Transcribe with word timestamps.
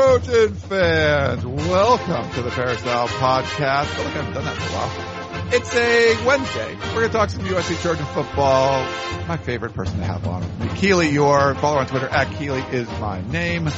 Trojan 0.00 0.54
fans. 0.54 1.44
Welcome 1.44 2.30
to 2.32 2.40
the 2.40 2.50
Peristyle 2.50 3.06
Podcast. 3.06 3.60
I 3.60 3.84
feel 3.84 4.04
like 4.06 4.14
I 4.14 4.22
haven't 4.22 4.32
done 4.32 4.44
that 4.46 4.56
for 4.56 4.62
a 4.62 4.78
while. 4.78 5.54
It's 5.54 5.74
a 5.76 6.26
Wednesday. 6.26 6.74
We're 6.94 6.94
going 6.94 7.08
to 7.08 7.12
talk 7.12 7.28
some 7.28 7.44
USC 7.44 7.82
Trojan 7.82 8.06
football. 8.06 8.82
My 9.28 9.36
favorite 9.36 9.74
person 9.74 9.98
to 9.98 10.04
have 10.04 10.26
on. 10.26 10.42
Keely 10.76 11.10
Eure, 11.10 11.54
follow 11.60 11.76
on 11.76 11.86
Twitter 11.86 12.08
at 12.08 12.34
Keely 12.38 12.62
is 12.72 12.88
my 12.98 13.20
name. 13.28 13.68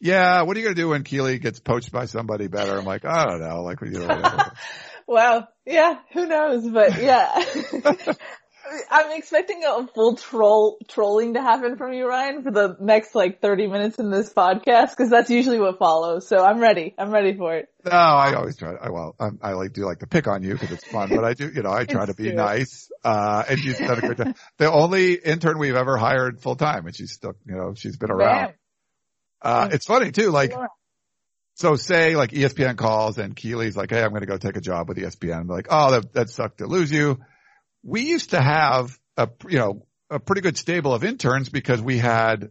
yeah, 0.00 0.42
what 0.42 0.56
are 0.56 0.60
you 0.60 0.66
gonna 0.66 0.74
do 0.74 0.88
when 0.88 1.04
Keely 1.04 1.38
gets 1.38 1.60
poached 1.60 1.92
by 1.92 2.06
somebody 2.06 2.48
better? 2.48 2.76
I'm 2.76 2.84
like, 2.84 3.04
I 3.04 3.24
don't 3.24 3.40
know. 3.40 3.62
Like, 3.62 3.80
you 3.82 3.90
know, 3.90 4.42
well, 5.06 5.48
yeah, 5.64 5.98
who 6.12 6.26
knows? 6.26 6.68
But 6.68 7.00
yeah. 7.00 7.44
I'm 8.90 9.16
expecting 9.16 9.62
a 9.64 9.86
full 9.88 10.16
troll 10.16 10.78
trolling 10.88 11.34
to 11.34 11.42
happen 11.42 11.76
from 11.76 11.92
you, 11.92 12.06
Ryan, 12.06 12.42
for 12.42 12.50
the 12.50 12.76
next 12.80 13.14
like 13.14 13.40
30 13.40 13.66
minutes 13.66 13.98
in 13.98 14.10
this 14.10 14.32
podcast, 14.32 14.90
because 14.90 15.10
that's 15.10 15.30
usually 15.30 15.58
what 15.58 15.78
follows. 15.78 16.26
So 16.26 16.44
I'm 16.44 16.58
ready. 16.58 16.94
I'm 16.98 17.10
ready 17.10 17.36
for 17.36 17.56
it. 17.56 17.68
No, 17.84 17.92
I 17.92 18.34
always 18.34 18.56
try. 18.56 18.74
I, 18.74 18.90
well, 18.90 19.14
I'm, 19.18 19.38
i 19.42 19.52
like 19.52 19.72
do 19.72 19.84
like 19.84 19.98
to 20.00 20.06
pick 20.06 20.28
on 20.28 20.42
you 20.42 20.52
because 20.52 20.70
it's 20.70 20.84
fun, 20.86 21.08
but 21.08 21.24
I 21.24 21.34
do, 21.34 21.50
you 21.52 21.62
know, 21.62 21.72
I 21.72 21.84
try 21.84 22.06
to 22.06 22.14
be 22.14 22.32
nice. 22.32 22.90
Uh, 23.04 23.42
and 23.48 23.58
you've 23.58 23.78
done 23.78 23.98
a 23.98 24.00
great 24.00 24.18
job. 24.18 24.36
The 24.58 24.70
only 24.70 25.14
intern 25.14 25.58
we've 25.58 25.74
ever 25.74 25.96
hired 25.96 26.40
full 26.40 26.56
time, 26.56 26.86
and 26.86 26.94
she's 26.94 27.12
still, 27.12 27.34
you 27.46 27.54
know, 27.54 27.74
she's 27.74 27.96
been 27.96 28.10
around. 28.10 28.54
Uh, 29.40 29.68
it's 29.72 29.86
funny 29.86 30.12
too, 30.12 30.30
like. 30.30 30.54
So 31.54 31.76
say 31.76 32.16
like 32.16 32.30
ESPN 32.30 32.78
calls 32.78 33.18
and 33.18 33.36
Keely's 33.36 33.76
like, 33.76 33.90
Hey, 33.90 34.02
I'm 34.02 34.08
going 34.08 34.22
to 34.22 34.26
go 34.26 34.38
take 34.38 34.56
a 34.56 34.60
job 34.60 34.88
with 34.88 34.96
ESPN. 34.96 35.46
They're 35.46 35.56
like, 35.56 35.66
Oh, 35.68 35.90
that, 35.90 36.12
that 36.14 36.30
sucked 36.30 36.58
to 36.58 36.66
lose 36.66 36.90
you 36.90 37.18
we 37.82 38.02
used 38.02 38.30
to 38.30 38.40
have 38.40 38.98
a, 39.16 39.28
you 39.48 39.58
know, 39.58 39.86
a 40.10 40.20
pretty 40.20 40.40
good 40.40 40.56
stable 40.56 40.94
of 40.94 41.04
interns 41.04 41.48
because 41.48 41.80
we 41.80 41.98
had 41.98 42.50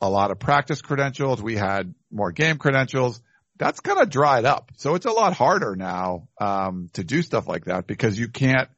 a 0.00 0.08
lot 0.08 0.30
of 0.30 0.38
practice 0.38 0.82
credentials. 0.82 1.42
We 1.42 1.56
had 1.56 1.94
more 2.10 2.32
game 2.32 2.58
credentials. 2.58 3.20
That's 3.58 3.80
kind 3.80 4.00
of 4.00 4.08
dried 4.08 4.44
up. 4.44 4.70
So 4.76 4.94
it's 4.94 5.06
a 5.06 5.12
lot 5.12 5.34
harder 5.34 5.76
now, 5.76 6.28
um, 6.40 6.88
to 6.94 7.04
do 7.04 7.22
stuff 7.22 7.46
like 7.46 7.66
that 7.66 7.86
because 7.86 8.18
you 8.18 8.28
can't, 8.28 8.68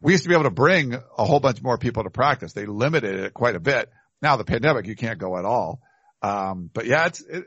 we 0.00 0.12
used 0.12 0.22
to 0.22 0.28
be 0.28 0.34
able 0.34 0.44
to 0.44 0.50
bring 0.50 0.94
a 0.94 1.24
whole 1.24 1.40
bunch 1.40 1.60
more 1.60 1.78
people 1.78 2.04
to 2.04 2.10
practice. 2.10 2.52
They 2.52 2.66
limited 2.66 3.16
it 3.16 3.34
quite 3.34 3.56
a 3.56 3.60
bit. 3.60 3.90
Now 4.22 4.36
the 4.36 4.44
pandemic, 4.44 4.86
you 4.86 4.94
can't 4.94 5.18
go 5.18 5.36
at 5.36 5.44
all. 5.44 5.80
Um, 6.22 6.70
but 6.72 6.86
yeah, 6.86 7.06
it's, 7.06 7.20
it, 7.20 7.44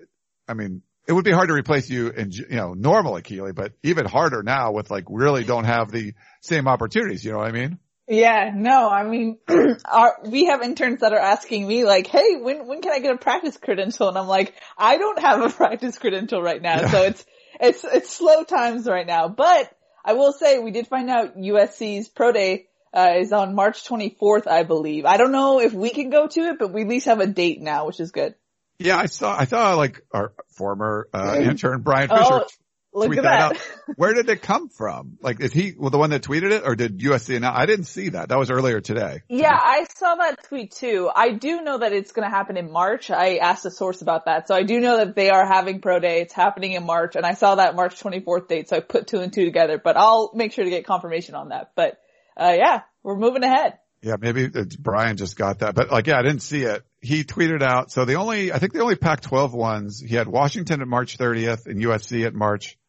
I 0.47 0.53
mean, 0.53 0.81
it 1.07 1.13
would 1.13 1.25
be 1.25 1.31
hard 1.31 1.47
to 1.47 1.53
replace 1.53 1.89
you 1.89 2.09
in, 2.09 2.31
you 2.31 2.45
know, 2.49 2.73
normally 2.73 3.21
Keely, 3.21 3.53
but 3.53 3.73
even 3.83 4.05
harder 4.05 4.43
now 4.43 4.71
with 4.71 4.91
like 4.91 5.05
really 5.09 5.43
don't 5.43 5.65
have 5.65 5.91
the 5.91 6.13
same 6.41 6.67
opportunities. 6.67 7.23
You 7.23 7.31
know 7.31 7.37
what 7.39 7.47
I 7.47 7.51
mean? 7.51 7.79
Yeah, 8.11 8.51
no, 8.53 8.89
I 8.89 9.05
mean, 9.07 9.37
our, 9.85 10.17
we 10.25 10.47
have 10.47 10.61
interns 10.61 10.99
that 10.99 11.13
are 11.13 11.17
asking 11.19 11.65
me 11.65 11.85
like, 11.85 12.07
hey, 12.07 12.35
when, 12.41 12.67
when 12.67 12.81
can 12.81 12.91
I 12.91 12.99
get 12.99 13.15
a 13.15 13.17
practice 13.17 13.55
credential? 13.55 14.09
And 14.09 14.17
I'm 14.17 14.27
like, 14.27 14.53
I 14.77 14.97
don't 14.97 15.17
have 15.17 15.39
a 15.39 15.49
practice 15.55 15.97
credential 15.97 16.41
right 16.41 16.61
now. 16.61 16.89
So 16.89 17.03
it's, 17.03 17.25
it's, 17.61 17.85
it's 17.85 18.13
slow 18.13 18.43
times 18.43 18.85
right 18.85 19.07
now. 19.07 19.29
But 19.29 19.73
I 20.03 20.11
will 20.11 20.33
say 20.33 20.59
we 20.59 20.71
did 20.71 20.87
find 20.87 21.09
out 21.09 21.37
USC's 21.37 22.09
pro 22.09 22.33
day, 22.33 22.67
uh, 22.93 23.13
is 23.15 23.31
on 23.31 23.55
March 23.55 23.87
24th, 23.87 24.45
I 24.45 24.63
believe. 24.63 25.05
I 25.05 25.15
don't 25.15 25.31
know 25.31 25.61
if 25.61 25.71
we 25.71 25.91
can 25.91 26.09
go 26.09 26.27
to 26.27 26.41
it, 26.41 26.59
but 26.59 26.73
we 26.73 26.81
at 26.81 26.89
least 26.89 27.05
have 27.05 27.21
a 27.21 27.27
date 27.27 27.61
now, 27.61 27.87
which 27.87 28.01
is 28.01 28.11
good. 28.11 28.35
Yeah, 28.77 28.97
I 28.97 29.05
saw, 29.05 29.37
I 29.39 29.45
saw 29.45 29.75
like 29.75 30.01
our 30.11 30.33
former, 30.49 31.07
uh, 31.13 31.37
intern 31.39 31.79
Brian 31.81 32.09
Fisher 32.09 32.23
oh, 32.23 32.45
Look 32.93 33.07
tweet 33.07 33.19
at 33.19 33.23
that. 33.23 33.53
that 33.87 33.97
Where 33.97 34.13
did 34.13 34.29
it 34.29 34.41
come 34.41 34.67
from? 34.67 35.17
Like, 35.21 35.39
is 35.39 35.53
he 35.53 35.73
well, 35.77 35.89
the 35.89 35.97
one 35.97 36.09
that 36.09 36.23
tweeted 36.23 36.51
it 36.51 36.63
or 36.65 36.75
did 36.75 36.99
USC 36.99 37.37
announce? 37.37 37.57
I 37.57 37.65
didn't 37.65 37.85
see 37.85 38.09
that. 38.09 38.29
That 38.29 38.37
was 38.37 38.51
earlier 38.51 38.81
today. 38.81 39.21
Yeah, 39.29 39.57
I 39.57 39.85
saw 39.95 40.15
that 40.15 40.43
tweet 40.43 40.71
too. 40.71 41.09
I 41.13 41.31
do 41.31 41.61
know 41.61 41.77
that 41.77 41.93
it's 41.93 42.11
going 42.11 42.29
to 42.29 42.35
happen 42.35 42.57
in 42.57 42.69
March. 42.71 43.09
I 43.09 43.37
asked 43.37 43.65
a 43.65 43.71
source 43.71 44.01
about 44.01 44.25
that. 44.25 44.49
So 44.49 44.55
I 44.55 44.63
do 44.63 44.79
know 44.81 44.97
that 44.97 45.15
they 45.15 45.29
are 45.29 45.47
having 45.47 45.79
pro 45.79 45.99
day. 45.99 46.21
It's 46.21 46.33
happening 46.33 46.73
in 46.73 46.85
March 46.85 47.15
and 47.15 47.25
I 47.25 47.33
saw 47.33 47.55
that 47.55 47.75
March 47.75 48.01
24th 48.01 48.49
date. 48.49 48.67
So 48.67 48.77
I 48.77 48.79
put 48.81 49.07
two 49.07 49.19
and 49.19 49.31
two 49.31 49.45
together, 49.45 49.79
but 49.81 49.95
I'll 49.95 50.31
make 50.33 50.51
sure 50.51 50.65
to 50.65 50.69
get 50.69 50.85
confirmation 50.85 51.35
on 51.35 51.49
that. 51.49 51.71
But, 51.75 51.97
uh, 52.35 52.55
yeah, 52.57 52.81
we're 53.03 53.17
moving 53.17 53.43
ahead. 53.43 53.77
Yeah, 54.01 54.15
maybe 54.19 54.49
Brian 54.79 55.15
just 55.15 55.37
got 55.37 55.59
that, 55.59 55.75
but 55.75 55.91
like, 55.91 56.07
yeah, 56.07 56.17
I 56.17 56.23
didn't 56.23 56.41
see 56.41 56.63
it. 56.63 56.83
He 57.01 57.23
tweeted 57.23 57.61
out. 57.61 57.91
So 57.91 58.03
the 58.03 58.15
only, 58.15 58.51
I 58.51 58.57
think 58.57 58.73
the 58.73 58.81
only 58.81 58.95
Pac-12 58.95 59.53
ones, 59.53 59.99
he 59.99 60.15
had 60.15 60.27
Washington 60.27 60.81
at 60.81 60.87
March 60.87 61.19
30th 61.19 61.67
and 61.67 61.79
USC 61.79 62.25
at 62.25 62.33
March 62.33 62.79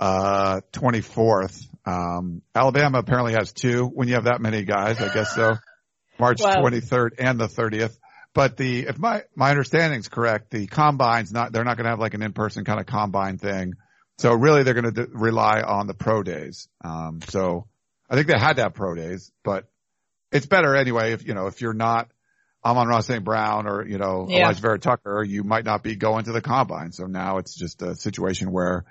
uh, 0.00 0.62
24th. 0.72 1.66
Um, 1.84 2.42
Alabama 2.54 2.98
apparently 2.98 3.34
has 3.34 3.52
two 3.52 3.84
when 3.86 4.08
you 4.08 4.14
have 4.14 4.24
that 4.24 4.40
many 4.40 4.64
guys, 4.64 5.00
I 5.00 5.12
guess 5.12 5.34
so. 5.34 5.56
March 6.18 6.40
wow. 6.40 6.56
23rd 6.56 7.10
and 7.18 7.38
the 7.38 7.46
30th. 7.46 7.96
But 8.32 8.56
the, 8.56 8.86
if 8.86 8.98
my, 8.98 9.24
my 9.34 9.50
understanding 9.50 9.98
is 9.98 10.08
correct, 10.08 10.50
the 10.50 10.66
combine's 10.66 11.32
not, 11.32 11.52
they're 11.52 11.64
not 11.64 11.76
going 11.76 11.84
to 11.84 11.90
have 11.90 11.98
like 11.98 12.14
an 12.14 12.22
in-person 12.22 12.64
kind 12.64 12.80
of 12.80 12.86
combine 12.86 13.38
thing. 13.38 13.74
So 14.18 14.32
really 14.32 14.62
they're 14.62 14.74
going 14.74 14.92
to 14.92 15.06
d- 15.06 15.12
rely 15.12 15.62
on 15.62 15.86
the 15.86 15.94
pro 15.94 16.22
days. 16.22 16.68
Um, 16.82 17.20
so 17.28 17.66
I 18.08 18.14
think 18.14 18.26
they 18.26 18.38
had 18.38 18.56
to 18.56 18.62
have 18.62 18.74
pro 18.74 18.94
days, 18.94 19.32
but 19.44 19.68
it's 20.32 20.46
better 20.46 20.76
anyway 20.76 21.12
if, 21.12 21.26
you 21.26 21.34
know, 21.34 21.46
if 21.46 21.60
you're 21.60 21.74
not 21.74 22.08
Amon-Ra 22.64 23.00
St. 23.00 23.24
Brown 23.24 23.66
or, 23.66 23.86
you 23.86 23.98
know, 23.98 24.26
yeah. 24.28 24.50
Alijah 24.50 24.60
Vera-Tucker, 24.60 25.24
you 25.24 25.42
might 25.42 25.64
not 25.64 25.82
be 25.82 25.96
going 25.96 26.24
to 26.24 26.32
the 26.32 26.42
combine. 26.42 26.92
So 26.92 27.06
now 27.06 27.38
it's 27.38 27.54
just 27.54 27.82
a 27.82 27.96
situation 27.96 28.52
where 28.52 28.84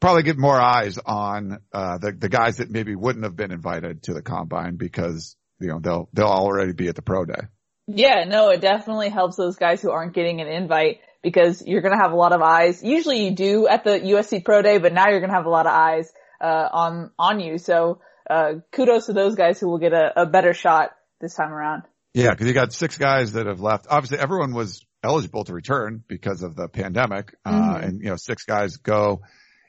probably 0.00 0.22
get 0.22 0.38
more 0.38 0.60
eyes 0.60 0.98
on 0.98 1.58
uh, 1.72 1.98
the 1.98 2.12
the 2.12 2.28
guys 2.28 2.58
that 2.58 2.70
maybe 2.70 2.94
wouldn't 2.94 3.24
have 3.24 3.36
been 3.36 3.52
invited 3.52 4.02
to 4.04 4.14
the 4.14 4.22
combine 4.22 4.76
because 4.76 5.36
you 5.60 5.68
know 5.68 5.78
they'll 5.80 6.08
they'll 6.12 6.26
already 6.26 6.72
be 6.72 6.88
at 6.88 6.94
the 6.94 7.02
pro 7.02 7.24
day. 7.24 7.42
Yeah, 7.86 8.24
no, 8.24 8.50
it 8.50 8.60
definitely 8.60 9.10
helps 9.10 9.36
those 9.36 9.56
guys 9.56 9.80
who 9.80 9.90
aren't 9.90 10.12
getting 10.12 10.40
an 10.40 10.48
invite 10.48 10.98
because 11.22 11.62
you're 11.64 11.82
going 11.82 11.96
to 11.96 12.02
have 12.02 12.12
a 12.12 12.16
lot 12.16 12.32
of 12.32 12.42
eyes. 12.42 12.82
Usually 12.82 13.24
you 13.24 13.30
do 13.32 13.68
at 13.68 13.84
the 13.84 13.98
USC 13.98 14.44
Pro 14.44 14.62
Day, 14.62 14.78
but 14.78 14.92
now 14.92 15.08
you're 15.08 15.20
going 15.20 15.30
to 15.30 15.36
have 15.36 15.46
a 15.46 15.50
lot 15.50 15.66
of 15.66 15.72
eyes 15.72 16.12
uh, 16.40 16.68
on, 16.72 17.10
on 17.18 17.40
you. 17.40 17.58
So, 17.58 18.00
uh, 18.28 18.54
kudos 18.72 19.06
to 19.06 19.12
those 19.12 19.34
guys 19.36 19.60
who 19.60 19.68
will 19.68 19.78
get 19.78 19.92
a, 19.92 20.22
a 20.22 20.26
better 20.26 20.52
shot 20.52 20.90
this 21.20 21.34
time 21.34 21.52
around. 21.52 21.82
Yeah, 22.12 22.30
because 22.30 22.46
you 22.46 22.54
got 22.54 22.72
six 22.72 22.96
guys 22.96 23.32
that 23.32 23.46
have 23.46 23.60
left. 23.60 23.86
Obviously, 23.88 24.18
everyone 24.18 24.54
was 24.54 24.84
eligible 25.02 25.44
to 25.44 25.52
return 25.52 26.02
because 26.08 26.42
of 26.42 26.56
the 26.56 26.68
pandemic, 26.68 27.34
uh, 27.44 27.50
mm-hmm. 27.52 27.70
uh, 27.70 27.78
and 27.78 28.00
you 28.00 28.08
know, 28.08 28.16
six 28.16 28.44
guys 28.44 28.76
go. 28.76 29.22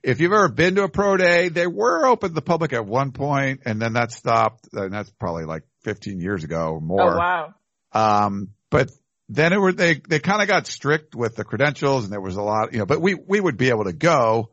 If 0.04 0.22
you've 0.22 0.32
ever 0.32 0.50
been 0.50 0.76
to 0.76 0.84
a 0.84 0.90
pro 0.90 1.18
day, 1.18 1.50
they 1.50 1.68
were 1.68 2.06
open 2.06 2.30
to 2.30 2.36
the 2.36 2.42
public 2.42 2.74
at 2.74 2.86
one 2.86 3.12
point, 3.12 3.62
and 3.66 3.82
then 3.82 3.94
that 3.94 4.12
stopped, 4.12 4.70
and 4.74 4.94
that's 4.94 5.10
probably 5.12 5.46
like 5.46 5.64
15 5.84 6.20
years 6.20 6.44
ago 6.44 6.74
or 6.74 6.82
more. 6.82 7.14
Oh 7.14 7.18
wow. 7.18 7.54
Um, 7.94 8.50
but 8.70 8.92
then 9.30 9.54
it 9.54 9.60
were 9.60 9.74
they 9.74 9.96
they 9.96 10.20
kind 10.20 10.42
of 10.42 10.48
got 10.48 10.68
strict 10.68 11.16
with 11.16 11.36
the 11.36 11.44
credentials, 11.44 12.04
and 12.04 12.14
there 12.14 12.22
was 12.22 12.36
a 12.36 12.42
lot, 12.42 12.74
you 12.74 12.80
know. 12.80 12.86
But 12.86 13.02
we 13.02 13.16
we 13.16 13.40
would 13.40 13.58
be 13.58 13.70
able 13.70 13.86
to 13.86 13.94
go, 13.94 14.52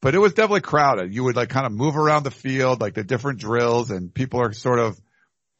but 0.00 0.14
it 0.14 0.18
was 0.18 0.34
definitely 0.34 0.62
crowded. 0.62 1.14
You 1.14 1.24
would 1.24 1.36
like 1.36 1.48
kind 1.48 1.66
of 1.66 1.72
move 1.72 1.96
around 1.96 2.24
the 2.24 2.30
field, 2.30 2.80
like 2.80 2.94
the 2.94 3.04
different 3.04 3.40
drills, 3.40 3.90
and 3.90 4.12
people 4.12 4.40
are 4.40 4.52
sort 4.52 4.78
of 4.78 5.00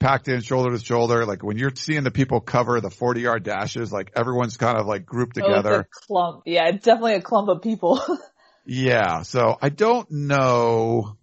packed 0.00 0.28
in 0.28 0.40
shoulder 0.40 0.76
to 0.76 0.84
shoulder. 0.84 1.24
Like 1.24 1.42
when 1.42 1.58
you're 1.58 1.72
seeing 1.74 2.02
the 2.02 2.10
people 2.10 2.40
cover 2.40 2.80
the 2.80 2.90
40 2.90 3.20
yard 3.20 3.42
dashes, 3.44 3.92
like 3.92 4.12
everyone's 4.16 4.56
kind 4.56 4.78
of 4.78 4.86
like 4.86 5.06
grouped 5.06 5.38
oh, 5.38 5.42
together. 5.42 5.86
Oh, 5.86 6.06
clump. 6.06 6.42
Yeah, 6.46 6.70
definitely 6.72 7.14
a 7.14 7.22
clump 7.22 7.48
of 7.48 7.62
people. 7.62 8.00
yeah. 8.64 9.22
So 9.22 9.56
I 9.60 9.68
don't 9.68 10.10
know. 10.10 11.16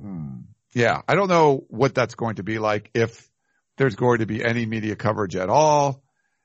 Hmm, 0.00 0.42
yeah. 0.74 1.02
I 1.06 1.14
don't 1.14 1.28
know 1.28 1.64
what 1.68 1.94
that's 1.94 2.14
going 2.14 2.36
to 2.36 2.42
be 2.42 2.58
like 2.58 2.90
if 2.94 3.28
there's 3.76 3.94
going 3.94 4.18
to 4.18 4.26
be 4.26 4.44
any 4.44 4.66
media 4.66 4.96
coverage 4.96 5.36
at 5.36 5.48
all. 5.48 6.02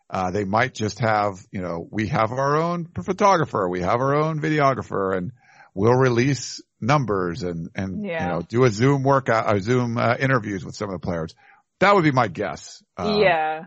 Uh, 0.10 0.32
they 0.32 0.46
might 0.46 0.74
just 0.74 1.00
have, 1.00 1.46
you 1.52 1.62
know, 1.62 1.86
we 1.92 2.08
have 2.08 2.32
our 2.32 2.56
own 2.56 2.88
photographer, 3.04 3.68
we 3.68 3.82
have 3.82 4.00
our 4.00 4.16
own 4.16 4.40
videographer 4.40 5.18
and 5.18 5.34
we'll 5.74 5.94
release 5.94 6.62
numbers 6.80 7.44
and, 7.44 7.70
and, 7.76 8.06
yeah. 8.06 8.24
you 8.24 8.34
know, 8.34 8.42
do 8.42 8.64
a 8.64 8.70
Zoom 8.70 9.04
workout, 9.04 9.54
a 9.54 9.60
Zoom 9.60 9.98
uh, 9.98 10.16
interviews 10.18 10.64
with 10.64 10.76
some 10.76 10.90
of 10.90 10.94
the 10.94 11.06
players. 11.06 11.36
That 11.80 11.94
would 11.94 12.06
be 12.06 12.12
my 12.12 12.30
guess. 12.30 12.82
Uh, 12.96 13.18
yeah. 13.20 13.66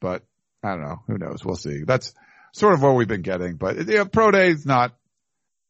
But 0.00 0.24
I 0.62 0.72
don't 0.72 0.82
know. 0.82 1.02
Who 1.06 1.16
knows? 1.16 1.42
We'll 1.42 1.56
see. 1.56 1.84
That's 1.84 2.12
sort 2.52 2.74
of 2.74 2.82
what 2.82 2.94
we've 2.94 3.08
been 3.08 3.22
getting, 3.22 3.56
but 3.56 3.76
you 3.76 3.84
know, 3.84 4.04
pro 4.04 4.30
day 4.30 4.48
is 4.50 4.66
not 4.66 4.94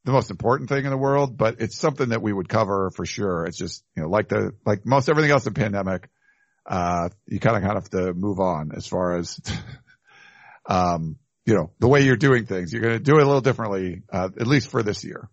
the 0.06 0.12
most 0.12 0.30
important 0.30 0.68
thing 0.68 0.84
in 0.84 0.90
the 0.90 0.96
world, 0.96 1.36
but 1.36 1.56
it's 1.60 1.76
something 1.76 2.10
that 2.10 2.22
we 2.22 2.32
would 2.32 2.48
cover 2.48 2.90
for 2.94 3.04
sure. 3.04 3.44
It's 3.44 3.58
just, 3.58 3.82
you 3.96 4.04
know, 4.04 4.08
like 4.08 4.28
the, 4.28 4.52
like 4.64 4.86
most 4.86 5.08
everything 5.08 5.32
else 5.32 5.48
in 5.48 5.52
pandemic, 5.52 6.08
uh, 6.64 7.08
you 7.26 7.40
kind 7.40 7.56
of 7.56 7.62
kind 7.62 7.76
of 7.76 7.82
have 7.82 7.90
to 7.90 8.14
move 8.14 8.38
on 8.38 8.70
as 8.74 8.86
far 8.86 9.18
as, 9.18 9.40
um, 10.66 11.16
you 11.44 11.54
know, 11.54 11.72
the 11.80 11.88
way 11.88 12.02
you're 12.02 12.16
doing 12.16 12.46
things. 12.46 12.72
You're 12.72 12.82
going 12.82 12.98
to 12.98 13.02
do 13.02 13.18
it 13.18 13.22
a 13.22 13.26
little 13.26 13.40
differently, 13.40 14.02
uh, 14.12 14.28
at 14.38 14.46
least 14.46 14.68
for 14.70 14.84
this 14.84 15.02
year. 15.02 15.28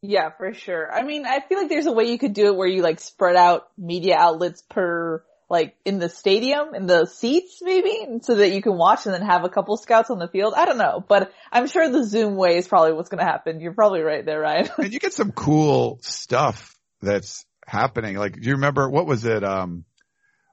Yeah, 0.00 0.30
for 0.30 0.54
sure. 0.54 0.92
I 0.92 1.02
mean, 1.02 1.26
I 1.26 1.40
feel 1.40 1.58
like 1.58 1.68
there's 1.68 1.86
a 1.86 1.92
way 1.92 2.04
you 2.04 2.18
could 2.18 2.34
do 2.34 2.46
it 2.46 2.56
where 2.56 2.68
you 2.68 2.82
like 2.82 3.00
spread 3.00 3.34
out 3.34 3.66
media 3.76 4.14
outlets 4.16 4.62
per 4.62 5.24
like 5.50 5.76
in 5.84 5.98
the 5.98 6.08
stadium, 6.08 6.74
in 6.74 6.86
the 6.86 7.06
seats 7.06 7.60
maybe, 7.62 8.20
so 8.22 8.36
that 8.36 8.50
you 8.50 8.62
can 8.62 8.76
watch 8.76 9.06
and 9.06 9.14
then 9.14 9.22
have 9.22 9.44
a 9.44 9.48
couple 9.48 9.76
scouts 9.76 10.10
on 10.10 10.18
the 10.18 10.28
field. 10.28 10.54
I 10.56 10.66
don't 10.66 10.78
know, 10.78 11.04
but 11.06 11.32
I'm 11.50 11.66
sure 11.66 11.88
the 11.88 12.04
Zoom 12.04 12.36
way 12.36 12.56
is 12.56 12.68
probably 12.68 12.92
what's 12.92 13.08
going 13.08 13.24
to 13.24 13.30
happen. 13.30 13.60
You're 13.60 13.74
probably 13.74 14.00
right 14.00 14.24
there, 14.24 14.40
Ryan. 14.40 14.68
and 14.78 14.92
you 14.92 14.98
get 14.98 15.12
some 15.12 15.32
cool 15.32 15.98
stuff 16.02 16.76
that's 17.00 17.44
happening. 17.66 18.16
Like, 18.16 18.34
do 18.34 18.46
you 18.46 18.54
remember 18.54 18.88
what 18.88 19.06
was 19.06 19.24
it? 19.24 19.42
Um, 19.44 19.84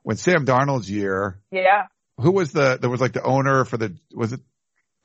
when 0.03 0.17
Sam 0.17 0.45
Darnold's 0.45 0.89
year. 0.89 1.39
Yeah. 1.51 1.83
Who 2.17 2.31
was 2.31 2.51
the, 2.51 2.77
there 2.79 2.89
was 2.89 3.01
like 3.01 3.13
the 3.13 3.23
owner 3.23 3.65
for 3.65 3.77
the, 3.77 3.97
was 4.13 4.31
it 4.31 4.39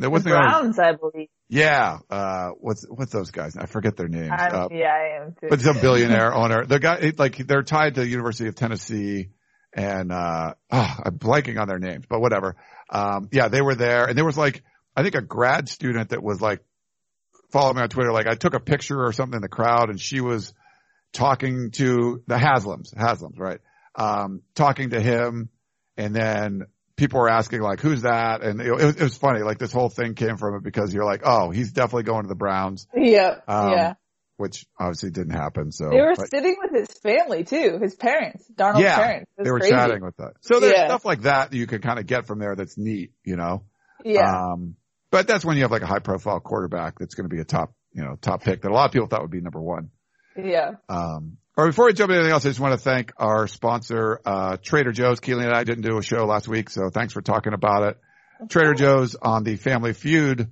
there 0.00 0.08
was 0.08 0.25
the 0.25 0.31
Browns, 0.31 0.78
I 0.78 0.93
believe. 0.93 1.28
Yeah, 1.50 1.98
uh, 2.08 2.50
what's 2.58 2.86
what's 2.88 3.12
those 3.12 3.31
guys? 3.32 3.54
I 3.56 3.66
forget 3.66 3.98
their 3.98 4.08
names. 4.08 4.31
Uh, 4.31 4.69
yeah, 4.70 4.86
I 4.86 5.22
am 5.22 5.34
too. 5.38 5.48
But 5.50 5.60
some 5.60 5.78
billionaire 5.78 6.34
owner. 6.34 6.64
The 6.64 6.78
guy, 6.78 7.12
like, 7.19 7.36
they're 7.36 7.62
tied 7.62 7.96
to 7.96 8.00
the 8.00 8.08
University 8.08 8.48
of 8.48 8.54
Tennessee, 8.54 9.28
and 9.72 10.12
uh, 10.12 10.55
oh, 10.70 10.96
I'm 11.05 11.19
blanking 11.19 11.61
on 11.61 11.69
their 11.69 11.78
names, 11.78 12.05
but 12.08 12.20
whatever. 12.20 12.56
Um, 12.88 13.28
yeah, 13.32 13.49
they 13.49 13.62
were 13.62 13.75
there, 13.75 14.06
and 14.06 14.17
there 14.17 14.25
was 14.25 14.38
like, 14.38 14.62
I 14.96 15.02
think 15.02 15.14
a 15.14 15.22
grad 15.22 15.69
student 15.69 16.11
that 16.11 16.22
was 16.22 16.40
like 16.40 16.61
following 17.50 17.76
me 17.76 17.82
on 17.82 17.88
Twitter. 17.88 18.12
Like, 18.12 18.26
I 18.26 18.34
took 18.34 18.55
a 18.55 18.61
picture 18.61 19.05
or 19.05 19.12
something 19.12 19.37
in 19.37 19.43
the 19.43 19.49
crowd, 19.49 19.90
and 19.90 20.00
she 20.00 20.20
was 20.20 20.52
talking 21.12 21.70
to 21.72 22.22
the 22.26 22.37
Haslams, 22.37 22.94
Haslams, 22.94 23.38
right? 23.38 23.61
Um, 23.94 24.43
talking 24.55 24.90
to 24.90 25.00
him, 25.00 25.50
and 25.96 26.14
then 26.14 26.62
people 26.96 27.19
were 27.19 27.31
asking 27.31 27.62
like, 27.62 27.81
who's 27.81 28.02
that? 28.02 28.43
And 28.43 28.61
it, 28.61 28.70
was, 28.70 28.96
it 28.96 29.02
was 29.02 29.17
funny. 29.17 29.43
Like 29.43 29.58
this 29.58 29.72
whole 29.72 29.88
thing 29.88 30.14
came 30.14 30.37
from 30.37 30.56
it 30.56 30.62
because 30.62 30.93
you're 30.93 31.05
like, 31.05 31.22
oh, 31.25 31.50
he's 31.50 31.72
definitely 31.72 32.02
going 32.05 32.22
to 32.22 32.28
the 32.28 32.34
Browns. 32.34 32.87
Yeah. 32.94 33.37
Um, 33.49 33.70
yeah. 33.70 33.94
Which 34.40 34.64
obviously 34.78 35.10
didn't 35.10 35.34
happen. 35.34 35.70
So 35.70 35.90
they 35.90 36.00
were 36.00 36.14
but, 36.16 36.31
sitting 36.31 36.56
with 36.62 36.72
his 36.72 36.98
family 37.02 37.44
too, 37.44 37.78
his 37.78 37.94
parents, 37.94 38.50
Darnold's 38.54 38.81
yeah, 38.81 38.96
parents. 38.96 39.31
They 39.37 39.50
were 39.50 39.58
crazy. 39.58 39.75
chatting 39.75 40.02
with 40.02 40.16
that. 40.16 40.32
So 40.40 40.60
there's 40.60 40.72
yeah. 40.75 40.87
stuff 40.87 41.04
like 41.04 41.22
that 41.22 41.52
you 41.52 41.66
can 41.66 41.82
kind 41.82 41.98
of 41.98 42.06
get 42.06 42.26
from 42.26 42.38
there 42.38 42.56
that's 42.56 42.78
neat, 42.78 43.12
you 43.22 43.37
know? 43.37 43.64
Yeah. 44.02 44.31
Um, 44.31 44.76
but 45.10 45.28
that's 45.28 45.44
when 45.44 45.58
you 45.58 45.64
have 45.64 45.70
like 45.70 45.82
a 45.82 45.87
high 45.87 45.98
profile 45.98 46.40
quarterback 46.40 46.98
that's 46.98 47.14
going 47.14 47.28
to 47.28 47.34
be 47.34 47.42
a 47.42 47.44
top, 47.44 47.75
you 47.92 48.02
know, 48.02 48.16
top 48.19 48.42
pick 48.42 48.62
that 48.62 48.70
a 48.70 48.72
lot 48.72 48.87
of 48.87 48.92
people 48.92 49.08
thought 49.08 49.20
would 49.20 49.31
be 49.31 49.42
number 49.42 49.60
one. 49.60 49.90
Yeah. 50.43 50.70
Um, 50.88 51.36
all 51.58 51.64
right, 51.64 51.70
before 51.70 51.84
we 51.84 51.93
jump 51.93 52.08
into 52.08 52.20
anything 52.20 52.32
else, 52.32 52.46
I 52.46 52.48
just 52.48 52.60
want 52.60 52.72
to 52.72 52.78
thank 52.78 53.12
our 53.19 53.46
sponsor, 53.46 54.22
uh, 54.25 54.56
Trader 54.62 54.93
Joe's. 54.93 55.20
Keely 55.20 55.44
and 55.44 55.52
I 55.52 55.64
didn't 55.64 55.82
do 55.82 55.98
a 55.98 56.02
show 56.02 56.25
last 56.25 56.48
week, 56.48 56.70
so 56.70 56.88
thanks 56.88 57.12
for 57.12 57.20
talking 57.20 57.52
about 57.52 57.82
it. 57.82 57.98
Okay. 58.40 58.48
Trader 58.48 58.72
Joe's 58.72 59.16
on 59.20 59.44
the 59.44 59.56
Family 59.56 59.93
Feud 59.93 60.48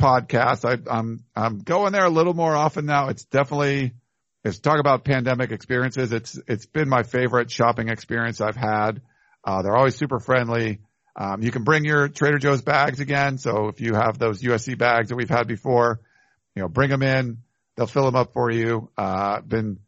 podcast. 0.00 0.64
I, 0.64 0.90
I'm, 0.90 1.24
I'm 1.36 1.58
going 1.58 1.92
there 1.92 2.04
a 2.04 2.10
little 2.10 2.34
more 2.34 2.56
often 2.56 2.86
now. 2.86 3.08
It's 3.08 3.24
definitely, 3.24 3.92
it's 4.44 4.58
talk 4.58 4.80
about 4.80 5.04
pandemic 5.04 5.52
experiences. 5.52 6.12
It's, 6.12 6.38
it's 6.48 6.66
been 6.66 6.88
my 6.88 7.02
favorite 7.02 7.50
shopping 7.50 7.88
experience 7.88 8.40
I've 8.40 8.56
had. 8.56 9.02
Uh, 9.44 9.62
they're 9.62 9.76
always 9.76 9.96
super 9.96 10.18
friendly. 10.18 10.80
Um, 11.16 11.42
you 11.42 11.50
can 11.50 11.64
bring 11.64 11.84
your 11.84 12.08
Trader 12.08 12.38
Joe's 12.38 12.62
bags 12.62 13.00
again. 13.00 13.38
So 13.38 13.68
if 13.68 13.80
you 13.80 13.94
have 13.94 14.18
those 14.18 14.42
USC 14.42 14.78
bags 14.78 15.10
that 15.10 15.16
we've 15.16 15.28
had 15.30 15.46
before, 15.46 16.00
you 16.54 16.62
know, 16.62 16.68
bring 16.68 16.90
them 16.90 17.02
in. 17.02 17.38
They'll 17.76 17.86
fill 17.86 18.04
them 18.04 18.16
up 18.16 18.32
for 18.32 18.50
you. 18.50 18.90
Uh, 18.96 19.40
been, 19.40 19.78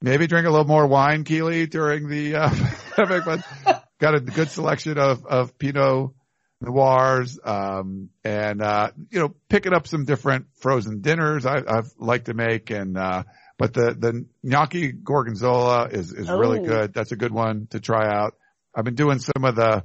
maybe 0.00 0.26
drink 0.26 0.46
a 0.46 0.50
little 0.50 0.66
more 0.66 0.86
wine, 0.86 1.24
Keely, 1.24 1.66
during 1.66 2.08
the 2.08 2.36
uh, 2.36 2.50
pandemic, 2.96 3.24
but 3.24 3.84
got 3.98 4.14
a 4.14 4.20
good 4.20 4.50
selection 4.50 4.98
of 4.98 5.24
of 5.26 5.58
Pinot 5.58 6.10
Noirs, 6.60 7.38
um, 7.42 8.10
and 8.24 8.62
uh, 8.62 8.90
you 9.10 9.20
know, 9.20 9.34
picking 9.48 9.72
up 9.72 9.86
some 9.86 10.04
different 10.04 10.46
frozen 10.56 11.00
dinners 11.00 11.46
I, 11.46 11.62
I've 11.66 11.92
liked 11.98 12.26
to 12.26 12.34
make, 12.34 12.70
and 12.70 12.96
uh, 12.96 13.22
but 13.58 13.72
the 13.72 13.94
the 13.98 14.26
gnocchi 14.42 14.92
gorgonzola 14.92 15.88
is 15.88 16.12
is 16.12 16.28
oh. 16.28 16.38
really 16.38 16.60
good. 16.60 16.92
That's 16.92 17.12
a 17.12 17.16
good 17.16 17.32
one 17.32 17.66
to 17.70 17.80
try 17.80 18.06
out. 18.06 18.34
I've 18.74 18.84
been 18.84 18.94
doing 18.94 19.18
some 19.18 19.44
of 19.44 19.56
the 19.56 19.84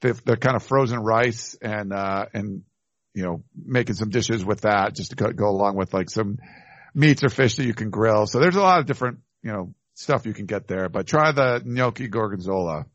the, 0.00 0.20
the 0.24 0.36
kind 0.36 0.56
of 0.56 0.62
frozen 0.62 0.98
rice 0.98 1.56
and 1.62 1.92
uh, 1.92 2.26
and 2.34 2.62
you 3.14 3.22
know 3.22 3.44
making 3.54 3.94
some 3.94 4.10
dishes 4.10 4.44
with 4.44 4.62
that 4.62 4.94
just 4.94 5.10
to 5.10 5.16
go, 5.16 5.30
go 5.32 5.48
along 5.48 5.76
with 5.76 5.94
like 5.94 6.10
some 6.10 6.38
meats 6.94 7.22
or 7.22 7.28
fish 7.28 7.56
that 7.56 7.64
you 7.64 7.74
can 7.74 7.90
grill. 7.90 8.26
So 8.26 8.40
there's 8.40 8.56
a 8.56 8.60
lot 8.60 8.80
of 8.80 8.86
different 8.86 9.18
you 9.46 9.52
know, 9.52 9.74
stuff 9.94 10.26
you 10.26 10.34
can 10.34 10.46
get 10.46 10.66
there, 10.66 10.88
but 10.88 11.06
try 11.06 11.30
the 11.30 11.62
gnocchi 11.64 12.08
gorgonzola. 12.08 12.86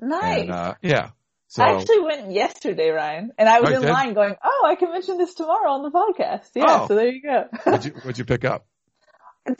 Nice. 0.00 0.42
And, 0.42 0.50
uh, 0.52 0.74
yeah. 0.80 1.10
So, 1.50 1.62
I 1.62 1.78
actually 1.78 2.00
went 2.00 2.30
yesterday, 2.30 2.90
Ryan, 2.90 3.32
and 3.38 3.48
I 3.48 3.60
was 3.60 3.72
in 3.72 3.80
did? 3.80 3.90
line 3.90 4.12
going, 4.12 4.36
"Oh, 4.44 4.66
I 4.68 4.74
can 4.74 4.90
mention 4.90 5.16
this 5.16 5.32
tomorrow 5.32 5.70
on 5.70 5.82
the 5.82 5.90
podcast." 5.90 6.50
Yeah, 6.54 6.82
oh. 6.82 6.88
so 6.88 6.94
there 6.94 7.08
you 7.08 7.22
go. 7.22 7.44
what'd, 7.64 7.86
you, 7.86 7.92
what'd 7.92 8.18
you 8.18 8.26
pick 8.26 8.44
up? 8.44 8.66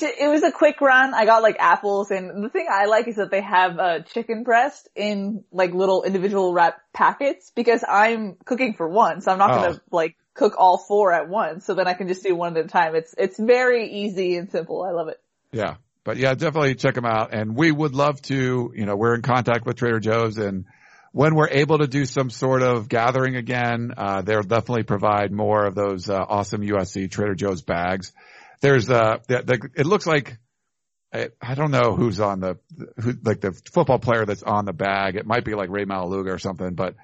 It 0.01 0.29
was 0.29 0.43
a 0.43 0.53
quick 0.53 0.83
run. 0.83 1.15
I 1.15 1.25
got 1.25 1.43
like 1.43 1.57
apples, 1.59 2.11
and 2.11 2.45
the 2.45 2.51
thing 2.51 2.67
I 2.71 2.85
like 2.85 3.09
is 3.09 3.17
that 3.17 3.31
they 3.31 3.41
have 3.41 3.79
uh, 3.79 4.01
chicken 4.01 4.43
breast 4.43 4.87
in 4.95 5.45
like 5.51 5.73
little 5.73 6.03
individual 6.03 6.53
wrap 6.53 6.79
packets 6.93 7.51
because 7.57 7.83
I'm 7.89 8.37
cooking 8.45 8.75
for 8.75 8.87
one, 8.87 9.23
so 9.23 9.33
I'm 9.33 9.39
not 9.39 9.51
oh. 9.51 9.55
gonna 9.55 9.81
like 9.91 10.15
cook 10.35 10.57
all 10.59 10.77
four 10.77 11.11
at 11.15 11.31
once. 11.31 11.65
So 11.65 11.73
then 11.73 11.89
I 11.89 11.95
can 11.95 12.07
just 12.07 12.23
do 12.23 12.35
one 12.35 12.55
at 12.59 12.67
a 12.67 12.69
time. 12.69 12.97
It's 12.97 13.15
it's 13.17 13.39
very 13.39 13.91
easy 13.91 14.37
and 14.37 14.51
simple. 14.51 14.83
I 14.83 14.91
love 14.91 15.09
it. 15.09 15.19
Yeah, 15.53 15.77
but 16.05 16.19
yeah, 16.19 16.35
definitely 16.35 16.75
check 16.75 16.95
them 16.95 17.07
out. 17.07 17.33
And 17.33 17.57
we 17.57 17.73
would 17.73 17.95
love 17.95 18.21
to, 18.23 18.73
you 18.75 18.85
know, 18.85 18.95
we're 18.95 19.15
in 19.15 19.23
contact 19.23 19.65
with 19.65 19.77
Trader 19.77 20.01
Joe's 20.01 20.37
and 20.37 20.67
when 21.13 21.35
we're 21.35 21.49
able 21.49 21.79
to 21.79 21.87
do 21.87 22.05
some 22.05 22.31
sort 22.31 22.63
of 22.63 22.89
gathering 22.89 23.37
again, 23.37 23.93
uh, 23.97 24.23
they'll 24.23 24.43
definitely 24.43 24.85
provide 24.85 25.33
more 25.33 25.65
of 25.65 25.75
those, 25.75 26.09
uh, 26.09 26.19
awesome 26.19 26.61
USC 26.63 27.11
Trader 27.11 27.35
Joe's 27.35 27.63
bags. 27.63 28.13
There's, 28.61 28.91
uh, 28.91 29.19
the, 29.29 29.43
the, 29.43 29.71
it 29.77 29.87
looks 29.87 30.07
like, 30.07 30.39
I, 31.13 31.31
I 31.41 31.55
don't 31.55 31.71
know 31.71 31.95
who's 31.97 32.21
on 32.21 32.41
the, 32.41 32.59
who, 33.01 33.15
like 33.25 33.41
the 33.41 33.53
football 33.73 33.99
player 33.99 34.27
that's 34.27 34.43
on 34.43 34.65
the 34.65 34.73
bag. 34.73 35.17
It 35.17 35.27
might 35.27 35.45
be 35.45 35.55
like 35.55 35.71
Rey 35.71 35.85
Maualuga 35.85 36.35
or 36.35 36.39
something, 36.39 36.75
but, 36.75 36.95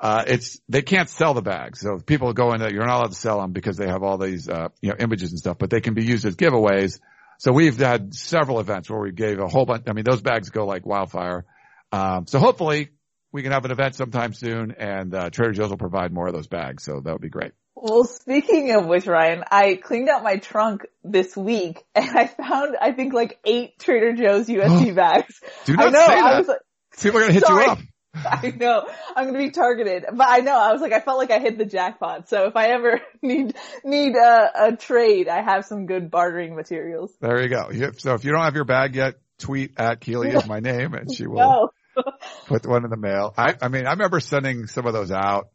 uh, 0.00 0.22
it's, 0.28 0.60
they 0.68 0.82
can't 0.82 1.08
sell 1.08 1.34
the 1.34 1.42
bags. 1.42 1.80
So 1.80 1.98
people 1.98 2.32
go 2.32 2.52
in 2.52 2.60
there, 2.60 2.72
you're 2.72 2.86
not 2.86 2.98
allowed 2.98 3.12
to 3.12 3.18
sell 3.18 3.40
them 3.40 3.52
because 3.52 3.76
they 3.76 3.88
have 3.88 4.04
all 4.04 4.18
these, 4.18 4.48
uh, 4.48 4.68
you 4.80 4.90
know, 4.90 4.96
images 4.98 5.30
and 5.30 5.38
stuff, 5.40 5.58
but 5.58 5.70
they 5.70 5.80
can 5.80 5.94
be 5.94 6.04
used 6.04 6.24
as 6.24 6.36
giveaways 6.36 7.00
so 7.38 7.52
we've 7.52 7.78
had 7.78 8.14
several 8.14 8.58
events 8.58 8.90
where 8.90 9.00
we 9.00 9.12
gave 9.12 9.38
a 9.38 9.46
whole 9.46 9.64
bunch. 9.64 9.84
I 9.86 9.92
mean, 9.92 10.04
those 10.04 10.20
bags 10.20 10.50
go 10.50 10.66
like 10.66 10.84
wildfire. 10.84 11.44
Um, 11.92 12.26
so 12.26 12.40
hopefully 12.40 12.90
we 13.32 13.42
can 13.42 13.52
have 13.52 13.64
an 13.64 13.70
event 13.70 13.94
sometime 13.94 14.32
soon 14.32 14.72
and, 14.72 15.14
uh, 15.14 15.30
Trader 15.30 15.52
Joe's 15.52 15.70
will 15.70 15.76
provide 15.76 16.12
more 16.12 16.26
of 16.28 16.34
those 16.34 16.46
bags. 16.48 16.84
So 16.84 17.00
that 17.00 17.12
would 17.12 17.20
be 17.22 17.28
great. 17.28 17.52
Well, 17.74 18.04
speaking 18.04 18.74
of 18.74 18.86
which, 18.86 19.06
Ryan, 19.06 19.44
I 19.50 19.76
cleaned 19.76 20.08
out 20.08 20.24
my 20.24 20.36
trunk 20.36 20.86
this 21.04 21.36
week 21.36 21.84
and 21.94 22.08
I 22.10 22.26
found, 22.26 22.76
I 22.80 22.92
think 22.92 23.12
like 23.12 23.38
eight 23.44 23.78
Trader 23.78 24.14
Joe's 24.14 24.46
USB 24.48 24.94
bags. 24.94 25.40
Do 25.64 25.76
not 25.76 25.88
I 25.88 25.90
know, 25.90 26.06
say 26.06 26.12
I 26.14 26.32
that. 26.32 26.38
was 26.38 26.48
like, 26.48 26.58
People 27.00 27.18
are 27.18 27.22
going 27.22 27.32
to 27.32 27.34
hit 27.34 27.46
Sorry. 27.46 27.64
you 27.64 27.70
up. 27.70 27.78
I 28.14 28.52
know, 28.56 28.88
I'm 29.14 29.26
gonna 29.26 29.38
be 29.38 29.50
targeted, 29.50 30.04
but 30.12 30.26
I 30.28 30.38
know, 30.38 30.58
I 30.58 30.72
was 30.72 30.80
like, 30.80 30.92
I 30.92 31.00
felt 31.00 31.18
like 31.18 31.30
I 31.30 31.38
hit 31.38 31.58
the 31.58 31.66
jackpot. 31.66 32.28
So 32.28 32.46
if 32.46 32.56
I 32.56 32.68
ever 32.68 33.00
need, 33.22 33.54
need 33.84 34.16
a, 34.16 34.50
a 34.68 34.76
trade, 34.76 35.28
I 35.28 35.42
have 35.42 35.66
some 35.66 35.86
good 35.86 36.10
bartering 36.10 36.56
materials. 36.56 37.12
There 37.20 37.40
you 37.40 37.48
go. 37.48 37.70
So 37.98 38.14
if 38.14 38.24
you 38.24 38.32
don't 38.32 38.42
have 38.42 38.54
your 38.56 38.64
bag 38.64 38.96
yet, 38.96 39.16
tweet 39.38 39.78
at 39.78 40.00
Keely 40.00 40.30
is 40.30 40.46
my 40.46 40.58
name 40.60 40.94
and 40.94 41.14
she 41.14 41.26
will 41.28 41.36
No. 41.38 41.68
put 42.46 42.66
one 42.66 42.84
in 42.84 42.90
the 42.90 42.96
mail. 42.96 43.34
I, 43.36 43.54
I 43.60 43.68
mean, 43.68 43.86
I 43.86 43.90
remember 43.90 44.20
sending 44.20 44.66
some 44.66 44.86
of 44.86 44.92
those 44.92 45.10
out 45.10 45.48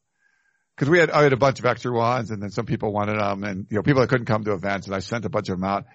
because 0.76 0.90
we 0.90 1.00
had, 1.00 1.10
I 1.12 1.24
had 1.24 1.34
a 1.34 1.38
bunch 1.38 1.60
of 1.60 1.66
extra 1.66 1.92
ones 1.92 2.32
and 2.32 2.42
then 2.42 2.50
some 2.50 2.66
people 2.66 2.92
wanted 2.92 3.20
them 3.20 3.44
and, 3.44 3.68
you 3.70 3.78
know, 3.78 3.84
people 3.84 4.02
that 4.02 4.10
couldn't 4.10 4.26
come 4.26 4.44
to 4.46 4.54
events 4.54 4.88
and 4.88 4.96
I 4.96 5.00
sent 5.00 5.26
a 5.26 5.30
bunch 5.30 5.50
of 5.50 5.60
them 5.60 5.64
out. 5.64 5.86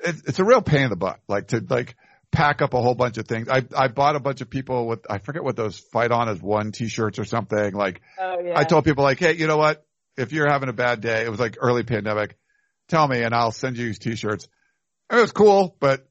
It, 0.00 0.16
it's 0.26 0.38
a 0.38 0.44
real 0.44 0.62
pain 0.62 0.82
in 0.82 0.90
the 0.90 0.96
butt, 0.96 1.20
like 1.28 1.48
to 1.48 1.64
like 1.68 1.96
pack 2.30 2.62
up 2.62 2.74
a 2.74 2.80
whole 2.80 2.94
bunch 2.94 3.18
of 3.18 3.26
things. 3.26 3.48
I, 3.48 3.64
I 3.76 3.88
bought 3.88 4.16
a 4.16 4.20
bunch 4.20 4.40
of 4.40 4.50
people 4.50 4.86
with, 4.86 5.00
I 5.10 5.18
forget 5.18 5.42
what 5.42 5.56
those 5.56 5.78
fight 5.78 6.12
on 6.12 6.28
as 6.28 6.40
one 6.40 6.72
t-shirts 6.72 7.18
or 7.18 7.24
something. 7.24 7.72
Like 7.74 8.00
Oh 8.18 8.40
yeah. 8.44 8.58
I 8.58 8.64
told 8.64 8.84
people 8.84 9.04
like, 9.04 9.18
Hey, 9.18 9.34
you 9.34 9.46
know 9.46 9.56
what? 9.56 9.84
If 10.16 10.32
you're 10.32 10.50
having 10.50 10.68
a 10.68 10.72
bad 10.74 11.00
day, 11.00 11.24
it 11.24 11.30
was 11.30 11.40
like 11.40 11.56
early 11.60 11.84
pandemic, 11.84 12.36
tell 12.88 13.06
me 13.06 13.22
and 13.22 13.34
I'll 13.34 13.52
send 13.52 13.76
you 13.76 13.86
these 13.86 13.98
t-shirts. 13.98 14.48
And 15.10 15.18
it 15.18 15.22
was 15.22 15.32
cool, 15.32 15.76
but 15.80 16.06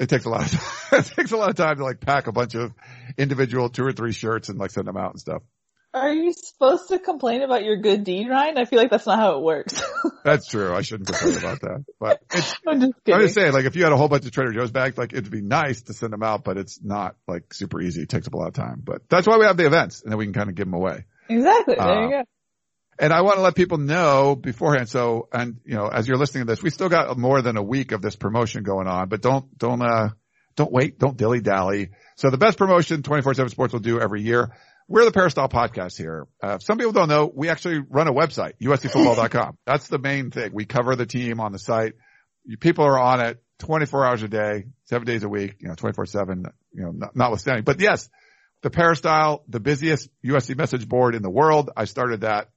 it 0.00 0.08
takes 0.08 0.24
a 0.24 0.28
lot 0.30 0.42
of 0.44 0.50
time. 0.50 0.98
it 1.00 1.06
takes 1.06 1.30
a 1.32 1.36
lot 1.36 1.50
of 1.50 1.56
time 1.56 1.76
to 1.76 1.84
like 1.84 2.00
pack 2.00 2.26
a 2.26 2.32
bunch 2.32 2.54
of 2.54 2.72
individual 3.16 3.68
two 3.68 3.84
or 3.84 3.92
three 3.92 4.12
shirts 4.12 4.48
and 4.48 4.58
like 4.58 4.70
send 4.72 4.86
them 4.88 4.96
out 4.96 5.12
and 5.12 5.20
stuff. 5.20 5.42
Are 5.92 6.12
you 6.12 6.32
supposed 6.32 6.88
to 6.90 7.00
complain 7.00 7.42
about 7.42 7.64
your 7.64 7.76
good 7.78 8.04
deed, 8.04 8.28
Ryan? 8.28 8.58
I 8.58 8.64
feel 8.64 8.78
like 8.78 8.90
that's 8.90 9.06
not 9.06 9.18
how 9.18 9.38
it 9.38 9.42
works. 9.42 9.82
That's 10.24 10.46
true. 10.46 10.72
I 10.72 10.82
shouldn't 10.82 11.08
complain 11.08 11.38
about 11.38 11.62
that, 11.62 11.84
but 11.98 12.20
it's, 12.32 12.54
I'm 12.68 12.78
just 12.80 12.92
kidding. 13.04 13.14
I'm 13.14 13.22
just 13.22 13.34
saying, 13.34 13.52
like, 13.54 13.64
if 13.64 13.74
you 13.74 13.82
had 13.84 13.92
a 13.92 13.96
whole 13.96 14.06
bunch 14.08 14.24
of 14.26 14.30
Trader 14.30 14.52
Joe's 14.52 14.70
bags, 14.70 14.96
like, 14.98 15.12
it'd 15.14 15.30
be 15.30 15.40
nice 15.40 15.82
to 15.84 15.94
send 15.94 16.12
them 16.12 16.22
out, 16.22 16.44
but 16.44 16.58
it's 16.58 16.78
not 16.80 17.16
like 17.26 17.52
super 17.54 17.80
easy. 17.80 18.02
It 18.02 18.08
takes 18.10 18.28
up 18.28 18.34
a 18.34 18.36
lot 18.36 18.46
of 18.48 18.54
time, 18.54 18.82
but 18.84 19.02
that's 19.08 19.26
why 19.26 19.38
we 19.38 19.46
have 19.46 19.56
the 19.56 19.66
events 19.66 20.02
and 20.02 20.12
then 20.12 20.18
we 20.18 20.26
can 20.26 20.34
kind 20.34 20.48
of 20.48 20.54
give 20.54 20.66
them 20.66 20.74
away. 20.74 21.06
exactly. 21.28 21.74
There 21.76 21.84
Uh, 21.88 22.04
you 22.04 22.10
go. 22.10 22.22
And 23.00 23.14
I 23.14 23.22
want 23.22 23.36
to 23.36 23.42
let 23.42 23.54
people 23.54 23.78
know 23.78 24.36
beforehand. 24.36 24.90
So, 24.90 25.28
and 25.32 25.56
you 25.64 25.74
know, 25.74 25.88
as 25.88 26.06
you're 26.06 26.18
listening 26.18 26.46
to 26.46 26.52
this, 26.52 26.62
we 26.62 26.68
still 26.68 26.90
got 26.90 27.16
more 27.16 27.40
than 27.40 27.56
a 27.56 27.62
week 27.62 27.92
of 27.92 28.02
this 28.02 28.14
promotion 28.14 28.62
going 28.62 28.86
on, 28.86 29.08
but 29.08 29.22
don't, 29.22 29.56
don't, 29.56 29.80
uh, 29.80 30.10
don't 30.54 30.70
wait. 30.70 30.98
Don't 30.98 31.16
dilly 31.16 31.40
dally. 31.40 31.92
So 32.16 32.28
the 32.28 32.36
best 32.36 32.58
promotion 32.58 33.02
24-7 33.02 33.48
sports 33.48 33.72
will 33.72 33.80
do 33.80 33.98
every 33.98 34.20
year. 34.20 34.54
We're 34.86 35.06
the 35.06 35.12
Peristyle 35.12 35.48
podcast 35.48 35.96
here. 35.96 36.26
Uh, 36.42 36.58
some 36.58 36.76
people 36.76 36.92
don't 36.92 37.08
know, 37.08 37.32
we 37.34 37.48
actually 37.48 37.78
run 37.78 38.06
a 38.06 38.12
website, 38.12 38.52
uscfootball.com. 38.60 39.56
That's 39.64 39.88
the 39.88 39.98
main 39.98 40.30
thing. 40.30 40.50
We 40.52 40.66
cover 40.66 40.94
the 40.94 41.06
team 41.06 41.40
on 41.40 41.52
the 41.52 41.58
site. 41.58 41.94
You, 42.44 42.58
people 42.58 42.84
are 42.84 43.00
on 43.00 43.20
it 43.20 43.42
24 43.60 44.04
hours 44.04 44.22
a 44.22 44.28
day, 44.28 44.64
seven 44.84 45.06
days 45.06 45.22
a 45.22 45.28
week, 45.28 45.56
you 45.60 45.68
know, 45.68 45.74
24 45.74 46.04
seven, 46.04 46.44
you 46.74 46.82
know, 46.82 46.90
not, 46.90 47.16
notwithstanding. 47.16 47.64
But 47.64 47.80
yes, 47.80 48.10
the 48.60 48.68
Peristyle, 48.68 49.42
the 49.48 49.60
busiest 49.60 50.10
USC 50.22 50.54
message 50.54 50.86
board 50.86 51.14
in 51.14 51.22
the 51.22 51.30
world. 51.30 51.70
I 51.74 51.86
started 51.86 52.22
that 52.22 52.48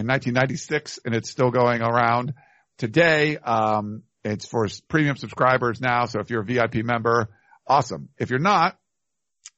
in 0.00 0.06
1996 0.06 1.00
and 1.04 1.14
it's 1.14 1.30
still 1.30 1.50
going 1.50 1.82
around 1.82 2.34
today. 2.78 3.36
Um, 3.36 4.02
it's 4.24 4.46
for 4.46 4.66
premium 4.88 5.16
subscribers 5.16 5.80
now. 5.80 6.06
So 6.06 6.20
if 6.20 6.30
you're 6.30 6.42
a 6.42 6.44
VIP 6.44 6.76
member, 6.84 7.28
awesome. 7.66 8.08
If 8.18 8.30
you're 8.30 8.38
not, 8.38 8.78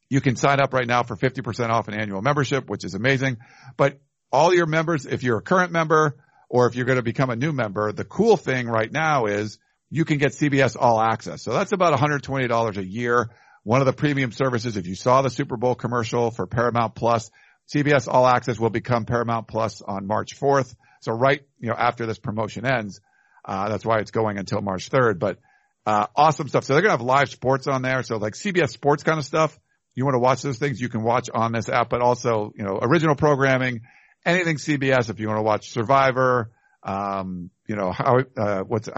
you 0.08 0.20
can 0.20 0.36
sign 0.36 0.60
up 0.60 0.74
right 0.74 0.86
now 0.86 1.02
for 1.02 1.16
50% 1.16 1.70
off 1.70 1.88
an 1.88 1.94
annual 1.94 2.20
membership, 2.20 2.68
which 2.68 2.84
is 2.84 2.94
amazing. 2.94 3.38
But 3.76 4.00
all 4.30 4.54
your 4.54 4.66
members, 4.66 5.06
if 5.06 5.22
you're 5.22 5.38
a 5.38 5.42
current 5.42 5.72
member 5.72 6.16
or 6.48 6.66
if 6.66 6.74
you're 6.74 6.84
going 6.84 6.96
to 6.96 7.02
become 7.02 7.30
a 7.30 7.36
new 7.36 7.52
member, 7.52 7.92
the 7.92 8.04
cool 8.04 8.36
thing 8.36 8.66
right 8.66 8.92
now 8.92 9.26
is 9.26 9.58
you 9.90 10.04
can 10.04 10.18
get 10.18 10.32
CBS 10.32 10.76
All 10.78 11.00
Access. 11.00 11.42
So 11.42 11.52
that's 11.52 11.72
about 11.72 11.98
$120 11.98 12.76
a 12.76 12.84
year. 12.84 13.30
One 13.62 13.80
of 13.80 13.86
the 13.86 13.92
premium 13.92 14.32
services, 14.32 14.76
if 14.76 14.86
you 14.86 14.96
saw 14.96 15.22
the 15.22 15.30
Super 15.30 15.56
Bowl 15.56 15.74
commercial 15.74 16.30
for 16.30 16.46
Paramount 16.46 16.94
Plus, 16.94 17.30
CBS 17.72 18.06
All 18.08 18.26
Access 18.26 18.58
will 18.58 18.70
become 18.70 19.04
Paramount 19.04 19.48
Plus 19.48 19.80
on 19.82 20.06
March 20.06 20.38
4th. 20.38 20.74
So 21.00 21.12
right, 21.12 21.40
you 21.58 21.68
know, 21.68 21.74
after 21.76 22.06
this 22.06 22.18
promotion 22.18 22.66
ends, 22.66 23.00
uh, 23.44 23.68
that's 23.68 23.84
why 23.84 23.98
it's 23.98 24.10
going 24.10 24.38
until 24.38 24.60
March 24.60 24.90
3rd, 24.90 25.18
but, 25.18 25.38
uh, 25.84 26.06
awesome 26.14 26.48
stuff. 26.48 26.64
So 26.64 26.74
they're 26.74 26.82
going 26.82 26.90
to 26.90 26.98
have 26.98 27.06
live 27.06 27.28
sports 27.28 27.66
on 27.66 27.82
there. 27.82 28.02
So 28.02 28.18
like 28.18 28.34
CBS 28.34 28.70
sports 28.70 29.02
kind 29.02 29.18
of 29.18 29.24
stuff. 29.24 29.58
You 29.94 30.04
want 30.04 30.14
to 30.14 30.20
watch 30.20 30.42
those 30.42 30.58
things 30.58 30.80
you 30.80 30.88
can 30.88 31.02
watch 31.02 31.28
on 31.32 31.52
this 31.52 31.68
app, 31.68 31.90
but 31.90 32.00
also, 32.00 32.52
you 32.56 32.64
know, 32.64 32.78
original 32.80 33.16
programming, 33.16 33.80
anything 34.24 34.56
CBS. 34.56 35.10
If 35.10 35.18
you 35.18 35.26
want 35.26 35.38
to 35.38 35.42
watch 35.42 35.70
Survivor, 35.70 36.52
um, 36.82 37.50
you 37.66 37.76
know, 37.76 37.90
how, 37.90 38.18
uh, 38.36 38.60
what's, 38.60 38.88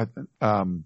um, 0.40 0.85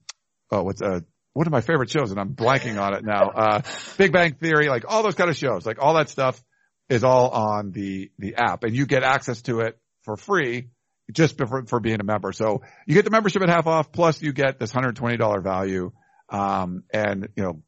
oh, 0.50 0.62
what's, 0.62 0.80
uh, 0.80 1.00
one 1.32 1.46
of 1.46 1.52
my 1.52 1.60
favorite 1.60 1.90
shows 1.90 2.10
and 2.10 2.20
I'm 2.20 2.34
blanking 2.34 2.80
on 2.80 2.94
it 2.94 3.04
now. 3.04 3.30
Uh, 3.30 3.62
Big 3.96 4.12
Bang 4.12 4.34
Theory, 4.34 4.68
like 4.68 4.84
all 4.86 5.02
those 5.02 5.14
kind 5.14 5.30
of 5.30 5.36
shows, 5.36 5.66
like 5.66 5.78
all 5.80 5.94
that 5.94 6.08
stuff 6.08 6.42
is 6.88 7.04
all 7.04 7.30
on 7.30 7.72
the, 7.72 8.10
the 8.18 8.36
app 8.36 8.64
and 8.64 8.74
you 8.74 8.86
get 8.86 9.02
access 9.02 9.42
to 9.42 9.60
it 9.60 9.78
for 10.02 10.16
free 10.16 10.68
just 11.12 11.36
for, 11.36 11.64
for 11.66 11.80
being 11.80 12.00
a 12.00 12.04
member. 12.04 12.32
So 12.32 12.62
you 12.86 12.94
get 12.94 13.04
the 13.04 13.10
membership 13.10 13.42
at 13.42 13.48
half 13.48 13.66
off 13.66 13.92
plus 13.92 14.22
you 14.22 14.32
get 14.32 14.58
this 14.58 14.72
$120 14.72 15.42
value. 15.42 15.92
Um, 16.28 16.84
and 16.92 17.28
you 17.36 17.42
know, 17.42 17.62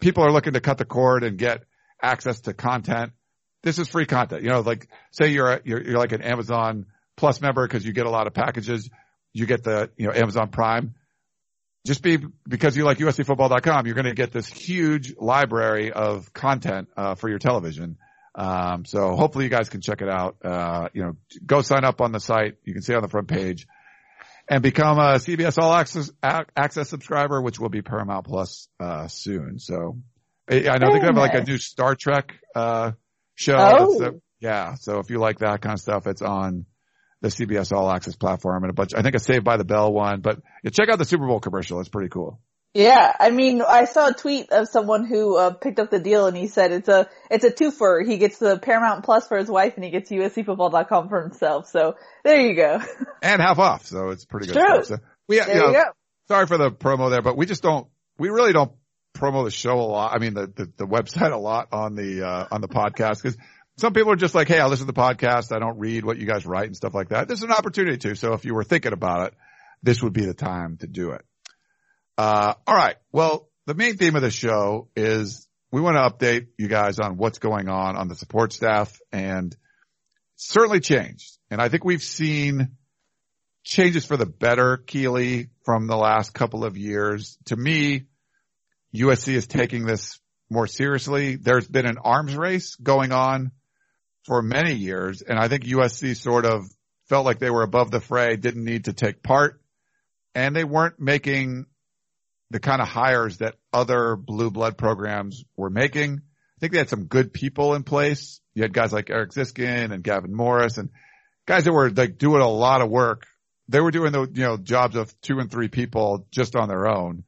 people 0.00 0.24
are 0.24 0.32
looking 0.32 0.54
to 0.54 0.60
cut 0.60 0.78
the 0.78 0.84
cord 0.84 1.24
and 1.24 1.38
get 1.38 1.64
access 2.02 2.40
to 2.42 2.54
content. 2.54 3.12
This 3.62 3.78
is 3.78 3.88
free 3.88 4.06
content. 4.06 4.42
You 4.42 4.50
know, 4.50 4.60
like 4.60 4.88
say 5.12 5.28
you're, 5.28 5.52
a, 5.52 5.60
you're, 5.64 5.82
you're 5.82 5.98
like 5.98 6.12
an 6.12 6.22
Amazon 6.22 6.86
plus 7.16 7.40
member 7.40 7.66
because 7.66 7.84
you 7.84 7.92
get 7.92 8.06
a 8.06 8.10
lot 8.10 8.26
of 8.26 8.34
packages. 8.34 8.90
You 9.32 9.46
get 9.46 9.62
the, 9.62 9.90
you 9.96 10.06
know, 10.06 10.12
Amazon 10.12 10.48
Prime. 10.48 10.94
Just 11.86 12.02
be, 12.02 12.18
because 12.46 12.76
you 12.76 12.84
like 12.84 12.98
USCfootball.com, 12.98 13.86
you're 13.86 13.94
going 13.94 14.04
to 14.04 14.14
get 14.14 14.32
this 14.32 14.46
huge 14.46 15.16
library 15.16 15.90
of 15.92 16.32
content, 16.32 16.88
uh, 16.96 17.16
for 17.16 17.28
your 17.28 17.38
television. 17.38 17.96
Um, 18.34 18.84
so 18.84 19.14
hopefully 19.14 19.44
you 19.44 19.50
guys 19.50 19.68
can 19.68 19.80
check 19.80 20.00
it 20.00 20.08
out. 20.08 20.36
Uh, 20.44 20.88
you 20.92 21.02
know, 21.02 21.16
go 21.44 21.62
sign 21.62 21.84
up 21.84 22.00
on 22.00 22.12
the 22.12 22.20
site. 22.20 22.56
You 22.64 22.72
can 22.72 22.82
see 22.82 22.94
on 22.94 23.02
the 23.02 23.08
front 23.08 23.28
page 23.28 23.66
and 24.48 24.62
become 24.62 24.98
a 24.98 25.14
CBS 25.14 25.58
All 25.58 25.72
Access, 25.72 26.10
access 26.22 26.88
subscriber, 26.88 27.40
which 27.40 27.60
will 27.60 27.68
be 27.68 27.82
Paramount 27.82 28.26
Plus, 28.26 28.68
uh, 28.80 29.08
soon. 29.08 29.58
So 29.58 29.98
I 30.50 30.68
I 30.68 30.78
know 30.78 30.92
to 30.92 31.00
have 31.00 31.16
like 31.16 31.34
a 31.34 31.44
new 31.44 31.58
Star 31.58 31.94
Trek, 31.94 32.32
uh, 32.54 32.92
show. 33.34 33.56
Oh. 33.58 34.20
Yeah. 34.40 34.74
So 34.74 34.98
if 34.98 35.10
you 35.10 35.18
like 35.18 35.38
that 35.38 35.60
kind 35.60 35.74
of 35.74 35.80
stuff, 35.80 36.06
it's 36.06 36.22
on 36.22 36.66
the 37.20 37.28
CBS 37.28 37.72
All 37.72 37.90
Access 37.90 38.16
platform 38.16 38.64
and 38.64 38.70
a 38.70 38.74
bunch, 38.74 38.94
I 38.94 39.02
think 39.02 39.14
a 39.14 39.20
Saved 39.20 39.44
by 39.44 39.56
the 39.56 39.64
Bell 39.64 39.92
one, 39.92 40.20
but 40.20 40.40
yeah, 40.64 40.70
check 40.70 40.88
out 40.88 40.98
the 40.98 41.04
Super 41.04 41.26
Bowl 41.26 41.38
commercial. 41.38 41.78
It's 41.80 41.88
pretty 41.88 42.08
cool. 42.08 42.40
Yeah, 42.74 43.14
I 43.20 43.30
mean, 43.30 43.60
I 43.60 43.84
saw 43.84 44.08
a 44.08 44.14
tweet 44.14 44.50
of 44.50 44.66
someone 44.66 45.04
who 45.04 45.36
uh, 45.36 45.50
picked 45.50 45.78
up 45.78 45.90
the 45.90 45.98
deal 45.98 46.26
and 46.26 46.34
he 46.34 46.46
said 46.46 46.72
it's 46.72 46.88
a 46.88 47.06
it's 47.30 47.44
a 47.44 47.50
twofer. 47.50 48.06
He 48.06 48.16
gets 48.16 48.38
the 48.38 48.58
Paramount 48.58 49.04
Plus 49.04 49.28
for 49.28 49.36
his 49.36 49.48
wife 49.48 49.74
and 49.74 49.84
he 49.84 49.90
gets 49.90 50.10
USCFootball.com 50.10 51.10
for 51.10 51.22
himself. 51.22 51.68
So 51.68 51.96
there 52.24 52.40
you 52.40 52.54
go. 52.56 52.80
And 53.22 53.42
half 53.42 53.58
off. 53.58 53.84
So 53.86 54.08
it's 54.08 54.24
pretty 54.24 54.46
good 54.46 54.54
True. 54.54 54.84
So 54.84 54.96
we, 55.28 55.38
There 55.38 55.48
you 55.48 55.60
know, 55.60 55.66
you 55.68 55.72
go. 55.74 55.84
sorry 56.28 56.46
for 56.46 56.56
the 56.56 56.70
promo 56.70 57.10
there, 57.10 57.20
but 57.20 57.36
we 57.36 57.44
just 57.44 57.62
don't, 57.62 57.88
we 58.18 58.30
really 58.30 58.54
don't 58.54 58.72
promo 59.14 59.44
the 59.44 59.50
show 59.50 59.78
a 59.78 59.82
lot. 59.82 60.14
I 60.14 60.18
mean, 60.18 60.32
the, 60.32 60.46
the, 60.46 60.72
the 60.78 60.86
website 60.86 61.30
a 61.30 61.36
lot 61.36 61.68
on 61.72 61.94
the, 61.94 62.26
uh, 62.26 62.46
on 62.50 62.62
the 62.62 62.68
podcast 62.68 63.22
because 63.22 63.36
some 63.76 63.92
people 63.92 64.12
are 64.12 64.16
just 64.16 64.34
like, 64.34 64.48
Hey, 64.48 64.58
I 64.58 64.66
listen 64.66 64.86
to 64.86 64.92
the 64.92 64.98
podcast. 64.98 65.54
I 65.54 65.58
don't 65.58 65.78
read 65.78 66.06
what 66.06 66.16
you 66.16 66.26
guys 66.26 66.46
write 66.46 66.66
and 66.66 66.76
stuff 66.76 66.94
like 66.94 67.10
that. 67.10 67.28
This 67.28 67.40
is 67.40 67.44
an 67.44 67.52
opportunity 67.52 67.98
to. 67.98 68.16
So 68.16 68.32
if 68.32 68.46
you 68.46 68.54
were 68.54 68.64
thinking 68.64 68.94
about 68.94 69.28
it, 69.28 69.34
this 69.82 70.02
would 70.02 70.14
be 70.14 70.24
the 70.24 70.34
time 70.34 70.78
to 70.78 70.86
do 70.86 71.10
it. 71.10 71.22
Uh, 72.18 72.54
all 72.66 72.74
right. 72.74 72.96
Well, 73.10 73.48
the 73.66 73.74
main 73.74 73.96
theme 73.96 74.16
of 74.16 74.22
the 74.22 74.30
show 74.30 74.88
is 74.96 75.46
we 75.70 75.80
want 75.80 75.96
to 75.96 76.02
update 76.02 76.48
you 76.58 76.68
guys 76.68 76.98
on 76.98 77.16
what's 77.16 77.38
going 77.38 77.68
on 77.68 77.96
on 77.96 78.08
the 78.08 78.14
support 78.14 78.52
staff 78.52 78.98
and 79.10 79.56
certainly 80.36 80.80
changed. 80.80 81.38
And 81.50 81.60
I 81.60 81.68
think 81.68 81.84
we've 81.84 82.02
seen 82.02 82.76
changes 83.64 84.04
for 84.04 84.16
the 84.16 84.26
better, 84.26 84.76
Keely, 84.76 85.48
from 85.64 85.86
the 85.86 85.96
last 85.96 86.34
couple 86.34 86.64
of 86.64 86.76
years. 86.76 87.38
To 87.46 87.56
me, 87.56 88.06
USC 88.94 89.34
is 89.34 89.46
taking 89.46 89.86
this 89.86 90.20
more 90.50 90.66
seriously. 90.66 91.36
There's 91.36 91.66
been 91.66 91.86
an 91.86 91.98
arms 91.98 92.36
race 92.36 92.74
going 92.76 93.12
on 93.12 93.52
for 94.24 94.42
many 94.42 94.74
years, 94.74 95.22
and 95.22 95.38
I 95.38 95.48
think 95.48 95.64
USC 95.64 96.16
sort 96.16 96.44
of 96.44 96.64
felt 97.08 97.24
like 97.24 97.38
they 97.38 97.50
were 97.50 97.62
above 97.62 97.90
the 97.90 98.00
fray, 98.00 98.36
didn't 98.36 98.64
need 98.64 98.84
to 98.84 98.92
take 98.92 99.22
part, 99.22 99.60
and 100.34 100.54
they 100.54 100.64
weren't 100.64 101.00
making 101.00 101.66
the 102.52 102.60
kind 102.60 102.82
of 102.82 102.88
hires 102.88 103.38
that 103.38 103.56
other 103.72 104.14
blue 104.14 104.50
blood 104.50 104.76
programs 104.76 105.44
were 105.56 105.70
making. 105.70 106.20
I 106.20 106.60
think 106.60 106.72
they 106.72 106.78
had 106.78 106.90
some 106.90 107.06
good 107.06 107.32
people 107.32 107.74
in 107.74 107.82
place. 107.82 108.40
You 108.54 108.62
had 108.62 108.74
guys 108.74 108.92
like 108.92 109.10
Eric 109.10 109.30
Ziskin 109.30 109.90
and 109.90 110.04
Gavin 110.04 110.34
Morris 110.34 110.76
and 110.76 110.90
guys 111.46 111.64
that 111.64 111.72
were 111.72 111.90
like 111.90 112.18
doing 112.18 112.42
a 112.42 112.48
lot 112.48 112.82
of 112.82 112.90
work. 112.90 113.26
They 113.68 113.80
were 113.80 113.90
doing 113.90 114.12
the, 114.12 114.28
you 114.32 114.42
know, 114.42 114.58
jobs 114.58 114.96
of 114.96 115.18
two 115.22 115.38
and 115.38 115.50
three 115.50 115.68
people 115.68 116.26
just 116.30 116.54
on 116.54 116.68
their 116.68 116.86
own. 116.86 117.24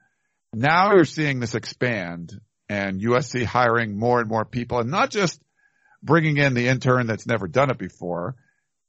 Now 0.53 0.95
you're 0.95 1.07
seeing 1.07 1.41
this 1.41 1.55
expand 1.55 2.39
and 2.69 3.01
USC 3.01 3.45
hiring 3.45 3.99
more 3.99 4.21
and 4.21 4.29
more 4.29 4.45
people 4.45 4.79
and 4.79 4.91
not 4.91 5.11
just 5.11 5.41
bringing 6.03 6.37
in 6.37 6.53
the 6.53 6.69
intern 6.69 7.07
that's 7.07 7.27
never 7.27 7.49
done 7.49 7.71
it 7.71 7.79
before. 7.79 8.37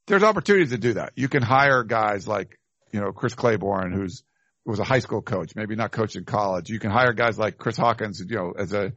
there's 0.08 0.22
opportunities 0.22 0.72
to 0.72 0.78
do 0.78 0.94
that. 0.94 1.14
You 1.16 1.30
can 1.30 1.42
hire 1.42 1.84
guys 1.84 2.28
like, 2.28 2.60
you 2.92 3.00
know, 3.00 3.12
Chris 3.12 3.34
Claiborne, 3.34 3.94
who's, 3.94 4.24
was 4.66 4.80
a 4.80 4.84
high 4.84 5.00
school 5.00 5.22
coach, 5.22 5.56
maybe 5.56 5.76
not 5.76 5.92
coach 5.92 6.16
in 6.16 6.26
college. 6.26 6.70
You 6.70 6.80
can 6.80 6.92
hire 6.92 7.14
guys 7.14 7.38
like 7.38 7.58
Chris 7.58 7.78
Hawkins, 7.78 8.20
you 8.20 8.36
know, 8.36 8.54
as 8.58 8.74
a 8.74 8.94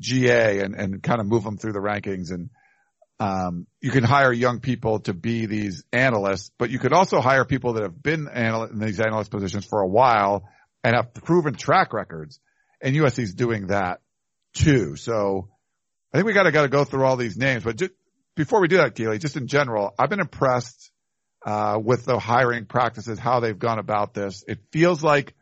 GA 0.00 0.60
and, 0.60 0.74
and 0.74 1.02
kind 1.02 1.20
of 1.20 1.26
move 1.26 1.44
them 1.44 1.58
through 1.58 1.72
the 1.72 1.80
rankings. 1.80 2.30
And, 2.30 2.50
um, 3.18 3.66
you 3.82 3.90
can 3.90 4.02
hire 4.02 4.32
young 4.32 4.60
people 4.60 5.00
to 5.00 5.12
be 5.12 5.44
these 5.44 5.84
analysts, 5.92 6.50
but 6.58 6.70
you 6.70 6.78
could 6.78 6.94
also 6.94 7.20
hire 7.20 7.44
people 7.44 7.74
that 7.74 7.82
have 7.82 8.02
been 8.02 8.28
anal- 8.32 8.64
in 8.64 8.78
these 8.78 8.98
analyst 8.98 9.30
positions 9.30 9.66
for 9.66 9.82
a 9.82 9.86
while 9.86 10.48
and 10.82 10.96
have 10.96 11.12
proven 11.12 11.54
track 11.54 11.92
records. 11.92 12.40
And 12.80 12.96
USC 12.96 13.18
is 13.18 13.34
doing 13.34 13.66
that 13.66 14.00
too. 14.54 14.96
So 14.96 15.50
I 16.14 16.16
think 16.16 16.26
we 16.26 16.32
gotta, 16.32 16.50
gotta 16.50 16.68
go 16.68 16.84
through 16.84 17.04
all 17.04 17.16
these 17.16 17.36
names, 17.36 17.62
but 17.62 17.76
just 17.76 17.92
before 18.36 18.62
we 18.62 18.68
do 18.68 18.78
that, 18.78 18.94
Keely, 18.94 19.18
just 19.18 19.36
in 19.36 19.48
general, 19.48 19.94
I've 19.98 20.08
been 20.08 20.20
impressed, 20.20 20.89
uh, 21.44 21.78
with 21.82 22.04
the 22.04 22.18
hiring 22.18 22.66
practices, 22.66 23.18
how 23.18 23.40
they've 23.40 23.58
gone 23.58 23.78
about 23.78 24.14
this. 24.14 24.44
It 24.46 24.58
feels 24.72 25.02
like 25.02 25.34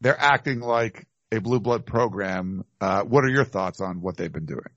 they're 0.00 0.20
acting 0.20 0.60
like 0.60 1.06
a 1.32 1.40
blue 1.40 1.60
blood 1.60 1.86
program. 1.86 2.64
Uh, 2.80 3.02
what 3.02 3.24
are 3.24 3.30
your 3.30 3.44
thoughts 3.44 3.80
on 3.80 4.00
what 4.00 4.16
they've 4.16 4.32
been 4.32 4.46
doing? 4.46 4.68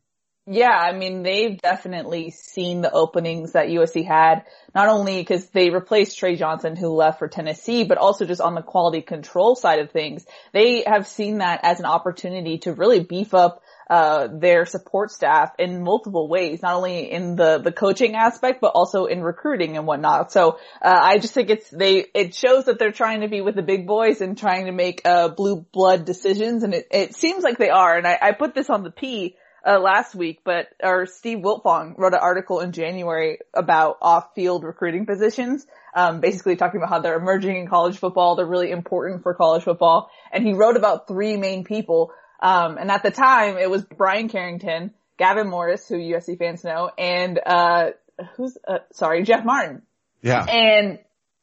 Yeah, 0.48 0.70
I 0.70 0.96
mean, 0.96 1.24
they've 1.24 1.60
definitely 1.60 2.30
seen 2.30 2.82
the 2.82 2.92
openings 2.92 3.54
that 3.54 3.68
USC 3.68 4.06
had, 4.06 4.44
not 4.76 4.90
only 4.90 5.18
because 5.18 5.48
they 5.50 5.72
replaced 5.72 6.20
Trey 6.20 6.36
Johnson 6.36 6.76
who 6.76 6.90
left 6.90 7.18
for 7.18 7.28
Tennessee, 7.28 7.84
but 7.84 7.98
also 7.98 8.26
just 8.26 8.42
on 8.42 8.54
the 8.54 8.62
quality 8.62 9.02
control 9.02 9.56
side 9.56 9.80
of 9.80 9.90
things. 9.90 10.24
They 10.54 10.84
have 10.86 11.08
seen 11.08 11.40
that 11.40 11.62
as 11.64 11.80
an 11.80 11.88
opportunity 11.88 12.60
to 12.60 12.74
really 12.74 13.00
beef 13.00 13.34
up 13.34 13.64
uh, 13.90 14.28
their 14.32 14.66
support 14.66 15.12
staff 15.12 15.52
in 15.60 15.84
multiple 15.84 16.28
ways, 16.28 16.62
not 16.62 16.76
only 16.76 17.12
in 17.12 17.36
the, 17.36 17.60
the 17.60 17.72
coaching 17.72 18.16
aspect, 18.16 18.62
but 18.62 18.72
also 18.76 19.06
in 19.06 19.22
recruiting 19.22 19.78
and 19.78 19.86
whatnot. 19.86 20.32
So, 20.32 20.60
uh, 20.82 21.00
I 21.02 21.18
just 21.18 21.34
think 21.34 21.50
it's, 21.50 21.70
they, 21.70 22.06
it 22.14 22.34
shows 22.34 22.66
that 22.66 22.80
they're 22.80 22.92
trying 22.92 23.22
to 23.22 23.28
be 23.28 23.42
with 23.42 23.56
the 23.56 23.62
big 23.62 23.86
boys 23.86 24.22
and 24.22 24.38
trying 24.38 24.66
to 24.66 24.72
make, 24.72 25.02
uh, 25.06 25.30
blue 25.30 25.66
blood 25.72 26.06
decisions. 26.06 26.64
And 26.64 26.74
it, 26.74 26.88
it 26.92 27.16
seems 27.16 27.44
like 27.44 27.58
they 27.58 27.70
are. 27.70 27.98
And 27.98 28.08
I, 28.08 28.18
I 28.22 28.32
put 28.32 28.56
this 28.56 28.70
on 28.70 28.84
the 28.84 28.92
P, 28.92 29.36
uh, 29.66 29.80
last 29.80 30.14
week, 30.14 30.42
but, 30.44 30.68
or 30.84 31.08
Steve 31.08 31.40
Wiltfong 31.40 31.98
wrote 31.98 32.14
an 32.14 32.20
article 32.22 32.60
in 32.60 32.72
January 32.72 33.40
about 33.54 33.98
off-field 34.02 34.64
recruiting 34.64 35.08
positions, 35.08 35.66
um, 35.96 36.20
basically 36.22 36.56
talking 36.56 36.80
about 36.80 36.90
how 36.90 37.00
they're 37.00 37.18
emerging 37.18 37.56
in 37.56 37.68
college 37.68 37.98
football, 37.98 38.36
they're 38.36 38.46
really 38.46 38.70
important 38.70 39.24
for 39.24 39.34
college 39.34 39.64
football, 39.64 40.12
and 40.32 40.46
he 40.46 40.54
wrote 40.54 40.78
about 40.78 41.08
three 41.08 41.36
main 41.36 41.64
people 41.64 42.12
um, 42.40 42.78
and 42.78 42.92
at 42.92 43.04
the 43.04 43.12
time 43.12 43.58
it 43.58 43.70
was 43.70 43.84
Bryan 43.84 44.30
Carrington, 44.30 44.92
Gavin 45.18 45.50
Morris, 45.50 45.88
who 45.88 45.96
USC 45.96 46.38
fans 46.38 46.64
know, 46.64 46.92
and, 46.98 47.40
uh, 47.46 47.92
who's, 48.36 48.58
uh, 48.68 48.80
sorry, 48.92 49.24
Jeff 49.24 49.46
Martin. 49.46 49.82
Yeah. 50.22 50.44
And 50.44 51.00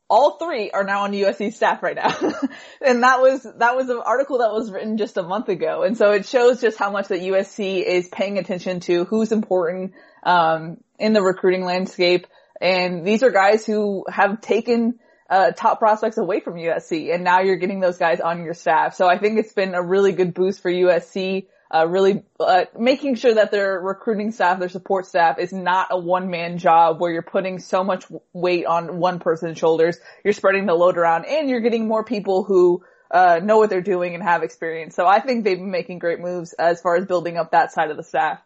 all 0.09 0.37
three 0.39 0.71
are 0.71 0.85
now 0.85 1.05
on 1.05 1.13
USC 1.13 1.55
staff 1.55 1.83
right 1.83 1.97
now. 1.97 2.11
and 2.85 3.03
that 3.03 3.21
was, 3.21 3.43
that 3.45 3.77
was 3.77 3.89
an 3.89 3.99
article 4.05 4.39
that 4.39 4.53
was 4.53 4.71
written 4.71 4.99
just 4.99 5.17
a 5.17 5.23
month 5.23 5.49
ago. 5.49 5.85
And 5.85 5.97
so 5.97 6.11
it 6.11 6.27
shows 6.27 6.61
just 6.61 6.79
how 6.79 6.91
much 6.91 7.09
that 7.09 7.21
USC 7.21 7.83
is 7.83 8.09
paying 8.09 8.39
attention 8.39 8.81
to 8.81 9.05
who's 9.05 9.33
important, 9.33 9.93
um, 10.23 10.79
in 10.99 11.15
the 11.15 11.23
recruiting 11.23 11.65
landscape. 11.65 12.27
And 12.61 13.07
these 13.07 13.23
are 13.23 13.31
guys 13.31 13.65
who 13.65 14.05
have 14.09 14.41
taken 14.41 14.99
uh, 15.33 15.51
top 15.51 15.79
prospects 15.79 16.19
away 16.19 16.41
from 16.41 16.57
USC 16.57 17.13
and 17.13 17.25
now 17.25 17.41
you're 17.41 17.57
getting 17.57 17.81
those 17.81 17.97
guys 17.97 18.21
on 18.21 18.45
your 18.45 18.53
staff. 18.53 18.95
So 18.95 19.07
I 19.07 19.17
think 19.17 19.39
it's 19.39 19.55
been 19.55 19.75
a 19.75 19.83
really 19.83 20.13
good 20.13 20.35
boost 20.35 20.61
for 20.61 20.71
USC, 20.71 21.47
uh, 21.75 21.87
really, 21.89 22.23
uh, 22.39 22.67
making 22.79 23.15
sure 23.15 23.33
that 23.33 23.51
their 23.51 23.81
recruiting 23.81 24.31
staff, 24.31 24.59
their 24.59 24.69
support 24.69 25.07
staff 25.07 25.39
is 25.39 25.51
not 25.51 25.89
a 25.91 25.99
one 25.99 26.29
man 26.29 26.59
job 26.59 27.01
where 27.01 27.11
you're 27.11 27.23
putting 27.23 27.61
so 27.61 27.83
much 27.83 28.05
weight 28.35 28.67
on 28.67 28.99
one 28.99 29.21
person's 29.21 29.57
shoulders. 29.57 29.97
You're 30.23 30.35
spreading 30.35 30.67
the 30.67 30.75
load 30.75 30.99
around 30.99 31.25
and 31.25 31.49
you're 31.49 31.63
getting 31.63 31.89
more 31.89 32.05
people 32.05 32.45
who, 32.45 32.85
uh, 33.11 33.41
know 33.43 33.57
what 33.57 33.71
they're 33.71 33.81
doing 33.81 34.13
and 34.15 34.23
have 34.23 34.43
experience. 34.43 34.95
So 34.95 35.07
I 35.07 35.21
think 35.21 35.45
they've 35.45 35.57
been 35.57 35.71
making 35.71 35.99
great 35.99 36.21
moves 36.21 36.53
as 36.53 36.83
far 36.83 36.97
as 36.97 37.07
building 37.07 37.39
up 37.39 37.53
that 37.53 37.73
side 37.73 37.91
of 37.91 37.97
the 37.97 38.05
staff. 38.05 38.39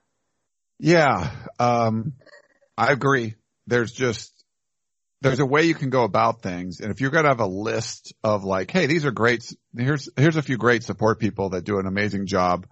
Yeah. 0.78 1.32
Um, 1.58 2.12
I 2.78 2.92
agree. 2.92 3.34
There's 3.66 3.90
just, 3.90 4.35
there's 5.22 5.40
a 5.40 5.46
way 5.46 5.64
you 5.64 5.74
can 5.74 5.90
go 5.90 6.04
about 6.04 6.42
things. 6.42 6.80
And 6.80 6.90
if 6.90 7.00
you're 7.00 7.10
going 7.10 7.24
to 7.24 7.30
have 7.30 7.40
a 7.40 7.46
list 7.46 8.14
of 8.22 8.44
like, 8.44 8.70
Hey, 8.70 8.86
these 8.86 9.04
are 9.04 9.10
great. 9.10 9.50
Here's, 9.76 10.08
here's 10.16 10.36
a 10.36 10.42
few 10.42 10.56
great 10.56 10.82
support 10.82 11.18
people 11.18 11.50
that 11.50 11.64
do 11.64 11.78
an 11.78 11.86
amazing 11.86 12.26
job 12.26 12.66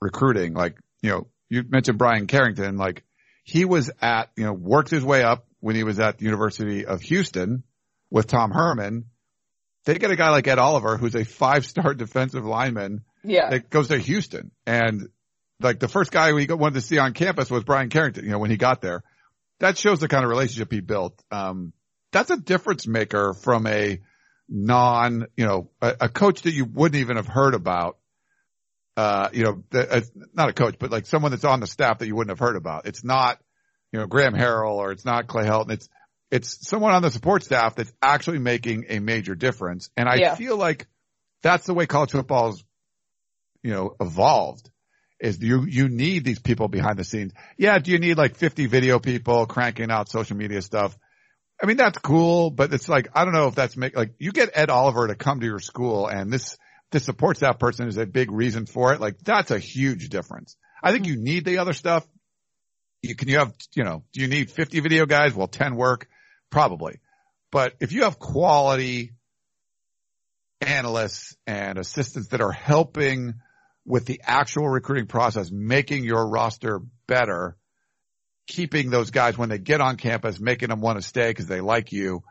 recruiting. 0.00 0.54
Like, 0.54 0.76
you 1.02 1.10
know, 1.10 1.26
you 1.48 1.64
mentioned 1.68 1.98
Bryan 1.98 2.26
Carrington, 2.26 2.76
like 2.76 3.04
he 3.44 3.64
was 3.64 3.90
at, 4.00 4.30
you 4.36 4.44
know, 4.44 4.52
worked 4.52 4.90
his 4.90 5.04
way 5.04 5.22
up 5.22 5.46
when 5.60 5.76
he 5.76 5.84
was 5.84 6.00
at 6.00 6.18
the 6.18 6.24
University 6.24 6.86
of 6.86 7.02
Houston 7.02 7.64
with 8.10 8.26
Tom 8.26 8.50
Herman. 8.50 9.06
They 9.84 9.96
get 9.98 10.10
a 10.10 10.16
guy 10.16 10.30
like 10.30 10.46
Ed 10.46 10.58
Oliver, 10.58 10.96
who's 10.96 11.14
a 11.14 11.24
five 11.24 11.66
star 11.66 11.94
defensive 11.94 12.44
lineman. 12.44 13.02
Yeah. 13.24 13.50
That 13.50 13.70
goes 13.70 13.88
to 13.88 13.98
Houston. 13.98 14.50
And 14.66 15.08
like 15.60 15.78
the 15.78 15.88
first 15.88 16.10
guy 16.10 16.32
we 16.32 16.46
wanted 16.46 16.74
to 16.74 16.80
see 16.80 16.98
on 16.98 17.12
campus 17.12 17.50
was 17.50 17.64
Bryan 17.64 17.90
Carrington, 17.90 18.24
you 18.24 18.30
know, 18.30 18.38
when 18.38 18.50
he 18.50 18.56
got 18.56 18.80
there. 18.80 19.02
That 19.58 19.76
shows 19.76 20.00
the 20.00 20.08
kind 20.08 20.24
of 20.24 20.30
relationship 20.30 20.72
he 20.72 20.80
built. 20.80 21.22
Um, 21.30 21.74
that's 22.12 22.30
a 22.30 22.36
difference 22.36 22.86
maker 22.86 23.34
from 23.34 23.66
a 23.66 24.00
non, 24.48 25.26
you 25.36 25.46
know, 25.46 25.70
a, 25.80 25.96
a 26.02 26.08
coach 26.08 26.42
that 26.42 26.52
you 26.52 26.64
wouldn't 26.64 27.00
even 27.00 27.16
have 27.16 27.28
heard 27.28 27.54
about. 27.54 27.96
Uh, 28.96 29.30
you 29.32 29.44
know, 29.44 29.62
uh, 29.72 30.00
not 30.34 30.50
a 30.50 30.52
coach, 30.52 30.76
but 30.78 30.90
like 30.90 31.06
someone 31.06 31.30
that's 31.30 31.44
on 31.44 31.60
the 31.60 31.66
staff 31.66 31.98
that 31.98 32.06
you 32.06 32.14
wouldn't 32.14 32.36
have 32.36 32.44
heard 32.44 32.56
about. 32.56 32.86
It's 32.86 33.04
not, 33.04 33.38
you 33.92 34.00
know, 34.00 34.06
Graham 34.06 34.34
Harrell 34.34 34.74
or 34.74 34.92
it's 34.92 35.04
not 35.04 35.26
Clay 35.26 35.44
Helton. 35.44 35.70
It's, 35.70 35.88
it's 36.30 36.68
someone 36.68 36.92
on 36.92 37.00
the 37.00 37.10
support 37.10 37.42
staff 37.42 37.76
that's 37.76 37.92
actually 38.02 38.40
making 38.40 38.86
a 38.88 38.98
major 38.98 39.34
difference. 39.34 39.88
And 39.96 40.08
I 40.08 40.16
yeah. 40.16 40.34
feel 40.34 40.56
like 40.56 40.86
that's 41.42 41.66
the 41.66 41.72
way 41.72 41.86
college 41.86 42.10
football's, 42.10 42.62
you 43.62 43.72
know, 43.72 43.96
evolved 44.00 44.70
is 45.18 45.40
you, 45.40 45.64
you 45.66 45.88
need 45.88 46.24
these 46.24 46.40
people 46.40 46.68
behind 46.68 46.98
the 46.98 47.04
scenes. 47.04 47.32
Yeah. 47.56 47.78
Do 47.78 47.92
you 47.92 47.98
need 47.98 48.18
like 48.18 48.36
50 48.36 48.66
video 48.66 48.98
people 48.98 49.46
cranking 49.46 49.90
out 49.90 50.10
social 50.10 50.36
media 50.36 50.60
stuff? 50.60 50.98
I 51.62 51.66
mean, 51.66 51.76
that's 51.76 51.98
cool, 51.98 52.50
but 52.50 52.72
it's 52.72 52.88
like, 52.88 53.08
I 53.14 53.24
don't 53.24 53.34
know 53.34 53.48
if 53.48 53.54
that's 53.54 53.76
make, 53.76 53.94
like, 53.96 54.14
you 54.18 54.32
get 54.32 54.50
Ed 54.54 54.70
Oliver 54.70 55.06
to 55.08 55.14
come 55.14 55.40
to 55.40 55.46
your 55.46 55.58
school 55.58 56.06
and 56.06 56.32
this, 56.32 56.56
this 56.90 57.04
support 57.04 57.36
staff 57.36 57.58
person 57.58 57.86
is 57.86 57.98
a 57.98 58.06
big 58.06 58.30
reason 58.30 58.66
for 58.66 58.94
it. 58.94 59.00
Like, 59.00 59.18
that's 59.18 59.50
a 59.50 59.58
huge 59.58 60.08
difference. 60.08 60.56
I 60.82 60.92
think 60.92 61.06
you 61.06 61.16
need 61.16 61.44
the 61.44 61.58
other 61.58 61.74
stuff. 61.74 62.06
You 63.02 63.14
can, 63.14 63.28
you 63.28 63.38
have, 63.38 63.52
you 63.74 63.84
know, 63.84 64.04
do 64.12 64.22
you 64.22 64.28
need 64.28 64.50
50 64.50 64.80
video 64.80 65.06
guys? 65.06 65.34
Well, 65.34 65.48
10 65.48 65.76
work? 65.76 66.08
Probably. 66.50 67.00
But 67.52 67.74
if 67.80 67.92
you 67.92 68.04
have 68.04 68.18
quality 68.18 69.12
analysts 70.60 71.36
and 71.46 71.78
assistants 71.78 72.28
that 72.28 72.40
are 72.40 72.52
helping 72.52 73.34
with 73.84 74.06
the 74.06 74.20
actual 74.24 74.68
recruiting 74.68 75.06
process, 75.06 75.50
making 75.50 76.04
your 76.04 76.28
roster 76.28 76.80
better, 77.06 77.56
keeping 78.50 78.90
those 78.90 79.10
guys 79.10 79.38
when 79.38 79.48
they 79.48 79.58
get 79.58 79.80
on 79.80 79.96
campus, 79.96 80.38
making 80.38 80.68
them 80.68 80.80
want 80.80 80.98
to 80.98 81.02
stay 81.02 81.28
because 81.28 81.46
they 81.46 81.60
like 81.60 81.92
you. 81.92 82.22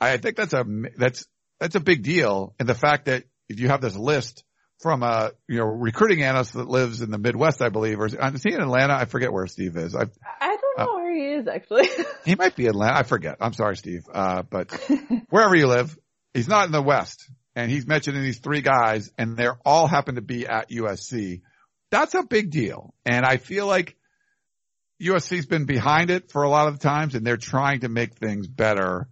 I 0.00 0.16
think 0.16 0.36
that's 0.36 0.54
a, 0.54 0.64
that's, 0.96 1.26
that's 1.60 1.74
a 1.74 1.80
big 1.80 2.02
deal. 2.02 2.54
And 2.58 2.68
the 2.68 2.74
fact 2.74 3.04
that 3.04 3.24
if 3.48 3.60
you 3.60 3.68
have 3.68 3.80
this 3.80 3.96
list 3.96 4.44
from 4.80 5.02
a, 5.02 5.32
you 5.48 5.58
know, 5.58 5.64
recruiting 5.64 6.22
analyst 6.22 6.54
that 6.54 6.68
lives 6.68 7.02
in 7.02 7.10
the 7.10 7.18
Midwest, 7.18 7.60
I 7.60 7.68
believe, 7.68 8.00
or 8.00 8.06
is, 8.06 8.14
he 8.14 8.52
in 8.52 8.60
Atlanta? 8.60 8.94
I 8.94 9.04
forget 9.04 9.32
where 9.32 9.46
Steve 9.46 9.76
is. 9.76 9.94
I've, 9.94 10.10
I 10.40 10.56
do 10.56 10.62
not 10.76 10.86
know 10.86 10.92
uh, 10.92 10.96
where 10.96 11.14
he 11.14 11.32
is 11.32 11.48
actually. 11.48 11.88
he 12.24 12.34
might 12.34 12.56
be 12.56 12.66
Atlanta. 12.66 12.96
I 12.96 13.02
forget. 13.02 13.36
I'm 13.40 13.52
sorry, 13.52 13.76
Steve. 13.76 14.02
Uh, 14.12 14.42
but 14.42 14.72
wherever 15.30 15.54
you 15.54 15.66
live, 15.66 15.96
he's 16.32 16.48
not 16.48 16.66
in 16.66 16.72
the 16.72 16.82
West 16.82 17.30
and 17.56 17.70
he's 17.70 17.86
mentioning 17.86 18.22
these 18.22 18.38
three 18.38 18.62
guys 18.62 19.10
and 19.18 19.36
they're 19.36 19.58
all 19.64 19.88
happen 19.88 20.14
to 20.14 20.22
be 20.22 20.46
at 20.46 20.70
USC. 20.70 21.42
That's 21.90 22.14
a 22.14 22.22
big 22.22 22.50
deal. 22.50 22.94
And 23.04 23.24
I 23.24 23.38
feel 23.38 23.66
like 23.66 23.96
USC's 25.00 25.46
been 25.46 25.64
behind 25.64 26.10
it 26.10 26.30
for 26.30 26.42
a 26.42 26.48
lot 26.48 26.68
of 26.68 26.78
the 26.78 26.82
times 26.88 27.14
and 27.14 27.26
they're 27.26 27.36
trying 27.36 27.80
to 27.80 27.88
make 27.88 28.14
things 28.14 28.48
better. 28.48 29.08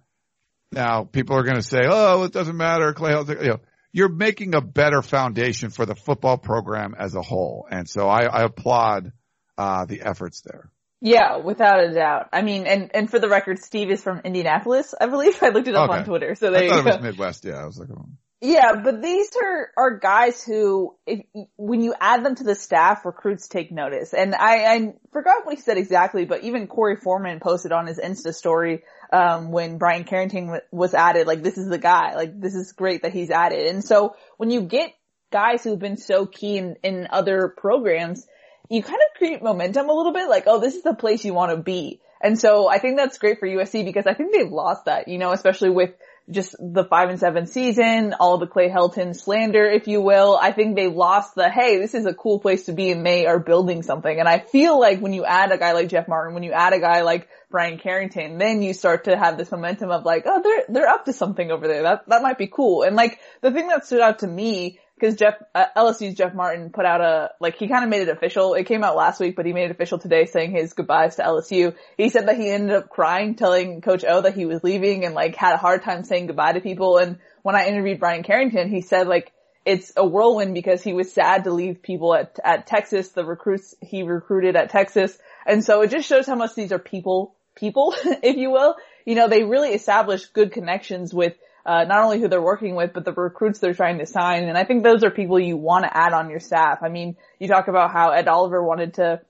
Now 0.72 1.04
people 1.04 1.36
are 1.36 1.44
going 1.44 1.56
to 1.56 1.62
say, 1.62 1.82
oh, 1.84 2.24
it 2.24 2.32
doesn't 2.32 2.56
matter. 2.56 2.92
Clay, 2.92 3.12
you 3.12 3.34
know, 3.34 3.60
you're 3.92 4.08
making 4.08 4.54
a 4.54 4.60
better 4.60 5.00
foundation 5.00 5.70
for 5.70 5.86
the 5.86 5.94
football 5.94 6.38
program 6.38 6.94
as 6.98 7.14
a 7.14 7.22
whole. 7.22 7.66
And 7.70 7.88
so 7.88 8.08
I, 8.08 8.24
I 8.24 8.42
applaud, 8.42 9.12
uh, 9.56 9.86
the 9.86 10.02
efforts 10.02 10.42
there. 10.42 10.70
Yeah, 11.00 11.36
without 11.38 11.82
a 11.82 11.92
doubt. 11.92 12.28
I 12.32 12.42
mean, 12.42 12.66
and, 12.66 12.90
and 12.94 13.10
for 13.10 13.18
the 13.18 13.28
record, 13.28 13.58
Steve 13.58 13.90
is 13.90 14.02
from 14.02 14.20
Indianapolis, 14.24 14.94
I 14.98 15.06
believe. 15.06 15.38
I 15.42 15.50
looked 15.50 15.68
it 15.68 15.74
up 15.74 15.90
okay. 15.90 16.00
on 16.00 16.04
Twitter. 16.04 16.34
So 16.34 16.50
there 16.50 16.64
I 16.64 16.68
thought 16.68 16.78
it 16.80 16.84
was 16.84 17.02
Midwest. 17.02 17.44
Yeah, 17.44 17.62
I 17.62 17.66
was 17.66 17.78
like, 17.78 17.88
oh. 17.90 18.06
Yeah, 18.42 18.82
but 18.84 19.00
these 19.00 19.30
are, 19.42 19.70
are 19.78 19.98
guys 19.98 20.44
who, 20.44 20.94
if, 21.06 21.20
when 21.56 21.80
you 21.80 21.94
add 21.98 22.22
them 22.22 22.34
to 22.34 22.44
the 22.44 22.54
staff, 22.54 23.06
recruits 23.06 23.48
take 23.48 23.72
notice. 23.72 24.12
And 24.12 24.34
I, 24.34 24.74
I 24.74 24.94
forgot 25.10 25.46
what 25.46 25.54
he 25.54 25.60
said 25.60 25.78
exactly, 25.78 26.26
but 26.26 26.44
even 26.44 26.68
Korey 26.68 27.00
Foreman 27.00 27.40
posted 27.40 27.72
on 27.72 27.86
his 27.86 27.98
Insta 27.98 28.34
story, 28.34 28.82
um, 29.10 29.52
when 29.52 29.78
Bryan 29.78 30.04
Carrington 30.04 30.60
was 30.70 30.92
added, 30.92 31.26
like, 31.26 31.42
this 31.42 31.56
is 31.56 31.68
the 31.68 31.78
guy, 31.78 32.14
like, 32.14 32.38
this 32.38 32.54
is 32.54 32.72
great 32.72 33.02
that 33.02 33.14
he's 33.14 33.30
added. 33.30 33.68
And 33.68 33.82
so 33.82 34.16
when 34.36 34.50
you 34.50 34.62
get 34.62 34.92
guys 35.32 35.64
who've 35.64 35.78
been 35.78 35.96
so 35.96 36.26
key 36.26 36.58
in, 36.58 36.76
in 36.82 37.08
other 37.10 37.54
programs, 37.56 38.26
you 38.68 38.82
kind 38.82 38.98
of 38.98 39.16
create 39.16 39.42
momentum 39.42 39.88
a 39.88 39.94
little 39.94 40.12
bit, 40.12 40.28
like, 40.28 40.44
oh, 40.46 40.60
this 40.60 40.74
is 40.74 40.82
the 40.82 40.94
place 40.94 41.24
you 41.24 41.32
want 41.32 41.52
to 41.52 41.62
be. 41.62 42.00
And 42.20 42.38
so 42.38 42.68
I 42.68 42.78
think 42.78 42.96
that's 42.98 43.18
great 43.18 43.38
for 43.38 43.48
USC 43.48 43.84
because 43.84 44.06
I 44.06 44.14
think 44.14 44.34
they've 44.34 44.50
lost 44.50 44.86
that, 44.86 45.08
you 45.08 45.16
know, 45.16 45.32
especially 45.32 45.70
with 45.70 45.94
just 46.30 46.56
the 46.58 46.84
five 46.84 47.08
and 47.08 47.20
seven 47.20 47.46
season, 47.46 48.14
all 48.18 48.38
the 48.38 48.46
Clay 48.46 48.68
Helton 48.68 49.14
slander, 49.14 49.64
if 49.64 49.86
you 49.86 50.00
will. 50.00 50.36
I 50.40 50.52
think 50.52 50.74
they 50.74 50.88
lost 50.88 51.34
the, 51.34 51.48
hey, 51.48 51.78
this 51.78 51.94
is 51.94 52.04
a 52.06 52.14
cool 52.14 52.40
place 52.40 52.66
to 52.66 52.72
be 52.72 52.90
and 52.90 53.06
they 53.06 53.26
are 53.26 53.38
building 53.38 53.82
something. 53.82 54.18
And 54.18 54.28
I 54.28 54.40
feel 54.40 54.78
like 54.80 55.00
when 55.00 55.12
you 55.12 55.24
add 55.24 55.52
a 55.52 55.58
guy 55.58 55.72
like 55.72 55.88
Jeff 55.88 56.08
Martin, 56.08 56.34
when 56.34 56.42
you 56.42 56.52
add 56.52 56.72
a 56.72 56.80
guy 56.80 57.02
like 57.02 57.28
Bryan 57.50 57.78
Carrington, 57.78 58.38
then 58.38 58.62
you 58.62 58.74
start 58.74 59.04
to 59.04 59.16
have 59.16 59.38
this 59.38 59.52
momentum 59.52 59.90
of 59.90 60.04
like, 60.04 60.24
oh, 60.26 60.42
they're, 60.42 60.64
they're 60.68 60.88
up 60.88 61.04
to 61.04 61.12
something 61.12 61.50
over 61.50 61.68
there. 61.68 61.82
That, 61.82 62.08
that 62.08 62.22
might 62.22 62.38
be 62.38 62.48
cool. 62.48 62.82
And 62.82 62.96
like, 62.96 63.20
the 63.40 63.52
thing 63.52 63.68
that 63.68 63.86
stood 63.86 64.00
out 64.00 64.20
to 64.20 64.26
me 64.26 64.80
because 64.98 65.16
Jeff 65.16 65.34
uh, 65.54 65.66
LSU's 65.76 66.14
Jeff 66.14 66.34
Martin 66.34 66.70
put 66.70 66.86
out 66.86 67.00
a 67.00 67.30
like 67.40 67.56
he 67.56 67.68
kind 67.68 67.84
of 67.84 67.90
made 67.90 68.02
it 68.02 68.08
official. 68.08 68.54
It 68.54 68.64
came 68.64 68.82
out 68.82 68.96
last 68.96 69.20
week, 69.20 69.36
but 69.36 69.46
he 69.46 69.52
made 69.52 69.66
it 69.66 69.70
official 69.70 69.98
today, 69.98 70.24
saying 70.24 70.52
his 70.52 70.72
goodbyes 70.72 71.16
to 71.16 71.22
LSU. 71.22 71.74
He 71.96 72.08
said 72.08 72.28
that 72.28 72.36
he 72.36 72.50
ended 72.50 72.76
up 72.76 72.88
crying, 72.88 73.34
telling 73.34 73.80
Coach 73.80 74.04
O 74.08 74.22
that 74.22 74.34
he 74.34 74.46
was 74.46 74.64
leaving, 74.64 75.04
and 75.04 75.14
like 75.14 75.36
had 75.36 75.54
a 75.54 75.58
hard 75.58 75.82
time 75.82 76.04
saying 76.04 76.28
goodbye 76.28 76.52
to 76.52 76.60
people. 76.60 76.98
And 76.98 77.18
when 77.42 77.54
I 77.54 77.66
interviewed 77.66 78.00
Bryan 78.00 78.22
Carrington, 78.22 78.70
he 78.70 78.80
said 78.80 79.06
like 79.06 79.32
it's 79.64 79.92
a 79.96 80.06
whirlwind 80.06 80.54
because 80.54 80.82
he 80.82 80.92
was 80.92 81.12
sad 81.12 81.44
to 81.44 81.52
leave 81.52 81.82
people 81.82 82.14
at 82.14 82.38
at 82.42 82.66
Texas, 82.66 83.10
the 83.10 83.24
recruits 83.24 83.74
he 83.82 84.02
recruited 84.02 84.56
at 84.56 84.70
Texas, 84.70 85.16
and 85.46 85.62
so 85.62 85.82
it 85.82 85.90
just 85.90 86.08
shows 86.08 86.26
how 86.26 86.36
much 86.36 86.54
these 86.54 86.72
are 86.72 86.78
people 86.78 87.36
people, 87.56 87.94
if 88.22 88.36
you 88.36 88.50
will. 88.50 88.76
You 89.04 89.14
know, 89.14 89.28
they 89.28 89.42
really 89.42 89.70
established 89.70 90.32
good 90.32 90.52
connections 90.52 91.12
with 91.12 91.34
uh, 91.66 91.84
not 91.84 92.04
only 92.04 92.20
who 92.20 92.28
they're 92.28 92.40
working 92.40 92.76
with, 92.76 92.92
but 92.92 93.04
the 93.04 93.12
recruits 93.12 93.58
they're 93.58 93.74
trying 93.74 93.98
to 93.98 94.06
sign. 94.06 94.44
And 94.44 94.56
I 94.56 94.64
think 94.64 94.84
those 94.84 95.02
are 95.02 95.10
people 95.10 95.40
you 95.40 95.56
want 95.56 95.84
to 95.84 95.94
add 95.94 96.12
on 96.12 96.30
your 96.30 96.38
staff. 96.38 96.78
I 96.82 96.88
mean, 96.88 97.16
you 97.40 97.48
talk 97.48 97.66
about 97.66 97.92
how 97.92 98.10
Ed 98.10 98.28
Oliver 98.28 98.62
wanted 98.62 98.94
to 98.94 99.20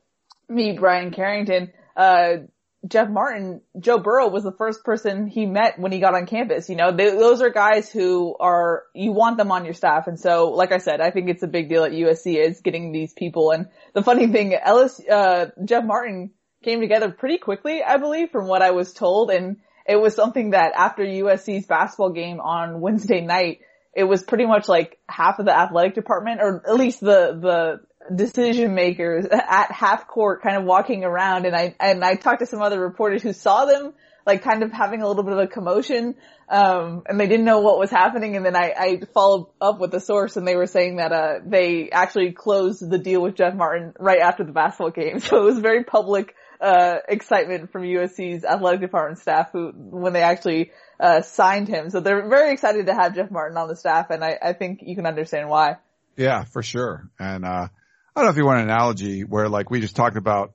meet 0.47 0.79
Bryan 0.79 1.13
Carrington. 1.13 1.73
Uh, 1.97 2.45
Jeff 2.87 3.09
Martin, 3.09 3.63
Joe 3.81 3.99
Burrow 3.99 4.29
was 4.29 4.45
the 4.45 4.53
first 4.53 4.85
person 4.85 5.27
he 5.27 5.47
met 5.47 5.79
when 5.79 5.93
he 5.93 5.99
got 5.99 6.15
on 6.15 6.27
campus. 6.27 6.69
You 6.69 6.77
know, 6.77 6.95
they, 6.95 7.09
those 7.11 7.41
are 7.41 7.49
guys 7.49 7.91
who 7.91 8.37
are, 8.39 8.85
you 8.95 9.13
want 9.13 9.39
them 9.39 9.51
on 9.51 9.65
your 9.65 9.75
staff. 9.75 10.07
And 10.07 10.21
so, 10.21 10.51
like 10.51 10.73
I 10.73 10.79
said, 10.79 11.01
I 11.01 11.11
think 11.11 11.31
it's 11.31 11.43
a 11.43 11.49
big 11.49 11.71
deal 11.71 11.85
at 11.85 11.93
USC 11.93 12.37
is 12.37 12.61
getting 12.61 12.93
these 12.93 13.15
people. 13.15 13.51
And 13.51 13.69
the 13.95 14.03
funny 14.03 14.27
thing, 14.27 14.55
Ellis, 14.55 15.01
uh, 15.11 15.47
Jeff 15.65 15.85
Martin 15.85 16.33
came 16.63 16.81
together 16.81 17.11
pretty 17.11 17.39
quickly, 17.39 17.83
I 17.83 17.97
believe, 17.97 18.31
from 18.31 18.47
what 18.47 18.61
I 18.61 18.73
was 18.73 18.93
told. 18.93 19.31
And 19.31 19.57
it 19.89 19.97
was 19.97 20.15
something 20.15 20.51
that 20.51 20.73
after 20.75 21.03
USC's 21.05 21.67
basketball 21.67 22.11
game 22.11 22.41
on 22.41 22.81
Wednesday 22.81 23.21
night, 23.21 23.61
it 23.95 24.05
was 24.05 24.23
pretty 24.23 24.47
much 24.47 24.69
like 24.69 24.99
half 25.09 25.39
of 25.39 25.47
the 25.47 25.57
athletic 25.57 25.95
department, 25.95 26.41
or 26.41 26.63
at 26.69 26.75
least 26.75 27.01
the, 27.01 27.81
the 28.09 28.15
decision 28.15 28.75
makers 28.75 29.27
at 29.31 29.73
half 29.73 30.07
court 30.07 30.43
kind 30.43 30.57
of 30.57 30.65
walking 30.65 31.05
around. 31.05 31.47
And 31.47 31.57
I, 31.57 31.75
and 31.81 32.05
I 32.05 32.15
talked 32.15 32.41
to 32.41 32.47
some 32.47 32.63
other 32.63 32.81
reporters 32.81 33.23
who 33.23 33.33
saw 33.33 33.65
them 33.65 33.95
like 34.27 34.43
kind 34.43 34.65
of 34.65 34.73
having 34.73 35.03
a 35.03 35.09
little 35.09 35.23
bit 35.23 35.33
of 35.33 35.39
a 35.39 35.47
commotion. 35.47 36.17
Um, 36.49 37.05
and 37.09 37.19
they 37.19 37.27
didn't 37.29 37.45
know 37.45 37.61
what 37.61 37.79
was 37.79 37.91
happening. 37.91 38.37
And 38.37 38.45
then 38.45 38.57
I, 38.57 38.75
I 38.77 39.01
followed 39.15 39.47
up 39.61 39.79
with 39.79 39.93
the 39.93 40.01
source 40.01 40.37
and 40.37 40.47
they 40.47 40.57
were 40.57 40.67
saying 40.67 40.97
that, 40.97 41.13
uh, 41.13 41.35
they 41.45 41.91
actually 41.91 42.33
closed 42.33 42.89
the 42.89 42.99
deal 42.99 43.23
with 43.23 43.37
Jeff 43.37 43.55
Martin 43.55 43.95
right 43.99 44.21
after 44.21 44.45
the 44.45 44.53
basketball 44.53 44.91
game. 44.91 45.21
So 45.27 45.43
it 45.43 45.45
was 45.45 45.59
very 45.59 45.85
public 45.85 46.35
uh, 46.61 46.97
excitement 47.09 47.71
from 47.71 47.83
USC's 47.83 48.45
athletic 48.45 48.81
department 48.81 49.19
staff 49.19 49.51
who, 49.53 49.73
when 49.75 50.13
they 50.13 50.23
actually, 50.23 50.71
uh, 50.99 51.23
signed 51.23 51.69
him. 51.69 51.91
So 51.91 52.01
they're 52.01 52.29
very 52.29 52.53
excited 52.53 52.87
to 52.87 52.95
have 52.95 53.15
Jeff 53.15 53.31
Martin 53.31 53.57
on 53.57 53.69
the 53.69 53.77
staff 53.77 54.11
and 54.11 54.25
I, 54.25 54.39
I 54.43 54.53
think 54.53 54.81
you 54.83 54.97
can 54.97 55.07
understand 55.07 55.49
why. 55.49 55.77
Yeah, 56.17 56.45
for 56.45 56.63
sure. 56.63 57.11
And, 57.19 57.45
uh, 57.45 57.69
I 58.17 58.21
don't 58.21 58.25
know 58.25 58.31
if 58.31 58.39
you 58.39 58.47
want 58.47 58.61
an 58.61 58.71
analogy 58.71 59.25
where 59.25 59.49
like 59.51 59.71
we 59.71 59.81
just 59.81 59.95
talked 59.95 60.17
about 60.17 60.55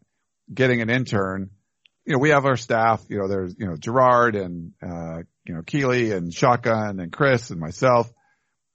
getting 0.52 0.82
an 0.82 0.90
intern. 0.90 1.52
You 2.06 2.14
know, 2.14 2.20
we 2.20 2.30
have 2.30 2.46
our 2.46 2.58
staff, 2.58 3.04
you 3.08 3.20
know, 3.20 3.28
there's, 3.28 3.56
you 3.58 3.68
know, 3.68 3.76
Gerard 3.76 4.36
and, 4.36 4.74
uh, 4.82 5.20
you 5.46 5.54
know, 5.54 5.62
Keely 5.62 6.12
and 6.12 6.34
Shotgun 6.34 7.00
and 7.00 7.12
Chris 7.12 7.52
and 7.52 7.60
myself. 7.60 8.12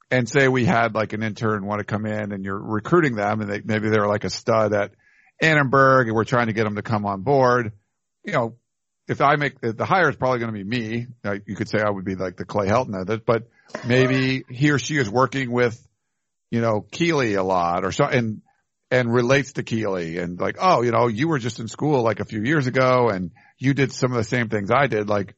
And 0.09 0.29
say 0.29 0.47
we 0.47 0.65
had 0.65 0.95
like 0.95 1.15
an 1.15 1.25
intern 1.25 1.67
want 1.67 1.81
to 1.81 1.85
come 1.85 2.07
in 2.07 2.31
and 2.31 2.45
you're 2.45 2.62
recruiting 2.62 3.17
them 3.17 3.41
and 3.41 3.51
they, 3.51 3.61
maybe 3.65 3.89
they're 3.89 4.07
like 4.07 4.23
a 4.23 4.31
stud 4.31 4.73
at 4.73 4.93
Annenberg 5.42 6.07
and 6.07 6.14
we're 6.14 6.25
trying 6.25 6.46
to 6.46 6.53
get 6.53 6.66
him 6.66 6.77
to 6.77 6.83
come 6.83 7.05
on 7.07 7.22
board. 7.22 7.72
You 8.25 8.33
know, 8.33 8.57
if 9.09 9.20
I 9.20 9.37
make 9.37 9.61
the 9.61 9.85
hire 9.85 10.09
is 10.09 10.16
probably 10.16 10.40
going 10.40 10.53
to 10.53 10.59
be 10.59 10.64
me. 10.64 11.07
you 11.46 11.55
could 11.55 11.68
say 11.68 11.79
I 11.81 11.90
would 11.90 12.05
be 12.05 12.16
like 12.16 12.37
the 12.37 12.44
Clay 12.44 12.66
Helton 12.66 13.01
of 13.01 13.09
it, 13.11 13.25
but 13.25 13.49
maybe 13.87 14.44
he 14.49 14.70
or 14.70 14.79
she 14.79 14.96
is 14.96 15.09
working 15.09 15.51
with, 15.53 15.81
you 16.51 16.61
know, 16.61 16.81
Keely 16.90 17.35
a 17.35 17.42
lot 17.42 17.85
or 17.85 17.92
so 17.92 18.05
and, 18.05 18.42
and 18.90 19.12
relates 19.12 19.55
to 19.55 19.62
Keely 19.62 20.18
and 20.18 20.40
like, 20.40 20.57
oh, 20.61 20.83
you 20.83 20.90
know, 20.90 21.07
you 21.07 21.29
were 21.29 21.38
just 21.38 21.61
in 21.61 21.68
school 21.68 22.03
like 22.03 22.20
a 22.20 22.25
few 22.25 22.42
years 22.42 22.66
ago 22.66 23.09
and 23.09 23.31
you 23.59 23.75
did 23.75 23.92
some 23.92 24.11
of 24.11 24.16
the 24.16 24.25
same 24.25 24.49
things 24.49 24.70
I 24.70 24.87
did. 24.87 25.09
Like 25.09 25.35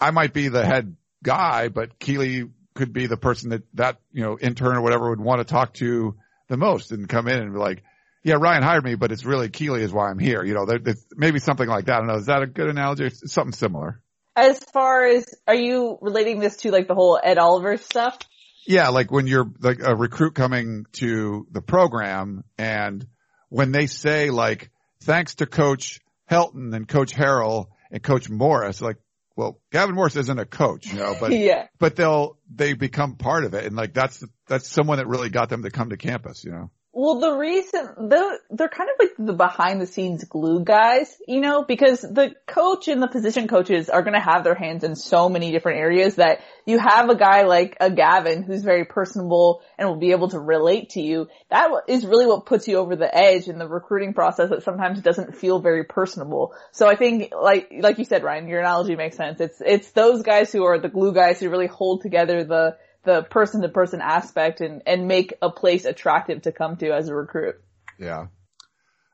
I 0.00 0.10
might 0.10 0.32
be 0.32 0.48
the 0.48 0.64
head 0.64 0.96
guy, 1.22 1.68
but 1.68 1.98
Keely 1.98 2.44
could 2.74 2.92
be 2.92 3.06
the 3.06 3.16
person 3.16 3.50
that 3.50 3.62
that, 3.74 3.98
you 4.12 4.22
know, 4.22 4.38
intern 4.38 4.76
or 4.76 4.82
whatever 4.82 5.10
would 5.10 5.20
want 5.20 5.40
to 5.40 5.44
talk 5.44 5.74
to 5.74 6.16
the 6.48 6.56
most 6.56 6.92
and 6.92 7.08
come 7.08 7.28
in 7.28 7.38
and 7.38 7.52
be 7.52 7.58
like, 7.58 7.82
yeah, 8.24 8.34
Ryan 8.34 8.62
hired 8.62 8.84
me, 8.84 8.94
but 8.94 9.10
it's 9.10 9.24
really 9.24 9.48
Keely 9.48 9.82
is 9.82 9.92
why 9.92 10.08
I'm 10.08 10.18
here. 10.18 10.44
You 10.44 10.54
know, 10.54 10.64
there, 10.64 10.78
maybe 11.16 11.40
something 11.40 11.68
like 11.68 11.86
that. 11.86 11.94
I 11.94 11.98
don't 11.98 12.06
know. 12.06 12.16
Is 12.16 12.26
that 12.26 12.42
a 12.42 12.46
good 12.46 12.68
analogy? 12.68 13.06
It's 13.06 13.32
something 13.32 13.52
similar. 13.52 14.00
As 14.36 14.58
far 14.72 15.04
as, 15.04 15.26
are 15.46 15.54
you 15.54 15.98
relating 16.00 16.38
this 16.38 16.56
to 16.58 16.70
like 16.70 16.88
the 16.88 16.94
whole 16.94 17.20
Ed 17.22 17.38
Oliver 17.38 17.76
stuff? 17.76 18.18
Yeah, 18.66 18.88
like 18.88 19.10
when 19.10 19.26
you're 19.26 19.50
like 19.60 19.80
a 19.82 19.94
recruit 19.94 20.34
coming 20.34 20.86
to 20.92 21.46
the 21.50 21.60
program 21.60 22.44
and 22.56 23.06
when 23.48 23.72
they 23.72 23.86
say 23.86 24.30
like, 24.30 24.70
thanks 25.02 25.34
to 25.36 25.46
coach 25.46 26.00
Helton 26.30 26.74
and 26.74 26.86
coach 26.86 27.12
Harrell 27.12 27.66
and 27.90 28.02
coach 28.02 28.30
Morris, 28.30 28.80
like, 28.80 28.98
well, 29.34 29.60
Gavin 29.72 29.94
Morris 29.94 30.14
isn't 30.14 30.38
a 30.38 30.46
coach, 30.46 30.86
you 30.86 30.98
know, 30.98 31.16
but, 31.18 31.32
yeah. 31.38 31.66
but 31.78 31.96
they'll, 31.96 32.38
they 32.54 32.74
become 32.74 33.16
part 33.16 33.44
of 33.44 33.54
it. 33.54 33.64
And 33.64 33.74
like, 33.74 33.92
that's, 33.92 34.22
that's 34.46 34.68
someone 34.68 34.98
that 34.98 35.08
really 35.08 35.30
got 35.30 35.48
them 35.48 35.64
to 35.64 35.70
come 35.70 35.90
to 35.90 35.96
campus, 35.96 36.44
you 36.44 36.52
know? 36.52 36.70
Well, 36.94 37.20
the 37.20 37.32
reason 37.32 37.88
they're 38.10 38.38
they're 38.50 38.68
kind 38.68 38.90
of 38.90 38.96
like 38.98 39.12
the 39.18 39.32
behind 39.32 39.80
the 39.80 39.86
scenes 39.86 40.24
glue 40.24 40.62
guys, 40.62 41.16
you 41.26 41.40
know, 41.40 41.64
because 41.64 42.02
the 42.02 42.34
coach 42.46 42.86
and 42.86 43.02
the 43.02 43.08
position 43.08 43.48
coaches 43.48 43.88
are 43.88 44.02
going 44.02 44.12
to 44.12 44.20
have 44.20 44.44
their 44.44 44.54
hands 44.54 44.84
in 44.84 44.94
so 44.94 45.30
many 45.30 45.52
different 45.52 45.78
areas 45.78 46.16
that 46.16 46.42
you 46.66 46.78
have 46.78 47.08
a 47.08 47.14
guy 47.14 47.42
like 47.44 47.78
a 47.80 47.90
Gavin 47.90 48.42
who's 48.42 48.62
very 48.62 48.84
personable 48.84 49.62
and 49.78 49.88
will 49.88 49.96
be 49.96 50.10
able 50.10 50.28
to 50.28 50.38
relate 50.38 50.90
to 50.90 51.00
you. 51.00 51.28
That 51.48 51.70
is 51.88 52.04
really 52.04 52.26
what 52.26 52.44
puts 52.44 52.68
you 52.68 52.76
over 52.76 52.94
the 52.94 53.14
edge 53.14 53.48
in 53.48 53.58
the 53.58 53.66
recruiting 53.66 54.12
process 54.12 54.50
that 54.50 54.62
sometimes 54.62 55.00
doesn't 55.00 55.34
feel 55.34 55.60
very 55.60 55.84
personable. 55.84 56.52
So 56.72 56.86
I 56.86 56.96
think 56.96 57.32
like 57.34 57.72
like 57.72 57.98
you 57.98 58.04
said, 58.04 58.22
Ryan, 58.22 58.48
your 58.48 58.60
analogy 58.60 58.96
makes 58.96 59.16
sense. 59.16 59.40
It's 59.40 59.62
it's 59.64 59.92
those 59.92 60.22
guys 60.22 60.52
who 60.52 60.64
are 60.64 60.78
the 60.78 60.90
glue 60.90 61.14
guys 61.14 61.40
who 61.40 61.48
really 61.48 61.68
hold 61.68 62.02
together 62.02 62.44
the 62.44 62.76
the 63.04 63.22
person 63.22 63.62
to 63.62 63.68
person 63.68 64.00
aspect 64.00 64.60
and, 64.60 64.82
and 64.86 65.08
make 65.08 65.34
a 65.42 65.50
place 65.50 65.84
attractive 65.84 66.42
to 66.42 66.52
come 66.52 66.76
to 66.76 66.92
as 66.92 67.08
a 67.08 67.14
recruit. 67.14 67.56
Yeah. 67.98 68.26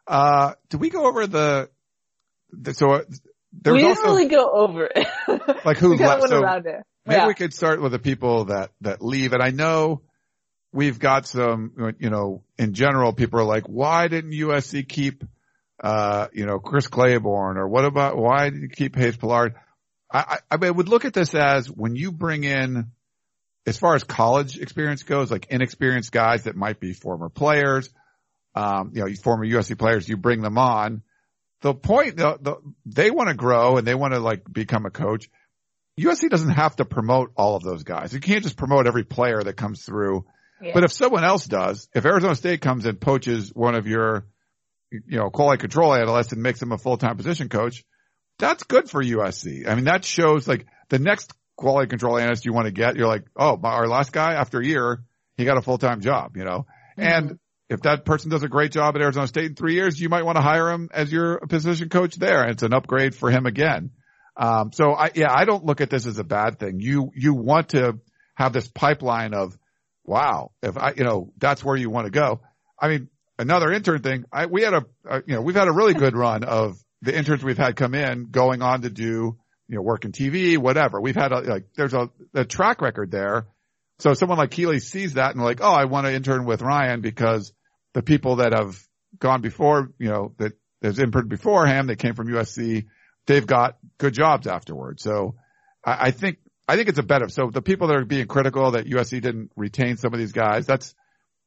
Uh, 0.07 0.55
did 0.69 0.81
we 0.81 0.91
go 0.91 1.07
over 1.07 1.27
the, 1.27 1.71
the 2.53 2.75
so 2.75 2.93
uh, 2.93 3.03
there 3.53 3.73
we 3.73 3.81
didn't 3.81 3.99
also, 3.99 4.11
really 4.11 4.29
go 4.29 4.51
over 4.51 4.89
it. 4.95 5.07
like 5.65 5.77
who 5.79 5.97
left? 5.97 6.29
So. 6.29 6.41
Maybe 6.43 7.21
yeah. 7.21 7.27
we 7.27 7.35
could 7.35 7.55
start 7.55 7.81
with 7.81 7.93
the 7.93 7.99
people 7.99 8.47
that, 8.47 8.71
that 8.83 9.03
leave. 9.03 9.33
And 9.33 9.43
I 9.43 9.51
know 9.51 10.03
we've 10.73 10.99
got 10.99 11.27
some, 11.27 11.95
you 11.99 12.11
know, 12.11 12.43
in 12.59 12.75
general, 12.75 13.15
people 13.15 13.41
are 13.41 13.45
like, 13.45 13.65
why 13.65 14.09
didn't 14.09 14.33
USC 14.33 14.87
keep, 14.87 15.25
uh, 15.83 16.29
you 16.35 16.45
know, 16.45 16.59
Chris 16.59 16.87
Claiborne 16.87 17.57
or 17.57 17.67
what 17.67 17.87
about, 17.87 18.19
why 18.19 18.51
did 18.51 18.61
you 18.61 18.69
keep 18.69 18.95
Hayes 18.97 19.17
Pullard? 19.17 19.55
I, 20.13 20.39
I, 20.51 20.59
I 20.61 20.71
would 20.71 20.89
look 20.89 21.07
at 21.07 21.15
this 21.15 21.35
as 21.35 21.71
when 21.71 21.97
you 21.97 22.13
bring 22.13 22.45
in 22.45 22.91
as 23.69 23.77
far 23.77 23.95
as 23.95 24.03
college 24.03 24.59
experience 24.59 25.03
goes, 25.03 25.31
like 25.31 25.47
inexperienced 25.51 26.11
guys 26.11 26.45
that 26.45 26.57
might 26.57 26.81
be 26.81 26.93
former 26.93 27.29
players, 27.29 27.91
um, 28.55 28.93
you 28.95 29.05
know, 29.05 29.15
former 29.23 29.47
USC 29.47 29.79
players, 29.79 30.09
you 30.09 30.17
bring 30.17 30.41
them 30.41 30.59
on. 30.59 31.03
The 31.61 31.75
point, 31.75 32.17
the, 32.17 32.39
the, 32.41 32.57
they 32.87 33.11
want 33.11 33.29
to 33.29 33.35
grow 33.35 33.77
and 33.77 33.87
they 33.87 33.95
want 33.95 34.15
to 34.15 34.21
like 34.21 34.43
become 34.51 34.87
a 34.87 34.91
coach. 34.91 35.29
USC 36.01 36.31
doesn't 36.31 36.51
have 36.51 36.77
to 36.77 36.85
promote 36.85 37.33
all 37.37 37.57
of 37.57 37.63
those 37.63 37.83
guys. 37.83 38.13
You 38.13 38.21
can't 38.21 38.43
just 38.43 38.57
promote 38.57 38.87
every 38.87 39.05
player 39.05 39.43
that 39.43 39.55
comes 39.55 39.85
through. 39.85 40.25
Yeah. 40.63 40.73
But 40.73 40.85
if 40.85 40.93
someone 40.93 41.25
else 41.25 41.47
does, 41.47 41.89
if 41.95 42.05
Arizona 42.07 42.35
State 42.37 42.61
comes 42.61 42.87
and 42.87 43.01
poaches 43.01 43.51
one 43.55 43.75
of 43.75 43.87
your, 43.87 44.27
you 44.91 45.19
know, 45.19 45.31
quality 45.31 45.61
control 45.61 45.93
analysts 45.93 46.33
and 46.33 46.43
makes 46.43 46.63
him 46.63 46.73
a 46.73 46.79
full-time 46.79 47.17
position 47.17 47.49
coach, 47.49 47.85
that's 48.39 48.63
good 48.63 48.89
for 48.89 49.03
USC. 49.03 49.69
I 49.69 49.75
mean, 49.75 49.85
that 49.85 50.05
shows 50.05 50.47
like 50.49 50.67
the 50.89 50.99
next 50.99 51.33
quality 51.59 51.89
control 51.89 52.17
analyst 52.17 52.47
you 52.47 52.55
want 52.55 52.67
to 52.67 52.73
get, 52.73 52.97
you're 52.97 53.07
like, 53.07 53.27
oh, 53.37 53.61
our 53.63 53.87
last 53.87 54.13
guy 54.13 54.33
after 54.33 54.61
a 54.61 54.65
year, 54.65 55.03
he 55.37 55.45
got 55.45 55.59
a 55.59 55.63
full-time 55.63 56.01
job, 56.01 56.37
you 56.37 56.45
know, 56.45 56.65
mm-hmm. 56.97 57.03
and 57.03 57.39
if 57.69 57.83
that 57.83 58.07
person 58.07 58.31
does 58.31 58.43
a 58.43 58.49
great 58.49 58.73
job 58.73 58.97
at 58.97 59.03
Arizona 59.03 59.27
State 59.27 59.45
in 59.45 59.55
three 59.55 59.75
years, 59.75 60.01
you 60.01 60.09
might 60.09 60.25
want 60.25 60.37
to 60.37 60.43
hire 60.43 60.71
him 60.71 60.89
as 60.91 61.13
your 61.13 61.39
position 61.41 61.91
coach 61.91 62.17
there. 62.17 62.41
And 62.41 62.53
it's 62.53 62.63
an 62.63 62.73
upgrade 62.73 63.15
for 63.15 63.31
him 63.31 63.45
again. 63.45 63.91
Um, 64.39 64.73
so 64.73 64.93
I, 64.93 65.11
yeah, 65.15 65.31
I 65.31 65.45
don't 65.45 65.67
look 65.67 65.83
at 65.83 65.91
this 65.91 66.07
as 66.07 66.19
a 66.19 66.25
bad 66.25 66.59
thing. 66.59 66.81
You, 66.81 67.11
you 67.15 67.35
want 67.35 67.71
to 67.71 67.99
have 68.37 68.55
this 68.55 68.69
pipeline 68.69 69.35
of, 69.35 69.59
wow, 70.05 70.53
if 70.63 70.79
I, 70.79 70.95
you 70.97 71.05
know, 71.05 71.33
that's 71.37 71.63
where 71.63 71.77
you 71.77 71.91
want 71.91 72.07
to 72.07 72.11
go. 72.11 72.41
I 72.81 72.89
mean, 72.89 73.11
another 73.39 73.71
intern 73.71 74.01
thing, 74.01 74.25
I, 74.33 74.47
we 74.47 74.63
had 74.63 74.73
a, 74.73 74.87
a, 75.05 75.23
you 75.27 75.35
know, 75.35 75.43
we've 75.43 75.55
had 75.55 75.69
a 75.69 75.73
really 75.73 75.95
good 75.95 76.17
run 76.17 76.45
of 76.45 76.83
the 77.03 77.15
interns 77.15 77.45
we've 77.45 77.59
had 77.59 77.77
come 77.77 77.95
in 77.95 78.31
going 78.31 78.63
on 78.63 78.81
to 78.81 78.89
do, 78.89 79.37
you 79.69 79.77
know, 79.77 79.83
work 79.83 80.05
in 80.05 80.13
TV, 80.13 80.57
whatever. 80.57 81.01
We've 81.01 81.15
had 81.15 81.33
a, 81.33 81.41
like, 81.41 81.67
there's 81.77 81.95
a, 81.95 82.11
a 82.35 82.45
track 82.45 82.81
record 82.81 83.11
there. 83.11 83.47
So 83.99 84.15
someone 84.15 84.39
like 84.39 84.51
Keely 84.51 84.81
sees 84.81 85.15
that 85.15 85.35
and 85.35 85.45
like, 85.45 85.61
oh, 85.61 85.73
I 85.73 85.85
want 85.85 86.07
to 86.07 86.13
intern 86.13 86.45
with 86.45 86.63
Ryan 86.63 87.01
because 87.01 87.53
the 87.95 88.03
people 88.03 88.37
that 88.37 88.53
have 88.53 88.79
gone 89.19 89.43
before, 89.43 89.93
you 89.99 90.09
know, 90.09 90.33
that 90.39 90.53
there's 90.81 90.99
interned 90.99 91.29
before 91.29 91.67
him, 91.67 91.87
they 91.87 91.97
came 91.97 92.15
from 92.15 92.29
USC, 92.29 92.87
they've 93.27 93.47
got 93.47 93.77
good 93.99 94.15
jobs 94.15 94.47
afterwards. 94.47 95.03
So 95.03 95.35
I, 95.85 96.07
I 96.07 96.11
think, 96.13 96.39
I 96.67 96.77
think 96.77 96.89
it's 96.89 96.99
a 96.99 97.03
better. 97.03 97.29
So 97.29 97.51
the 97.51 97.63
people 97.63 97.89
that 97.89 97.97
are 97.97 98.05
being 98.05 98.27
critical 98.27 98.71
that 98.73 98.87
USC 98.87 99.21
didn't 99.21 99.51
retain 99.57 99.97
some 99.97 100.13
of 100.15 100.19
these 100.19 100.33
guys, 100.33 100.67
that's, 100.67 100.95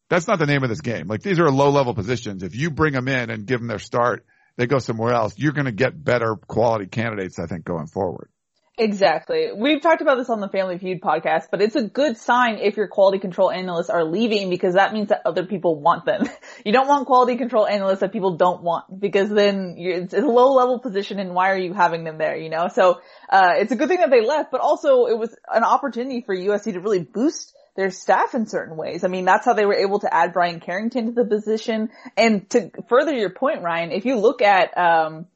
that's 0.09 0.27
not 0.27 0.39
the 0.39 0.45
name 0.45 0.63
of 0.63 0.69
this 0.69 0.81
game. 0.81 1.07
Like 1.07 1.21
these 1.21 1.39
are 1.39 1.49
low 1.49 1.69
level 1.69 1.95
positions. 1.95 2.43
If 2.43 2.55
you 2.55 2.69
bring 2.69 2.93
them 2.93 3.07
in 3.07 3.29
and 3.29 3.45
give 3.45 3.59
them 3.59 3.67
their 3.67 3.79
start, 3.79 4.25
they 4.61 4.67
go 4.67 4.77
somewhere 4.77 5.11
else, 5.11 5.33
you're 5.37 5.53
going 5.53 5.65
to 5.65 5.71
get 5.71 6.01
better 6.03 6.35
quality 6.35 6.85
candidates, 6.85 7.39
I 7.39 7.47
think, 7.47 7.65
going 7.65 7.87
forward. 7.87 8.29
Exactly. 8.77 9.49
We've 9.55 9.81
talked 9.81 10.03
about 10.03 10.17
this 10.17 10.29
on 10.29 10.39
the 10.39 10.49
Family 10.49 10.77
Feud 10.77 11.01
podcast, 11.01 11.45
but 11.49 11.63
it's 11.63 11.75
a 11.75 11.83
good 11.83 12.17
sign 12.17 12.59
if 12.59 12.77
your 12.77 12.87
quality 12.87 13.17
control 13.17 13.49
analysts 13.49 13.89
are 13.89 14.03
leaving 14.03 14.51
because 14.51 14.75
that 14.75 14.93
means 14.93 15.09
that 15.09 15.23
other 15.25 15.45
people 15.47 15.81
want 15.81 16.05
them. 16.05 16.29
You 16.63 16.73
don't 16.73 16.87
want 16.87 17.07
quality 17.07 17.37
control 17.37 17.65
analysts 17.65 18.01
that 18.01 18.11
people 18.13 18.37
don't 18.37 18.61
want 18.61 18.99
because 18.99 19.29
then 19.31 19.73
it's 19.79 20.13
a 20.13 20.19
low 20.19 20.53
level 20.53 20.79
position 20.79 21.17
and 21.17 21.33
why 21.33 21.49
are 21.49 21.57
you 21.57 21.73
having 21.73 22.03
them 22.03 22.19
there, 22.19 22.37
you 22.37 22.51
know? 22.51 22.67
So, 22.67 23.01
uh, 23.29 23.53
it's 23.57 23.71
a 23.71 23.75
good 23.75 23.87
thing 23.87 24.01
that 24.01 24.11
they 24.11 24.23
left, 24.23 24.51
but 24.51 24.61
also 24.61 25.07
it 25.07 25.17
was 25.17 25.35
an 25.51 25.63
opportunity 25.63 26.21
for 26.21 26.35
USC 26.35 26.73
to 26.73 26.79
really 26.79 26.99
boost 26.99 27.55
their 27.75 27.89
staff 27.89 28.35
in 28.35 28.45
certain 28.47 28.75
ways. 28.75 29.03
I 29.03 29.07
mean, 29.07 29.25
that's 29.25 29.45
how 29.45 29.53
they 29.53 29.65
were 29.65 29.75
able 29.75 29.99
to 29.99 30.13
add 30.13 30.33
Bryan 30.33 30.59
Carrington 30.59 31.07
to 31.07 31.11
the 31.11 31.25
position. 31.25 31.89
And 32.17 32.49
to 32.51 32.71
further 32.89 33.13
your 33.13 33.29
point, 33.29 33.63
Ryan, 33.63 33.91
if 33.91 34.05
you 34.05 34.17
look 34.17 34.41
at, 34.41 34.77
um, 34.77 35.27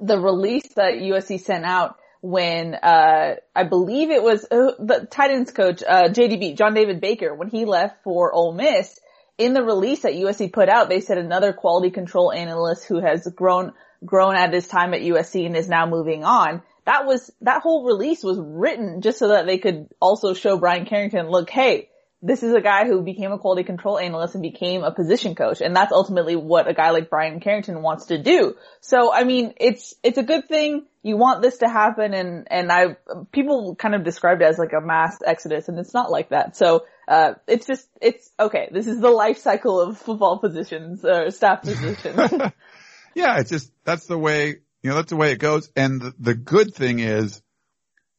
the 0.00 0.18
release 0.18 0.68
that 0.74 0.94
USC 0.94 1.40
sent 1.40 1.64
out, 1.64 1.96
when 2.24 2.74
uh 2.74 3.34
I 3.54 3.64
believe 3.64 4.10
it 4.10 4.22
was 4.22 4.46
uh, 4.50 4.72
the 4.78 5.06
tight 5.10 5.30
ends 5.30 5.52
coach 5.52 5.82
uh 5.82 6.04
JDB 6.04 6.56
John 6.56 6.72
David 6.72 6.98
Baker 7.02 7.34
when 7.34 7.50
he 7.50 7.66
left 7.66 8.02
for 8.02 8.32
Ole 8.32 8.54
Miss 8.54 8.98
in 9.36 9.52
the 9.52 9.62
release 9.62 10.00
that 10.00 10.14
USC 10.14 10.50
put 10.50 10.70
out 10.70 10.88
they 10.88 11.00
said 11.00 11.18
another 11.18 11.52
quality 11.52 11.90
control 11.90 12.32
analyst 12.32 12.86
who 12.86 12.98
has 12.98 13.30
grown 13.36 13.74
grown 14.06 14.36
at 14.36 14.54
his 14.54 14.66
time 14.66 14.94
at 14.94 15.02
USC 15.02 15.44
and 15.44 15.54
is 15.54 15.68
now 15.68 15.84
moving 15.84 16.24
on 16.24 16.62
that 16.84 17.06
was 17.06 17.30
that 17.40 17.62
whole 17.62 17.84
release 17.84 18.22
was 18.22 18.38
written 18.40 19.00
just 19.00 19.18
so 19.18 19.28
that 19.28 19.46
they 19.46 19.58
could 19.58 19.88
also 20.00 20.34
show 20.34 20.58
Bryan 20.58 20.86
Carrington 20.86 21.28
look 21.28 21.50
hey 21.50 21.88
this 22.24 22.42
is 22.42 22.54
a 22.54 22.60
guy 22.62 22.86
who 22.86 23.02
became 23.02 23.32
a 23.32 23.38
quality 23.38 23.64
control 23.64 23.98
analyst 23.98 24.34
and 24.34 24.40
became 24.40 24.82
a 24.82 24.90
position 24.90 25.34
coach. 25.34 25.60
And 25.60 25.76
that's 25.76 25.92
ultimately 25.92 26.36
what 26.36 26.66
a 26.66 26.72
guy 26.72 26.88
like 26.88 27.10
Bryan 27.10 27.38
Carrington 27.38 27.82
wants 27.82 28.06
to 28.06 28.20
do. 28.20 28.54
So, 28.80 29.12
I 29.12 29.24
mean, 29.24 29.52
it's, 29.58 29.94
it's 30.02 30.16
a 30.16 30.22
good 30.22 30.48
thing. 30.48 30.86
You 31.02 31.18
want 31.18 31.42
this 31.42 31.58
to 31.58 31.68
happen 31.68 32.14
and, 32.14 32.48
and 32.50 32.72
I, 32.72 32.96
people 33.30 33.76
kind 33.76 33.94
of 33.94 34.04
described 34.04 34.40
it 34.40 34.46
as 34.46 34.56
like 34.56 34.72
a 34.72 34.80
mass 34.80 35.18
exodus 35.24 35.68
and 35.68 35.78
it's 35.78 35.92
not 35.92 36.10
like 36.10 36.30
that. 36.30 36.56
So, 36.56 36.86
uh, 37.06 37.34
it's 37.46 37.66
just, 37.66 37.86
it's, 38.00 38.30
okay, 38.40 38.70
this 38.72 38.86
is 38.86 39.00
the 39.00 39.10
life 39.10 39.36
cycle 39.36 39.78
of 39.78 39.98
football 39.98 40.38
positions 40.38 41.04
or 41.04 41.30
staff 41.30 41.60
positions. 41.60 42.32
yeah, 43.14 43.38
it's 43.38 43.50
just, 43.50 43.70
that's 43.84 44.06
the 44.06 44.16
way, 44.16 44.60
you 44.84 44.90
know, 44.90 44.96
that's 44.96 45.10
the 45.10 45.16
way 45.16 45.32
it 45.32 45.38
goes. 45.38 45.70
And 45.74 46.00
the, 46.00 46.14
the 46.18 46.34
good 46.34 46.74
thing 46.74 46.98
is 46.98 47.42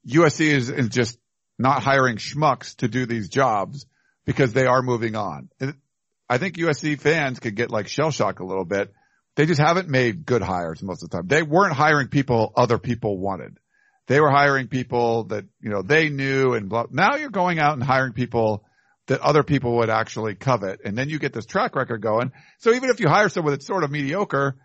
USC 0.10 0.48
is, 0.48 0.70
is 0.72 0.90
just 0.90 1.20
not 1.60 1.84
hiring 1.84 2.18
schmucks 2.18 2.76
to 2.78 2.88
do 2.88 3.06
these 3.06 3.30
jobs 3.30 3.86
because 4.26 4.52
they 4.52 4.66
are 4.66 4.82
moving 4.82 5.16
on. 5.16 5.50
I 6.28 6.40
think 6.40 6.56
USC 6.56 7.00
fans 7.00 7.40
could 7.40 7.56
get 7.56 7.70
like 7.70 7.88
shell 7.88 8.10
shock 8.10 8.40
a 8.40 8.46
little 8.46 8.66
bit. 8.66 8.92
They 9.36 9.46
just 9.46 9.62
haven't 9.62 9.90
made 9.90 10.26
good 10.26 10.42
hires 10.42 10.82
most 10.82 11.04
of 11.04 11.12
the 11.12 11.18
time. 11.18 11.28
They 11.28 11.44
weren't 11.44 11.76
hiring 11.76 12.08
people 12.08 12.52
other 12.58 12.80
people 12.80 13.20
wanted. 13.20 13.60
They 14.08 14.20
were 14.20 14.32
hiring 14.32 14.68
people 14.68 15.26
that, 15.26 15.46
you 15.62 15.70
know, 15.70 15.84
they 15.84 16.10
knew 16.10 16.54
and 16.54 16.68
blah. 16.68 16.86
Now 16.90 17.16
you're 17.18 17.30
going 17.30 17.60
out 17.60 17.74
and 17.74 17.84
hiring 17.84 18.14
people 18.14 18.64
that 19.06 19.22
other 19.22 19.44
people 19.44 19.78
would 19.78 19.92
actually 19.92 20.34
covet. 20.34 20.82
And 20.84 20.98
then 20.98 21.10
you 21.10 21.20
get 21.20 21.32
this 21.32 21.46
track 21.46 21.76
record 21.76 22.02
going. 22.02 22.32
So 22.58 22.74
even 22.74 22.90
if 22.90 23.00
you 23.00 23.08
hire 23.08 23.30
someone 23.30 23.54
that's 23.54 23.68
sort 23.68 23.84
of 23.84 23.92
mediocre, 23.92 24.56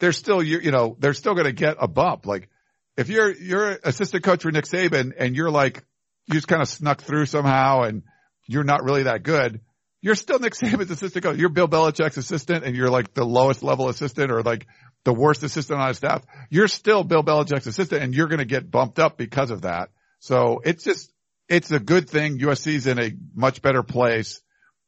they're 0.00 0.12
still, 0.12 0.42
you, 0.42 0.58
you 0.58 0.70
know, 0.70 0.96
they're 0.98 1.14
still 1.14 1.34
going 1.34 1.46
to 1.46 1.52
get 1.52 1.76
a 1.78 1.86
bump. 1.86 2.26
Like 2.26 2.48
if 2.96 3.08
you're, 3.08 3.32
you're 3.32 3.78
assistant 3.84 4.24
coach 4.24 4.42
for 4.42 4.50
Nick 4.50 4.64
Saban 4.64 5.12
and 5.16 5.36
you're 5.36 5.50
like, 5.50 5.84
you 6.26 6.34
just 6.34 6.48
kind 6.48 6.62
of 6.62 6.68
snuck 6.68 7.02
through 7.02 7.26
somehow 7.26 7.82
and 7.82 8.02
you're 8.48 8.64
not 8.64 8.82
really 8.82 9.04
that 9.04 9.22
good, 9.22 9.60
you're 10.00 10.14
still 10.14 10.38
Nick 10.38 10.54
Saban's 10.60 10.90
assistant 10.90 11.24
coach. 11.24 11.38
You're 11.38 11.50
Bill 11.50 11.68
Belichick's 11.68 12.16
assistant 12.16 12.64
and 12.64 12.74
you're 12.74 12.90
like 12.90 13.14
the 13.14 13.24
lowest 13.24 13.62
level 13.62 13.88
assistant 13.88 14.32
or 14.32 14.42
like 14.42 14.66
the 15.04 15.12
worst 15.12 15.42
assistant 15.42 15.80
on 15.80 15.88
his 15.88 15.98
staff. 15.98 16.24
You're 16.48 16.68
still 16.68 17.04
Bill 17.04 17.22
Belichick's 17.22 17.66
assistant 17.66 18.02
and 18.02 18.14
you're 18.14 18.28
going 18.28 18.38
to 18.38 18.44
get 18.44 18.70
bumped 18.70 18.98
up 18.98 19.16
because 19.16 19.50
of 19.50 19.62
that. 19.62 19.90
So 20.18 20.60
it's 20.64 20.82
just, 20.82 21.12
it's 21.48 21.70
a 21.70 21.80
good 21.80 22.08
thing. 22.08 22.38
USC's 22.38 22.86
in 22.86 23.00
a 23.00 23.12
much 23.34 23.60
better 23.60 23.82
place 23.82 24.40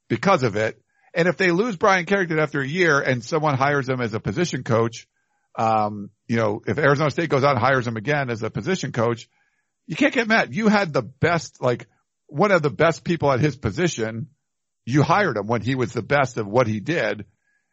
because 0.08 0.42
of 0.42 0.56
it. 0.56 0.80
And 1.14 1.28
if 1.28 1.36
they 1.36 1.50
lose 1.50 1.76
Bryan 1.76 2.06
Carrington 2.06 2.38
after 2.38 2.60
a 2.60 2.66
year 2.66 3.00
and 3.00 3.22
someone 3.22 3.56
hires 3.56 3.88
him 3.88 4.00
as 4.00 4.14
a 4.14 4.20
position 4.20 4.64
coach, 4.64 5.06
um, 5.58 6.10
you 6.26 6.36
know, 6.36 6.62
if 6.66 6.78
Arizona 6.78 7.10
State 7.10 7.28
goes 7.28 7.44
out 7.44 7.56
and 7.56 7.64
hires 7.64 7.86
him 7.86 7.96
again 7.96 8.30
as 8.30 8.42
a 8.42 8.50
position 8.50 8.92
coach, 8.92 9.28
you 9.86 9.96
can't 9.96 10.14
get 10.14 10.28
mad. 10.28 10.54
You 10.54 10.68
had 10.68 10.92
the 10.92 11.02
best, 11.02 11.60
like 11.60 11.86
one 12.26 12.50
of 12.50 12.62
the 12.62 12.70
best 12.70 13.04
people 13.04 13.30
at 13.30 13.40
his 13.40 13.56
position. 13.56 14.28
You 14.86 15.02
hired 15.02 15.36
him 15.36 15.46
when 15.46 15.60
he 15.60 15.74
was 15.74 15.92
the 15.92 16.02
best 16.02 16.38
of 16.38 16.46
what 16.46 16.66
he 16.66 16.80
did. 16.80 17.26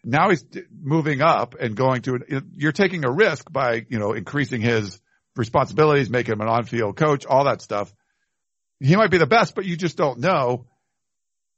Now 0.04 0.30
he's 0.30 0.45
moving 0.71 1.21
up 1.21 1.56
and 1.60 1.75
going 1.75 2.02
to, 2.04 2.43
you're 2.56 2.71
taking 2.71 3.06
a 3.06 3.12
risk 3.12 3.52
by, 3.52 3.86
you 3.89 3.99
know, 3.99 4.13
increasing 4.13 4.62
his 4.62 4.99
responsibilities, 5.36 6.10
making 6.10 6.34
him 6.34 6.41
an 6.41 6.47
on-field 6.49 6.97
coach, 6.97 7.25
all 7.25 7.45
that 7.45 7.62
stuff. 7.62 7.93
He 8.80 8.95
might 8.95 9.12
be 9.12 9.17
the 9.17 9.28
best, 9.28 9.56
but 9.56 9.65
you 9.65 9.78
just 9.78 9.97
don't 9.97 10.19
know. 10.19 10.67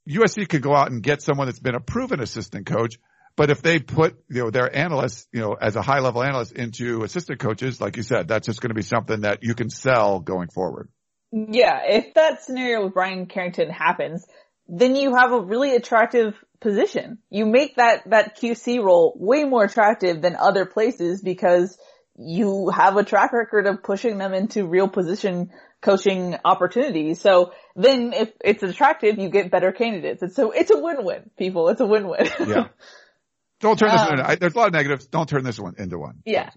USC 0.08 0.48
could 0.48 0.62
go 0.62 0.74
out 0.74 0.90
and 0.90 1.02
get 1.02 1.22
someone 1.22 1.46
that's 1.46 1.60
been 1.60 1.74
a 1.74 1.80
proven 1.80 2.20
assistant 2.20 2.66
coach. 2.66 2.96
But 3.34 3.50
if 3.50 3.62
they 3.62 3.78
put, 3.78 4.16
you 4.28 4.42
know, 4.42 4.50
their 4.50 4.74
analysts, 4.74 5.26
you 5.32 5.40
know, 5.40 5.54
as 5.54 5.76
a 5.76 5.82
high 5.82 6.00
level 6.00 6.22
analyst 6.22 6.52
into 6.52 7.02
assistant 7.02 7.40
coaches, 7.40 7.80
like 7.80 7.96
you 7.96 8.02
said, 8.02 8.28
that's 8.28 8.46
just 8.46 8.60
going 8.60 8.70
to 8.70 8.74
be 8.74 8.82
something 8.82 9.22
that 9.22 9.42
you 9.42 9.54
can 9.54 9.70
sell 9.70 10.20
going 10.20 10.48
forward. 10.48 10.90
Yeah, 11.30 11.80
if 11.86 12.12
that 12.14 12.42
scenario 12.42 12.84
with 12.84 12.94
Bryan 12.94 13.24
Carrington 13.24 13.70
happens, 13.70 14.26
then 14.68 14.96
you 14.96 15.14
have 15.14 15.32
a 15.32 15.40
really 15.40 15.74
attractive 15.74 16.34
position. 16.60 17.18
You 17.30 17.46
make 17.46 17.76
that, 17.76 18.02
that 18.10 18.38
QC 18.38 18.82
role 18.84 19.14
way 19.16 19.44
more 19.44 19.64
attractive 19.64 20.20
than 20.20 20.36
other 20.36 20.66
places 20.66 21.22
because 21.22 21.78
you 22.16 22.68
have 22.68 22.98
a 22.98 23.04
track 23.04 23.32
record 23.32 23.66
of 23.66 23.82
pushing 23.82 24.18
them 24.18 24.34
into 24.34 24.66
real 24.66 24.88
position 24.88 25.50
coaching 25.82 26.36
opportunities. 26.44 27.20
So 27.20 27.52
then 27.76 28.12
if 28.12 28.32
it's 28.42 28.62
attractive, 28.62 29.18
you 29.18 29.28
get 29.28 29.50
better 29.50 29.72
candidates. 29.72 30.22
And 30.22 30.32
so 30.32 30.52
it's 30.52 30.70
a 30.70 30.78
win-win, 30.78 31.30
people. 31.36 31.68
It's 31.68 31.80
a 31.80 31.86
win-win. 31.86 32.28
yeah. 32.46 32.68
Don't 33.60 33.78
turn 33.78 33.90
this 33.92 34.00
um, 34.00 34.10
into, 34.10 34.28
I, 34.28 34.34
there's 34.34 34.54
a 34.54 34.58
lot 34.58 34.66
of 34.66 34.72
negatives. 34.72 35.06
Don't 35.06 35.28
turn 35.28 35.44
this 35.44 35.58
one 35.58 35.74
into 35.78 35.96
one. 35.96 36.22
Yeah. 36.24 36.50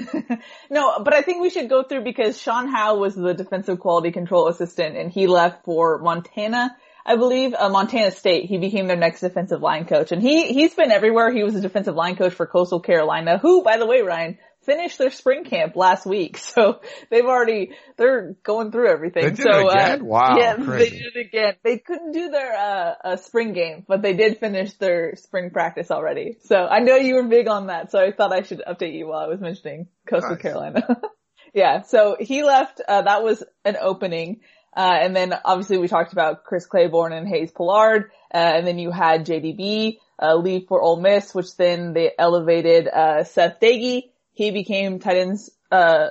no, 0.70 0.98
but 1.02 1.14
I 1.14 1.22
think 1.22 1.40
we 1.40 1.48
should 1.48 1.70
go 1.70 1.82
through 1.82 2.04
because 2.04 2.38
Sean 2.38 2.68
Howe 2.68 2.96
was 2.96 3.14
the 3.14 3.32
defensive 3.32 3.78
quality 3.78 4.12
control 4.12 4.48
assistant 4.48 4.96
and 4.96 5.10
he 5.10 5.26
left 5.26 5.64
for 5.64 5.98
Montana, 6.00 6.76
I 7.06 7.16
believe, 7.16 7.54
uh, 7.54 7.70
Montana 7.70 8.10
State. 8.10 8.44
He 8.44 8.58
became 8.58 8.88
their 8.88 8.96
next 8.96 9.20
defensive 9.20 9.62
line 9.62 9.86
coach 9.86 10.12
and 10.12 10.20
he, 10.20 10.52
he's 10.52 10.74
been 10.74 10.90
everywhere. 10.90 11.32
He 11.32 11.44
was 11.44 11.54
a 11.54 11.62
defensive 11.62 11.94
line 11.94 12.16
coach 12.16 12.34
for 12.34 12.46
Coastal 12.46 12.80
Carolina, 12.80 13.38
who, 13.38 13.62
by 13.62 13.78
the 13.78 13.86
way, 13.86 14.02
Ryan, 14.02 14.36
finished 14.68 14.98
their 14.98 15.10
spring 15.10 15.44
camp 15.44 15.76
last 15.76 16.04
week. 16.04 16.38
So 16.58 16.80
they've 17.10 17.24
already, 17.24 17.70
they're 17.98 18.34
going 18.42 18.72
through 18.72 18.90
everything. 18.90 19.22
They 19.22 19.30
did 19.30 19.42
so, 19.42 19.68
it 19.68 19.72
again? 19.72 20.00
Uh, 20.00 20.04
wow. 20.04 20.36
Yeah, 20.36 20.56
crazy. 20.56 20.90
they 20.90 20.96
did 20.96 21.16
it 21.16 21.26
again. 21.26 21.54
They 21.62 21.78
couldn't 21.78 22.12
do 22.12 22.30
their, 22.30 22.56
uh, 22.56 22.94
uh, 23.04 23.16
spring 23.16 23.52
game, 23.52 23.84
but 23.86 24.02
they 24.02 24.14
did 24.14 24.38
finish 24.38 24.72
their 24.74 25.14
spring 25.14 25.50
practice 25.50 25.92
already. 25.92 26.38
So 26.44 26.56
I 26.56 26.80
know 26.80 26.96
you 26.96 27.14
were 27.14 27.28
big 27.28 27.46
on 27.46 27.68
that. 27.68 27.92
So 27.92 28.00
I 28.00 28.10
thought 28.10 28.32
I 28.32 28.42
should 28.42 28.62
update 28.66 28.94
you 28.94 29.06
while 29.06 29.20
I 29.20 29.28
was 29.28 29.40
mentioning 29.40 29.86
Coastal 30.08 30.32
nice. 30.32 30.42
Carolina. 30.42 31.00
yeah. 31.54 31.82
So 31.82 32.16
he 32.18 32.42
left, 32.42 32.80
uh, 32.88 33.02
that 33.02 33.22
was 33.22 33.44
an 33.64 33.76
opening. 33.80 34.40
Uh, 34.76 34.96
and 35.00 35.14
then 35.14 35.32
obviously 35.44 35.78
we 35.78 35.86
talked 35.86 36.12
about 36.12 36.44
Chris 36.44 36.66
Claiborne 36.66 37.12
and 37.12 37.28
Hayes 37.28 37.52
Pullard. 37.52 38.10
Uh, 38.34 38.38
and 38.38 38.66
then 38.66 38.80
you 38.80 38.90
had 38.90 39.26
JDB, 39.26 39.98
uh, 40.20 40.34
leave 40.34 40.66
for 40.66 40.80
Ole 40.82 41.00
Miss, 41.00 41.34
which 41.34 41.56
then 41.56 41.92
they 41.92 42.10
elevated, 42.18 42.88
uh, 42.88 43.22
Seth 43.22 43.60
Doege 43.60 44.10
he 44.38 44.52
became 44.52 45.00
tight 45.00 45.16
ends, 45.16 45.50
uh, 45.72 46.10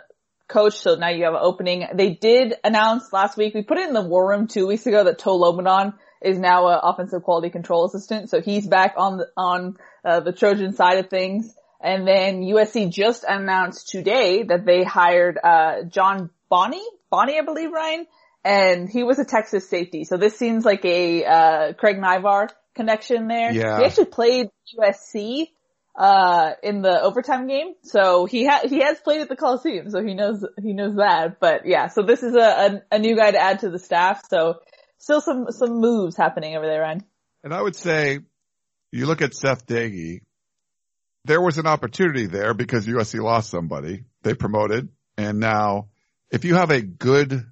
coach. 0.50 0.74
So 0.80 0.96
now 0.96 1.08
you 1.08 1.24
have 1.24 1.34
an 1.34 1.40
opening. 1.42 1.88
They 1.94 2.10
did 2.10 2.56
announce 2.62 3.14
last 3.14 3.38
week, 3.38 3.54
we 3.54 3.64
put 3.64 3.78
it 3.78 3.88
in 3.88 3.94
the 3.94 4.02
war 4.02 4.28
room 4.28 4.48
two 4.48 4.68
weeks 4.68 4.86
ago 4.86 5.06
that 5.06 5.18
Toa 5.18 5.40
Lobendahn 5.40 5.94
is 6.22 6.38
now 6.38 6.68
an 6.68 6.80
offensive 6.84 7.24
quality 7.24 7.50
control 7.50 7.86
assistant. 7.86 8.30
So 8.30 8.42
he's 8.42 8.68
back 8.68 8.96
on 8.98 9.20
the, 9.20 9.28
on, 9.38 9.78
uh, 10.04 10.20
the 10.20 10.34
Trojan 10.34 10.74
side 10.74 10.98
of 10.98 11.10
things. 11.10 11.56
And 11.80 12.06
then 12.06 12.42
USC 12.42 12.92
just 12.92 13.24
announced 13.26 13.88
today 13.88 14.44
that 14.44 14.66
they 14.66 14.84
hired, 14.84 15.40
uh, 15.42 15.84
John 15.84 16.30
Bonney, 16.50 16.84
Bonney, 17.10 17.40
I 17.40 17.46
believe, 17.46 17.72
Ryan, 17.72 18.08
and 18.44 18.90
he 18.90 19.04
was 19.04 19.20
a 19.20 19.26
Texas 19.26 19.70
safety. 19.70 20.04
So 20.04 20.18
this 20.18 20.38
seems 20.38 20.66
like 20.66 20.84
a, 20.84 21.24
uh, 21.24 21.74
Craig 21.78 21.96
Naivar 21.96 22.50
connection 22.76 23.30
there. 23.30 23.54
Yeah. 23.54 23.78
He 23.78 23.86
actually 23.86 24.06
played 24.06 24.50
USC 24.78 25.48
uh, 25.98 26.52
in 26.62 26.82
the 26.82 27.02
overtime 27.02 27.48
game. 27.48 27.74
So 27.84 28.26
he 28.26 28.46
ha- 28.46 28.68
he 28.68 28.82
has 28.82 29.00
played 29.00 29.22
at 29.22 29.30
the 29.30 29.36
Coliseum, 29.36 29.90
so 29.90 30.04
he 30.04 30.14
knows, 30.14 30.46
he 30.62 30.74
knows 30.74 30.96
that. 30.96 31.40
But 31.40 31.66
yeah, 31.66 31.88
so 31.88 32.04
this 32.04 32.22
is 32.24 32.36
a, 32.36 32.40
a, 32.92 32.96
a 32.96 33.00
new 33.00 33.18
guy 33.18 33.32
to 33.32 33.40
add 33.40 33.60
to 33.60 33.70
the 33.70 33.80
staff. 33.80 34.22
So 34.30 34.56
still 35.00 35.22
some, 35.22 35.48
some 35.50 35.82
moves 35.82 36.16
happening 36.16 36.56
over 36.56 36.66
there, 36.66 36.82
Ryan. 36.82 37.04
And 37.44 37.54
I 37.54 37.62
would 37.62 37.76
say 37.76 38.20
you 38.92 39.06
look 39.08 39.22
at 39.22 39.34
Seth 39.34 39.66
Doege, 39.66 40.22
there 41.26 41.42
was 41.42 41.58
an 41.58 41.68
opportunity 41.68 42.28
there 42.28 42.54
because 42.54 42.86
USC 42.86 43.22
lost 43.22 43.50
somebody. 43.50 44.06
They 44.22 44.34
promoted 44.34 44.90
and 45.18 45.40
now 45.40 45.90
if 46.32 46.46
you 46.46 46.56
have 46.56 46.72
a 46.72 46.82
good 46.82 47.46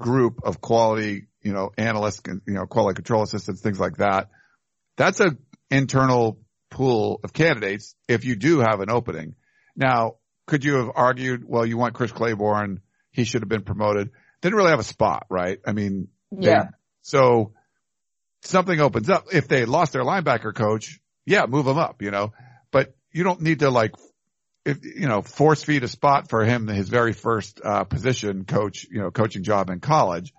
group 0.00 0.40
of 0.44 0.60
quality, 0.60 1.26
you 1.42 1.52
know, 1.52 1.70
analysts, 1.76 2.22
you 2.26 2.54
know, 2.54 2.66
quality 2.66 2.96
control 2.96 3.22
assistants, 3.22 3.60
things 3.60 3.78
like 3.78 3.98
that, 3.98 4.30
that's 4.96 5.20
a 5.20 5.36
internal 5.70 6.38
pool 6.76 7.20
of 7.24 7.32
candidates 7.32 7.94
if 8.06 8.26
you 8.26 8.36
do 8.36 8.58
have 8.58 8.80
an 8.80 8.90
opening. 8.90 9.34
Now, 9.74 10.16
could 10.46 10.62
you 10.62 10.76
have 10.76 10.90
argued, 10.94 11.42
well, 11.46 11.64
you 11.64 11.78
want 11.78 11.94
Chris 11.94 12.12
Claiborne, 12.12 12.80
he 13.10 13.24
should 13.24 13.40
have 13.40 13.48
been 13.48 13.62
promoted. 13.62 14.10
Didn't 14.42 14.56
really 14.56 14.70
have 14.70 14.78
a 14.78 14.84
spot, 14.84 15.24
right? 15.30 15.58
I 15.66 15.72
mean, 15.72 16.08
yeah. 16.30 16.64
They, 16.64 16.68
so 17.00 17.52
something 18.42 18.78
opens 18.78 19.08
up. 19.08 19.24
If 19.32 19.48
they 19.48 19.64
lost 19.64 19.94
their 19.94 20.02
linebacker 20.02 20.54
coach, 20.54 21.00
yeah, 21.24 21.46
move 21.46 21.66
him 21.66 21.78
up, 21.78 22.02
you 22.02 22.10
know, 22.10 22.34
but 22.70 22.94
you 23.10 23.24
don't 23.24 23.40
need 23.40 23.60
to 23.60 23.70
like, 23.70 23.92
if, 24.66 24.84
you 24.84 25.08
know, 25.08 25.22
force 25.22 25.62
feed 25.62 25.82
a 25.82 25.88
spot 25.88 26.28
for 26.28 26.44
him, 26.44 26.66
his 26.66 26.90
very 26.90 27.14
first, 27.14 27.58
uh, 27.64 27.84
position 27.84 28.44
coach, 28.44 28.84
you 28.90 29.00
know, 29.00 29.10
coaching 29.10 29.44
job 29.44 29.70
in 29.70 29.80
college. 29.80 30.34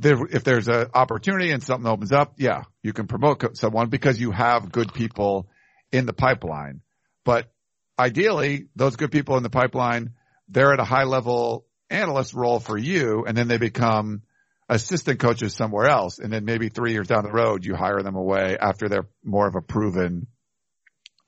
There, 0.00 0.18
if 0.30 0.44
there's 0.44 0.68
an 0.68 0.86
opportunity 0.94 1.50
and 1.50 1.62
something 1.62 1.90
opens 1.90 2.12
up, 2.12 2.34
yeah, 2.38 2.64
you 2.82 2.92
can 2.92 3.06
promote 3.06 3.56
someone 3.56 3.88
because 3.88 4.20
you 4.20 4.30
have 4.30 4.72
good 4.72 4.94
people 4.94 5.48
in 5.92 6.06
the 6.06 6.12
pipeline. 6.12 6.80
But 7.24 7.52
ideally, 7.98 8.68
those 8.76 8.96
good 8.96 9.12
people 9.12 9.36
in 9.36 9.42
the 9.42 9.50
pipeline, 9.50 10.14
they're 10.48 10.72
at 10.72 10.80
a 10.80 10.84
high 10.84 11.04
level 11.04 11.66
analyst 11.90 12.34
role 12.34 12.60
for 12.60 12.78
you 12.78 13.24
and 13.26 13.36
then 13.36 13.48
they 13.48 13.58
become 13.58 14.22
assistant 14.68 15.18
coaches 15.18 15.54
somewhere 15.54 15.86
else. 15.86 16.18
And 16.18 16.32
then 16.32 16.44
maybe 16.44 16.68
three 16.68 16.92
years 16.92 17.08
down 17.08 17.24
the 17.24 17.32
road, 17.32 17.64
you 17.64 17.74
hire 17.74 18.02
them 18.02 18.14
away 18.14 18.56
after 18.58 18.88
they're 18.88 19.08
more 19.24 19.48
of 19.48 19.56
a 19.56 19.60
proven 19.60 20.28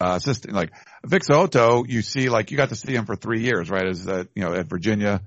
uh, 0.01 0.15
assistant. 0.17 0.55
Like 0.55 0.73
Vic 1.05 1.23
So'oto, 1.25 1.85
you 1.87 2.03
see, 2.03 2.29
like 2.29 2.51
you 2.51 2.57
got 2.57 2.71
to 2.71 2.77
see 2.77 2.95
him 2.95 3.05
for 3.05 3.17
three 3.17 3.43
years, 3.43 3.69
right? 3.69 3.87
As 3.87 4.05
the, 4.05 4.29
you 4.35 4.43
know, 4.43 4.55
at 4.55 4.67
Virginia 4.67 5.21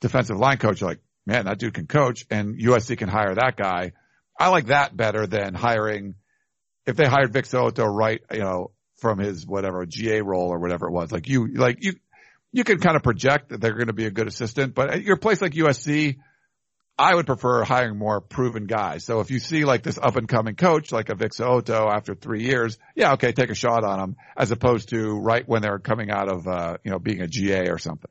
defensive 0.00 0.36
line 0.36 0.58
coach, 0.58 0.82
like, 0.82 0.98
man, 1.26 1.46
that 1.46 1.58
dude 1.58 1.74
can 1.74 1.86
coach 1.86 2.26
and 2.30 2.58
USC 2.58 2.96
can 2.98 3.08
hire 3.08 3.34
that 3.34 3.56
guy. 3.56 3.92
I 4.38 4.48
like 4.48 4.66
that 4.66 4.96
better 4.96 5.26
than 5.26 5.54
hiring, 5.54 6.14
if 6.86 6.96
they 6.96 7.06
hired 7.06 7.32
Vic 7.32 7.44
So'oto 7.44 7.86
right, 7.86 8.20
you 8.32 8.40
know, 8.40 8.70
from 8.96 9.18
his 9.18 9.46
whatever 9.46 9.84
GA 9.86 10.22
role 10.22 10.48
or 10.48 10.58
whatever 10.58 10.88
it 10.88 10.92
was, 10.92 11.12
like 11.12 11.28
you, 11.28 11.48
like 11.54 11.78
you, 11.80 11.94
you 12.52 12.64
can 12.64 12.78
kind 12.78 12.96
of 12.96 13.02
project 13.02 13.50
that 13.50 13.60
they're 13.60 13.74
going 13.74 13.86
to 13.86 13.92
be 13.92 14.06
a 14.06 14.10
good 14.10 14.28
assistant, 14.28 14.74
but 14.74 14.90
at 14.90 15.02
your 15.02 15.16
place 15.16 15.40
like 15.40 15.52
USC, 15.52 16.18
I 16.98 17.14
would 17.14 17.26
prefer 17.26 17.64
hiring 17.64 17.98
more 17.98 18.20
proven 18.20 18.66
guys. 18.66 19.04
So 19.04 19.20
if 19.20 19.30
you 19.30 19.40
see 19.40 19.64
like 19.64 19.82
this 19.82 19.98
up 19.98 20.16
and 20.16 20.28
coming 20.28 20.56
coach, 20.56 20.92
like 20.92 21.08
a 21.08 21.14
Vic 21.14 21.32
So'oto 21.32 21.90
after 21.90 22.14
three 22.14 22.42
years, 22.42 22.78
yeah, 22.94 23.14
okay, 23.14 23.32
take 23.32 23.50
a 23.50 23.54
shot 23.54 23.82
on 23.82 23.98
them 23.98 24.16
as 24.36 24.50
opposed 24.50 24.90
to 24.90 25.18
right 25.18 25.46
when 25.48 25.62
they're 25.62 25.78
coming 25.78 26.10
out 26.10 26.28
of, 26.28 26.46
uh, 26.46 26.76
you 26.84 26.90
know, 26.90 26.98
being 26.98 27.22
a 27.22 27.26
GA 27.26 27.70
or 27.70 27.78
something. 27.78 28.10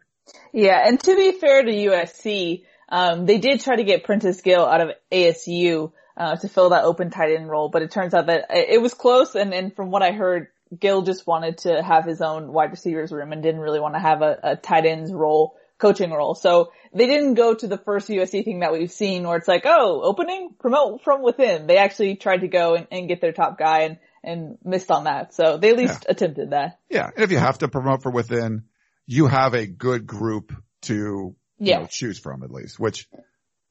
Yeah. 0.51 0.83
And 0.85 0.99
to 1.03 1.15
be 1.15 1.31
fair 1.33 1.63
to 1.63 1.71
USC, 1.71 2.63
um, 2.91 3.25
they 3.25 3.39
did 3.39 3.61
try 3.61 3.75
to 3.75 3.83
get 3.83 4.03
Prentice 4.03 4.41
Gill 4.41 4.65
out 4.65 4.81
of 4.81 4.89
ASU, 5.11 5.91
uh, 6.17 6.35
to 6.35 6.47
fill 6.47 6.69
that 6.69 6.83
open 6.83 7.09
tight 7.09 7.33
end 7.33 7.49
role, 7.49 7.69
but 7.69 7.81
it 7.81 7.91
turns 7.91 8.13
out 8.13 8.27
that 8.27 8.47
it 8.51 8.81
was 8.81 8.93
close. 8.93 9.33
And, 9.33 9.53
and 9.53 9.75
from 9.75 9.89
what 9.89 10.03
I 10.03 10.11
heard, 10.11 10.47
Gill 10.77 11.01
just 11.01 11.25
wanted 11.25 11.59
to 11.59 11.81
have 11.81 12.05
his 12.05 12.21
own 12.21 12.51
wide 12.51 12.71
receivers 12.71 13.11
room 13.11 13.31
and 13.31 13.41
didn't 13.41 13.61
really 13.61 13.79
want 13.79 13.95
to 13.95 13.99
have 13.99 14.21
a, 14.21 14.37
a 14.43 14.55
tight 14.55 14.85
ends 14.85 15.11
role 15.11 15.55
coaching 15.79 16.11
role. 16.11 16.35
So 16.35 16.71
they 16.93 17.07
didn't 17.07 17.33
go 17.33 17.55
to 17.55 17.67
the 17.67 17.77
first 17.77 18.07
USC 18.07 18.45
thing 18.45 18.59
that 18.59 18.71
we've 18.71 18.91
seen 18.91 19.27
where 19.27 19.37
it's 19.37 19.47
like, 19.47 19.63
oh, 19.65 20.01
opening, 20.03 20.51
promote 20.59 21.03
from 21.03 21.23
within. 21.23 21.65
They 21.65 21.77
actually 21.77 22.15
tried 22.15 22.41
to 22.41 22.47
go 22.47 22.75
and, 22.75 22.87
and 22.91 23.07
get 23.07 23.19
their 23.19 23.33
top 23.33 23.57
guy 23.57 23.81
and, 23.81 23.97
and 24.23 24.57
missed 24.63 24.91
on 24.91 25.05
that. 25.05 25.33
So 25.33 25.57
they 25.57 25.71
at 25.71 25.77
least 25.77 26.05
yeah. 26.05 26.11
attempted 26.11 26.51
that. 26.51 26.79
Yeah. 26.89 27.09
And 27.15 27.23
if 27.23 27.31
you 27.31 27.39
have 27.39 27.57
to 27.59 27.67
promote 27.67 28.03
from 28.03 28.13
within, 28.13 28.65
you 29.07 29.27
have 29.27 29.55
a 29.55 29.65
good 29.65 30.05
group 30.05 30.53
to 30.83 31.35
yeah. 31.65 31.79
know, 31.79 31.87
choose 31.89 32.19
from 32.19 32.43
at 32.43 32.51
least, 32.51 32.79
which 32.79 33.07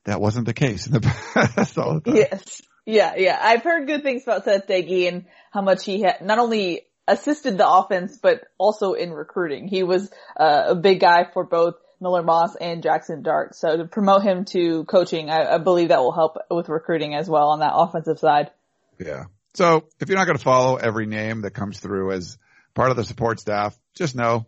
that 0.05 0.20
wasn't 0.20 0.46
the 0.46 0.55
case 0.55 0.87
in 0.87 0.92
the 0.92 1.00
past 1.35 1.79
all 1.79 2.00
the 2.00 2.12
Yes. 2.12 2.62
Yeah, 2.87 3.14
yeah. 3.16 3.38
I've 3.40 3.62
heard 3.62 3.87
good 3.87 4.03
things 4.03 4.22
about 4.22 4.44
Seth 4.44 4.66
Doege 4.66 5.09
and 5.09 5.26
how 5.53 5.62
much 5.62 5.85
he 5.85 6.00
had 6.00 6.22
not 6.22 6.38
only 6.38 6.87
assisted 7.07 7.59
the 7.59 7.68
offense, 7.68 8.18
but 8.20 8.42
also 8.59 8.94
in 8.94 9.12
recruiting. 9.12 9.68
He 9.68 9.83
was 9.83 10.11
uh, 10.38 10.64
a 10.68 10.74
big 10.74 11.00
guy 11.00 11.26
for 11.33 11.44
both 11.44 11.74
Miller 12.00 12.22
Moss 12.22 12.57
and 12.57 12.83
Jackson 12.83 13.22
Dart. 13.22 13.55
So 13.55 13.76
to 13.76 13.85
promote 13.85 14.22
him 14.22 14.44
to 14.46 14.85
coaching, 14.85 15.29
I, 15.29 15.55
I 15.55 15.59
believe 15.59 15.88
that 15.88 16.00
will 16.00 16.12
help 16.12 16.38
with 16.50 16.68
recruiting 16.68 17.14
as 17.14 17.29
well 17.29 17.48
on 17.48 17.61
that 17.61 17.74
offensive 17.74 18.18
side. 18.18 18.50
Yeah. 18.98 19.24
So 19.55 19.85
if 19.98 20.09
you're 20.09 20.18
not 20.18 20.26
going 20.26 20.38
to 20.38 20.44
follow 20.44 20.76
every 20.76 21.07
name 21.07 21.42
that 21.42 21.53
comes 21.53 21.81
through 21.81 22.12
as 22.12 22.38
part 22.74 22.90
of 22.90 22.96
the 22.96 23.05
support 23.05 23.40
staff, 23.40 23.79
just 23.94 24.14
know 24.14 24.46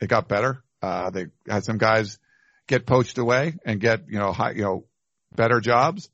it 0.00 0.08
got 0.08 0.28
better. 0.28 0.62
Uh, 0.82 1.10
they 1.10 1.26
had 1.48 1.64
some 1.64 1.78
guys 1.78 2.18
get 2.66 2.86
poached 2.86 3.18
away 3.18 3.56
and 3.64 3.80
get, 3.80 4.08
you 4.08 4.18
know, 4.18 4.32
high, 4.32 4.52
you 4.52 4.62
know, 4.62 4.86
better 5.34 5.60
jobs, 5.60 6.08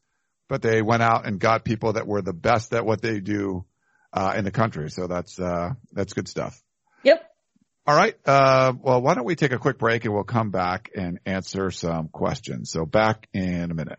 but 0.48 0.62
they 0.62 0.82
went 0.82 1.02
out 1.02 1.26
and 1.26 1.38
got 1.38 1.64
people 1.64 1.94
that 1.94 2.06
were 2.06 2.22
the 2.22 2.32
best 2.32 2.74
at 2.74 2.84
what 2.84 3.00
they 3.00 3.20
do, 3.20 3.64
uh, 4.12 4.34
in 4.36 4.44
the 4.44 4.50
country. 4.50 4.90
So 4.90 5.06
that's, 5.06 5.38
uh, 5.38 5.70
that's 5.92 6.12
good 6.12 6.28
stuff. 6.28 6.62
Yep. 7.04 7.22
All 7.86 7.96
right. 7.96 8.14
Uh, 8.24 8.74
well, 8.80 9.02
why 9.02 9.14
don't 9.14 9.24
we 9.24 9.34
take 9.34 9.52
a 9.52 9.58
quick 9.58 9.78
break 9.78 10.04
and 10.04 10.14
we'll 10.14 10.24
come 10.24 10.50
back 10.50 10.90
and 10.94 11.18
answer 11.26 11.70
some 11.70 12.08
questions. 12.08 12.70
So 12.70 12.84
back 12.84 13.28
in 13.32 13.70
a 13.70 13.74
minute. 13.74 13.98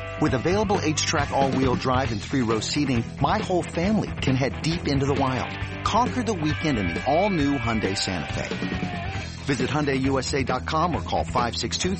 With 0.21 0.35
available 0.35 0.77
H-Track 0.79 1.31
all-wheel 1.31 1.75
drive 1.75 2.11
and 2.11 2.21
three-row 2.21 2.59
seating, 2.59 3.03
my 3.19 3.39
whole 3.39 3.63
family 3.63 4.11
can 4.21 4.35
head 4.35 4.61
deep 4.61 4.87
into 4.87 5.07
the 5.07 5.15
wild. 5.15 5.49
Conquer 5.83 6.21
the 6.21 6.35
weekend 6.35 6.77
in 6.77 6.89
the 6.89 7.03
all-new 7.11 7.57
Hyundai 7.57 7.97
Santa 7.97 8.31
Fe. 8.31 9.13
Visit 9.45 9.71
HyundaiUSA.com 9.71 10.95
or 10.95 11.01
call 11.01 11.23
562 11.23 11.95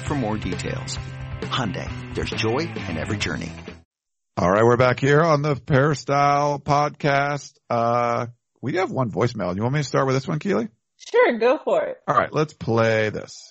for 0.00 0.14
more 0.14 0.36
details. 0.36 0.98
Hyundai, 1.40 1.88
there's 2.14 2.30
joy 2.30 2.58
in 2.88 2.98
every 2.98 3.16
journey. 3.16 3.50
All 4.36 4.50
right, 4.50 4.62
we're 4.62 4.76
back 4.76 5.00
here 5.00 5.22
on 5.22 5.40
the 5.40 5.56
Peristyle 5.56 6.60
podcast. 6.60 7.54
Uh, 7.70 8.26
we 8.60 8.76
have 8.76 8.90
one 8.90 9.10
voicemail. 9.10 9.56
You 9.56 9.62
want 9.62 9.72
me 9.72 9.80
to 9.80 9.84
start 9.84 10.06
with 10.06 10.16
this 10.16 10.28
one, 10.28 10.38
Keely? 10.38 10.68
Sure, 10.98 11.38
go 11.38 11.58
for 11.64 11.82
it. 11.84 11.96
All 12.06 12.14
right, 12.14 12.30
let's 12.30 12.52
play 12.52 13.08
this. 13.08 13.47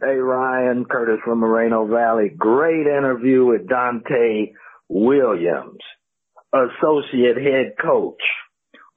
Hey, 0.00 0.16
Ryan 0.16 0.84
Curtis 0.84 1.20
from 1.24 1.40
Moreno 1.40 1.86
Valley. 1.86 2.30
Great 2.36 2.86
interview 2.86 3.44
with 3.46 3.68
Donte 3.68 4.52
Williams, 4.88 5.78
associate 6.52 7.36
head 7.36 7.74
coach, 7.80 8.20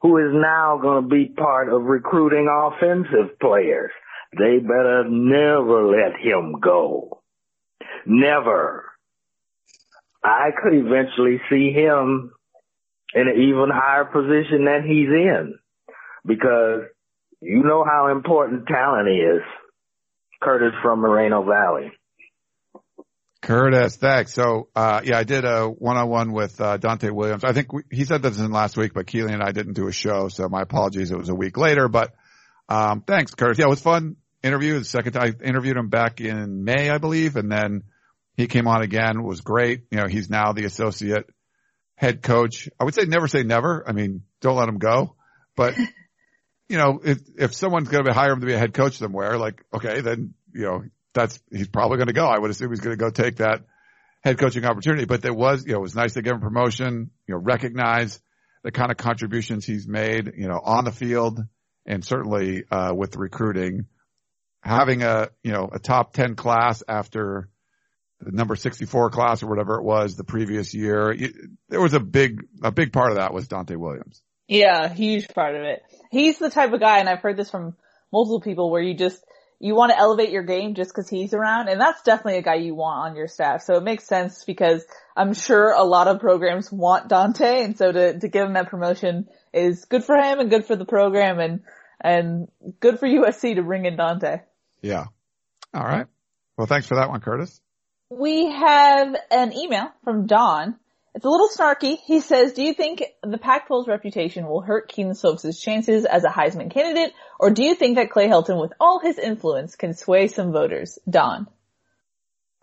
who 0.01 0.17
is 0.17 0.33
now 0.33 0.79
going 0.81 1.03
to 1.03 1.09
be 1.09 1.27
part 1.27 1.69
of 1.69 1.83
recruiting 1.83 2.47
offensive 2.51 3.39
players. 3.39 3.91
They 4.37 4.59
better 4.59 5.05
never 5.07 5.87
let 5.87 6.19
him 6.19 6.59
go. 6.61 7.21
Never. 8.05 8.85
I 10.23 10.49
could 10.61 10.73
eventually 10.73 11.39
see 11.49 11.71
him 11.71 12.31
in 13.13 13.27
an 13.27 13.41
even 13.41 13.69
higher 13.71 14.05
position 14.05 14.65
than 14.65 14.83
he's 14.87 15.09
in 15.09 15.59
because 16.25 16.81
You 17.41 17.63
know 17.63 17.83
how 17.85 18.07
important 18.11 18.67
talent 18.67 19.09
is. 19.09 19.41
Curtis 20.41 20.73
from 20.81 21.01
Moreno 21.01 21.43
Valley. 21.43 21.91
Curtis, 23.41 23.95
thanks. 23.97 24.33
So, 24.33 24.69
uh, 24.75 25.01
yeah, 25.03 25.17
I 25.19 25.23
did 25.23 25.45
a 25.45 25.67
one-on-one 25.67 26.31
with, 26.31 26.59
uh, 26.59 26.77
Donte 26.77 27.11
Williams. 27.11 27.43
I 27.43 27.53
think 27.53 27.71
we, 27.71 27.83
he 27.91 28.03
said 28.03 28.21
this 28.21 28.39
in 28.39 28.51
last 28.51 28.77
week, 28.77 28.93
but 28.93 29.07
Keely 29.07 29.31
and 29.31 29.43
I 29.43 29.51
didn't 29.51 29.73
do 29.73 29.87
a 29.87 29.91
show. 29.91 30.27
So 30.27 30.49
my 30.49 30.61
apologies. 30.61 31.11
It 31.11 31.17
was 31.17 31.29
a 31.29 31.35
week 31.35 31.57
later, 31.57 31.87
but, 31.87 32.13
um, 32.67 33.03
thanks, 33.05 33.35
Curtis. 33.35 33.59
Yeah, 33.59 33.65
it 33.65 33.69
was 33.69 33.79
fun 33.79 34.17
interview. 34.43 34.79
The 34.79 34.85
second 34.85 35.13
time 35.13 35.35
I 35.39 35.43
interviewed 35.43 35.77
him 35.77 35.89
back 35.89 36.19
in 36.19 36.63
May, 36.63 36.89
I 36.89 36.97
believe. 36.97 37.35
And 37.35 37.51
then 37.51 37.83
he 38.35 38.47
came 38.47 38.67
on 38.67 38.81
again, 38.81 39.17
It 39.17 39.23
was 39.23 39.41
great. 39.41 39.83
You 39.91 39.99
know, 39.99 40.07
he's 40.07 40.29
now 40.29 40.53
the 40.53 40.65
associate 40.65 41.29
head 41.95 42.21
coach. 42.21 42.69
I 42.79 42.83
would 42.83 42.95
say 42.95 43.05
never 43.05 43.27
say 43.27 43.43
never. 43.43 43.83
I 43.87 43.91
mean, 43.91 44.23
don't 44.41 44.55
let 44.55 44.69
him 44.69 44.77
go, 44.77 45.15
but 45.55 45.75
you 46.69 46.77
know, 46.77 46.99
if, 47.03 47.19
if 47.37 47.55
someone's 47.55 47.89
going 47.89 48.05
to 48.05 48.13
hire 48.13 48.31
him 48.31 48.41
to 48.41 48.45
be 48.45 48.53
a 48.53 48.57
head 48.57 48.73
coach 48.73 48.97
somewhere, 48.97 49.37
like, 49.37 49.63
okay, 49.73 50.01
then, 50.01 50.33
you 50.53 50.63
know, 50.63 50.83
that's, 51.13 51.39
he's 51.51 51.67
probably 51.67 51.97
going 51.97 52.07
to 52.07 52.13
go. 52.13 52.27
I 52.27 52.37
would 52.37 52.51
assume 52.51 52.71
he's 52.71 52.81
going 52.81 52.97
to 52.97 53.03
go 53.03 53.09
take 53.09 53.37
that 53.37 53.63
head 54.23 54.37
coaching 54.37 54.65
opportunity, 54.65 55.05
but 55.05 55.21
there 55.21 55.33
was, 55.33 55.65
you 55.65 55.73
know, 55.73 55.79
it 55.79 55.81
was 55.81 55.95
nice 55.95 56.13
to 56.13 56.21
give 56.21 56.33
him 56.33 56.41
promotion, 56.41 57.11
you 57.27 57.35
know, 57.35 57.39
recognize 57.39 58.19
the 58.63 58.71
kind 58.71 58.91
of 58.91 58.97
contributions 58.97 59.65
he's 59.65 59.87
made, 59.87 60.33
you 60.35 60.47
know, 60.47 60.59
on 60.61 60.83
the 60.83 60.91
field 60.91 61.39
and 61.85 62.03
certainly, 62.03 62.63
uh, 62.69 62.93
with 62.93 63.15
recruiting, 63.15 63.85
having 64.61 65.03
a, 65.03 65.29
you 65.43 65.53
know, 65.53 65.69
a 65.71 65.79
top 65.79 66.11
10 66.13 66.35
class 66.35 66.83
after 66.87 67.47
the 68.19 68.31
number 68.31 68.55
64 68.55 69.11
class 69.11 69.41
or 69.41 69.47
whatever 69.47 69.75
it 69.75 69.83
was 69.83 70.15
the 70.15 70.23
previous 70.23 70.73
year. 70.73 71.15
There 71.69 71.79
was 71.79 71.93
a 71.93 71.99
big, 71.99 72.45
a 72.61 72.71
big 72.71 72.91
part 72.91 73.11
of 73.11 73.17
that 73.17 73.33
was 73.33 73.47
Donte 73.47 73.77
Williams. 73.77 74.21
Yeah, 74.47 74.87
huge 74.93 75.27
part 75.29 75.55
of 75.55 75.63
it. 75.63 75.83
He's 76.09 76.37
the 76.37 76.49
type 76.49 76.71
of 76.71 76.79
guy, 76.79 76.99
and 76.99 77.09
I've 77.09 77.21
heard 77.21 77.37
this 77.37 77.51
from 77.51 77.75
multiple 78.11 78.39
people 78.39 78.71
where 78.71 78.81
you 78.81 78.93
just, 78.93 79.21
you 79.59 79.75
want 79.75 79.91
to 79.91 79.97
elevate 79.97 80.29
your 80.29 80.43
game 80.43 80.73
just 80.73 80.91
because 80.91 81.09
he's 81.09 81.33
around, 81.33 81.67
and 81.67 81.81
that's 81.81 82.01
definitely 82.03 82.37
a 82.37 82.43
guy 82.43 82.55
you 82.55 82.73
want 82.73 83.09
on 83.09 83.15
your 83.17 83.27
staff. 83.27 83.61
So 83.63 83.75
it 83.75 83.83
makes 83.83 84.05
sense 84.05 84.45
because 84.45 84.85
I'm 85.15 85.33
sure 85.33 85.71
a 85.71 85.83
lot 85.83 86.07
of 86.07 86.21
programs 86.21 86.71
want 86.71 87.09
Donte, 87.09 87.65
and 87.65 87.77
so 87.77 87.91
to, 87.91 88.19
to 88.19 88.27
give 88.29 88.45
him 88.45 88.53
that 88.53 88.69
promotion 88.69 89.27
is 89.53 89.85
good 89.85 90.05
for 90.05 90.15
him 90.15 90.39
and 90.39 90.49
good 90.49 90.65
for 90.65 90.77
the 90.77 90.85
program 90.85 91.39
and, 91.39 91.61
and 91.99 92.47
good 92.79 92.99
for 92.99 93.07
USC 93.07 93.55
to 93.55 93.63
bring 93.63 93.85
in 93.85 93.97
Donte. 93.97 94.41
Yeah. 94.81 95.05
All 95.73 95.83
right. 95.83 96.07
Well, 96.57 96.67
thanks 96.67 96.87
for 96.87 96.95
that 96.95 97.09
one, 97.09 97.19
Curtis. 97.19 97.59
We 98.09 98.49
have 98.49 99.15
an 99.29 99.51
email 99.53 99.91
from 100.03 100.27
Don 100.27 100.77
it's 101.17 101.25
a 101.25 101.29
little 101.29 101.49
snarky. 101.49 101.97
He 102.05 102.19
says, 102.19 102.53
do 102.53 102.61
you 102.61 102.75
think 102.75 103.03
the 103.23 103.39
Pac-12's 103.39 103.87
reputation 103.87 104.45
will 104.45 104.61
hurt 104.61 104.87
Kedon 104.87 105.13
Slovis' 105.13 105.59
chances 105.59 106.05
as 106.05 106.23
a 106.23 106.29
Heisman 106.29 106.69
candidate, 106.69 107.11
or 107.39 107.49
do 107.49 107.63
you 107.63 107.73
think 107.73 107.95
that 107.95 108.11
Clay 108.11 108.27
Helton, 108.27 108.61
with 108.61 108.71
all 108.79 108.99
his 108.99 109.17
influence, 109.17 109.75
can 109.75 109.95
sway 109.95 110.27
some 110.27 110.51
voters? 110.51 110.99
Don. 111.09 111.47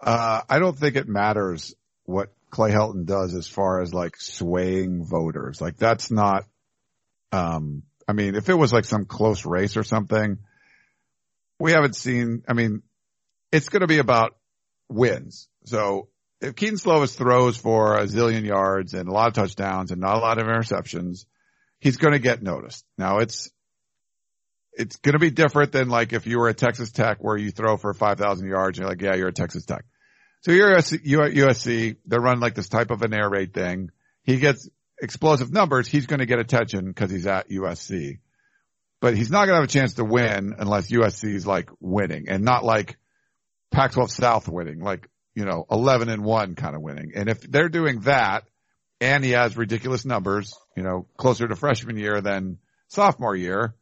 Uh, 0.00 0.42
I 0.48 0.60
don't 0.60 0.78
think 0.78 0.94
it 0.94 1.08
matters 1.08 1.74
what 2.04 2.32
Clay 2.50 2.70
Helton 2.70 3.06
does 3.06 3.34
as 3.34 3.48
far 3.48 3.82
as 3.82 3.92
like 3.92 4.16
swaying 4.18 5.04
voters. 5.04 5.60
Like 5.60 5.76
that's 5.76 6.12
not, 6.12 6.44
um, 7.32 7.82
I 8.06 8.12
mean, 8.12 8.36
if 8.36 8.48
it 8.48 8.54
was 8.54 8.72
like 8.72 8.84
some 8.84 9.04
close 9.04 9.44
race 9.44 9.76
or 9.76 9.82
something, 9.82 10.38
we 11.58 11.72
haven't 11.72 11.96
seen, 11.96 12.44
I 12.46 12.52
mean, 12.52 12.82
it's 13.50 13.68
going 13.68 13.80
to 13.80 13.88
be 13.88 13.98
about 13.98 14.36
wins. 14.88 15.48
So 15.64 16.06
if 16.44 16.54
Kedon 16.56 16.76
Slovis 16.76 17.16
throws 17.16 17.56
for 17.56 17.96
a 17.96 18.04
zillion 18.04 18.44
yards 18.44 18.94
and 18.94 19.08
a 19.08 19.12
lot 19.12 19.28
of 19.28 19.34
touchdowns 19.34 19.90
and 19.90 20.00
not 20.00 20.16
a 20.16 20.20
lot 20.20 20.38
of 20.38 20.46
interceptions, 20.46 21.24
he's 21.78 21.96
going 21.96 22.12
to 22.12 22.18
get 22.18 22.42
noticed. 22.42 22.84
Now 22.98 23.18
it's, 23.18 23.50
it's 24.74 24.96
going 24.96 25.14
to 25.14 25.18
be 25.18 25.30
different 25.30 25.72
than 25.72 25.88
like 25.88 26.12
if 26.12 26.26
you 26.26 26.38
were 26.38 26.48
at 26.48 26.58
Texas 26.58 26.90
Tech 26.92 27.18
where 27.20 27.36
you 27.36 27.50
throw 27.50 27.76
for 27.76 27.94
5,000 27.94 28.46
yards 28.46 28.78
and 28.78 28.84
you're 28.84 28.90
like, 28.90 29.00
yeah, 29.00 29.14
you're 29.14 29.28
at 29.28 29.34
Texas 29.34 29.64
Tech. 29.64 29.84
So 30.42 30.52
you're 30.52 30.74
at 30.76 30.84
USC, 30.84 31.96
they're 32.04 32.20
running 32.20 32.40
like 32.40 32.54
this 32.54 32.68
type 32.68 32.90
of 32.90 33.00
an 33.02 33.14
air 33.14 33.30
raid 33.30 33.54
thing. 33.54 33.90
He 34.24 34.38
gets 34.38 34.68
explosive 35.00 35.52
numbers. 35.52 35.88
He's 35.88 36.06
going 36.06 36.20
to 36.20 36.26
get 36.26 36.38
attention 36.38 36.86
because 36.86 37.10
he's 37.10 37.26
at 37.26 37.48
USC, 37.48 38.18
but 39.00 39.16
he's 39.16 39.30
not 39.30 39.46
going 39.46 39.56
to 39.56 39.62
have 39.62 39.64
a 39.64 39.68
chance 39.68 39.94
to 39.94 40.04
win 40.04 40.54
unless 40.58 40.90
USC 40.90 41.34
is 41.34 41.46
like 41.46 41.70
winning 41.80 42.28
and 42.28 42.44
not 42.44 42.64
like 42.64 42.98
Pac-12 43.70 44.10
South 44.10 44.48
winning. 44.48 44.80
Like 44.80 45.08
you 45.34 45.44
know, 45.44 45.66
11 45.70 46.08
and 46.08 46.24
1 46.24 46.54
kind 46.54 46.76
of 46.76 46.82
winning. 46.82 47.12
And 47.14 47.28
if 47.28 47.40
they're 47.40 47.68
doing 47.68 48.00
that 48.00 48.44
and 49.00 49.24
he 49.24 49.32
has 49.32 49.56
ridiculous 49.56 50.04
numbers, 50.04 50.54
you 50.76 50.82
know, 50.82 51.06
closer 51.16 51.46
to 51.46 51.56
freshman 51.56 51.96
year 51.96 52.20
than 52.20 52.58
sophomore 52.88 53.34
year, 53.34 53.74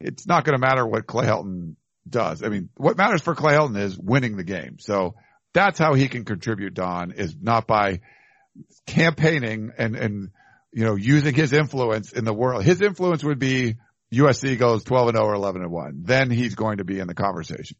it's 0.00 0.26
not 0.26 0.44
going 0.44 0.58
to 0.58 0.66
matter 0.66 0.86
what 0.86 1.06
Clay 1.06 1.26
Helton 1.26 1.76
does. 2.08 2.42
I 2.42 2.48
mean, 2.48 2.68
what 2.76 2.96
matters 2.96 3.22
for 3.22 3.34
Clay 3.34 3.54
Helton 3.54 3.78
is 3.78 3.98
winning 3.98 4.36
the 4.36 4.44
game. 4.44 4.78
So 4.78 5.14
that's 5.54 5.78
how 5.78 5.94
he 5.94 6.08
can 6.08 6.24
contribute, 6.24 6.74
Don, 6.74 7.12
is 7.12 7.36
not 7.40 7.66
by 7.66 8.00
campaigning 8.86 9.72
and, 9.78 9.96
and, 9.96 10.30
you 10.72 10.84
know, 10.84 10.96
using 10.96 11.34
his 11.34 11.52
influence 11.52 12.12
in 12.12 12.24
the 12.24 12.34
world. 12.34 12.64
His 12.64 12.82
influence 12.82 13.24
would 13.24 13.38
be 13.38 13.76
USC 14.12 14.58
goes 14.58 14.84
12 14.84 15.08
and 15.08 15.16
0 15.16 15.26
or 15.26 15.34
11 15.34 15.62
and 15.62 15.70
1. 15.70 16.02
Then 16.04 16.30
he's 16.30 16.54
going 16.54 16.78
to 16.78 16.84
be 16.84 16.98
in 17.00 17.06
the 17.06 17.14
conversation. 17.14 17.76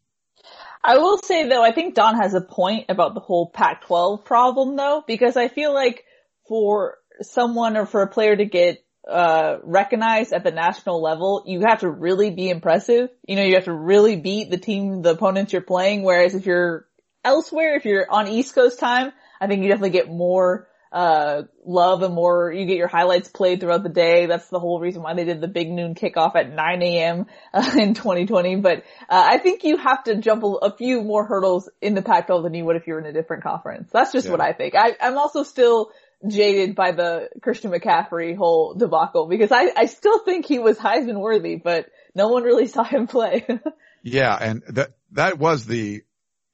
I 0.87 0.99
will 0.99 1.17
say 1.17 1.49
though, 1.49 1.61
I 1.61 1.73
think 1.73 1.95
Don 1.95 2.15
has 2.15 2.33
a 2.33 2.39
point 2.39 2.85
about 2.87 3.13
the 3.13 3.19
whole 3.19 3.51
Pac-12 3.53 4.23
problem 4.23 4.77
though, 4.77 5.03
because 5.05 5.35
I 5.35 5.49
feel 5.49 5.73
like 5.73 6.05
for 6.47 6.97
someone 7.21 7.75
or 7.75 7.85
for 7.85 8.03
a 8.03 8.07
player 8.07 8.37
to 8.37 8.45
get 8.45 8.81
uh, 9.05 9.57
recognized 9.63 10.31
at 10.31 10.45
the 10.45 10.51
national 10.51 11.01
level, 11.01 11.43
you 11.45 11.63
have 11.67 11.81
to 11.81 11.89
really 11.89 12.29
be 12.29 12.49
impressive. 12.49 13.09
You 13.27 13.35
know, 13.35 13.43
you 13.43 13.55
have 13.55 13.65
to 13.65 13.73
really 13.73 14.15
beat 14.15 14.49
the 14.49 14.57
team, 14.57 15.01
the 15.01 15.11
opponents 15.11 15.51
you're 15.51 15.61
playing. 15.61 16.03
Whereas 16.03 16.35
if 16.35 16.45
you're 16.45 16.87
elsewhere, 17.21 17.75
if 17.75 17.83
you're 17.83 18.09
on 18.09 18.29
East 18.29 18.55
Coast 18.55 18.79
time, 18.79 19.11
I 19.41 19.47
think 19.47 19.63
you 19.63 19.67
definitely 19.67 19.89
get 19.89 20.07
more 20.07 20.69
uh, 20.91 21.43
love 21.65 22.01
and 22.01 22.13
more, 22.13 22.51
you 22.51 22.65
get 22.65 22.77
your 22.77 22.87
highlights 22.87 23.29
played 23.29 23.59
throughout 23.59 23.83
the 23.83 23.89
day. 23.89 24.25
That's 24.25 24.47
the 24.47 24.59
whole 24.59 24.79
reason 24.79 25.01
why 25.01 25.13
they 25.13 25.25
did 25.25 25.41
the 25.41 25.47
big 25.47 25.69
noon 25.69 25.95
kickoff 25.95 26.35
at 26.35 26.53
9 26.53 26.81
a.m. 26.81 27.25
Uh, 27.53 27.71
in 27.77 27.93
2020. 27.93 28.57
But, 28.57 28.79
uh, 29.09 29.27
I 29.29 29.37
think 29.37 29.63
you 29.63 29.77
have 29.77 30.03
to 30.05 30.15
jump 30.15 30.43
a, 30.43 30.47
a, 30.47 30.77
few 30.77 31.01
more 31.01 31.25
hurdles 31.25 31.69
in 31.81 31.95
the 31.95 32.01
Pac-12 32.01 32.43
than 32.43 32.53
you 32.53 32.65
would 32.65 32.75
if 32.75 32.87
you 32.87 32.93
were 32.93 32.99
in 32.99 33.05
a 33.05 33.13
different 33.13 33.43
conference. 33.43 33.89
That's 33.91 34.11
just 34.11 34.25
yeah. 34.25 34.31
what 34.31 34.41
I 34.41 34.53
think. 34.53 34.75
I, 34.75 34.95
I'm 35.01 35.17
also 35.17 35.43
still 35.43 35.91
jaded 36.27 36.75
by 36.75 36.91
the 36.91 37.29
Christian 37.41 37.71
McCaffrey 37.71 38.35
whole 38.35 38.73
debacle 38.73 39.27
because 39.27 39.51
I, 39.51 39.71
I 39.75 39.85
still 39.85 40.19
think 40.19 40.45
he 40.45 40.59
was 40.59 40.77
Heisman 40.77 41.19
worthy, 41.19 41.55
but 41.55 41.87
no 42.15 42.29
one 42.29 42.43
really 42.43 42.67
saw 42.67 42.83
him 42.83 43.07
play. 43.07 43.45
yeah. 44.03 44.35
And 44.35 44.63
that, 44.69 44.91
that 45.11 45.37
was 45.37 45.65
the, 45.65 46.01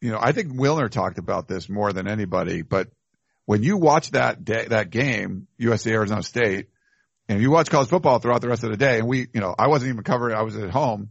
you 0.02 0.12
know, 0.12 0.20
I 0.22 0.32
think 0.34 0.54
Wilner 0.54 0.90
talked 0.90 1.18
about 1.18 1.48
this 1.48 1.70
more 1.70 1.94
than 1.94 2.08
anybody, 2.08 2.62
but 2.62 2.90
when 3.46 3.64
you 3.64 3.78
watch 3.78 4.12
that 4.12 4.44
day, 4.44 4.66
that 4.70 4.89
game, 4.89 5.48
USC 5.60 5.91
Arizona 5.91 6.24
State, 6.24 6.68
and 7.28 7.41
you 7.41 7.52
watch 7.52 7.70
college 7.70 7.89
football 7.89 8.20
throughout 8.20 8.41
the 8.41 8.50
rest 8.50 8.64
of 8.64 8.72
the 8.72 8.78
day, 8.78 9.00
and 9.00 9.08
we, 9.08 9.28
you 9.34 9.41
know, 9.41 9.56
I 9.58 9.68
wasn't 9.68 9.94
even 9.94 10.04
covering, 10.04 10.36
I 10.36 10.44
was 10.44 10.58
at 10.58 10.70
home. 10.70 11.10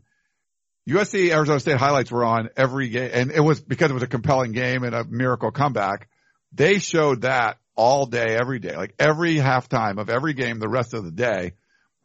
USC 0.88 1.30
Arizona 1.30 1.60
State 1.60 1.76
highlights 1.76 2.10
were 2.10 2.24
on 2.24 2.50
every 2.56 2.88
game, 2.88 3.10
and 3.12 3.30
it 3.30 3.40
was 3.40 3.60
because 3.60 3.90
it 3.90 3.94
was 3.94 4.02
a 4.02 4.08
compelling 4.08 4.52
game 4.52 4.82
and 4.82 4.94
a 4.94 5.04
miracle 5.04 5.50
comeback. 5.50 6.08
They 6.52 6.78
showed 6.78 7.22
that 7.22 7.58
all 7.74 8.06
day, 8.06 8.36
every 8.38 8.58
day, 8.58 8.76
like 8.76 8.94
every 8.98 9.36
halftime 9.36 9.98
of 9.98 10.10
every 10.10 10.34
game 10.34 10.58
the 10.58 10.68
rest 10.68 10.94
of 10.94 11.04
the 11.04 11.10
day. 11.10 11.52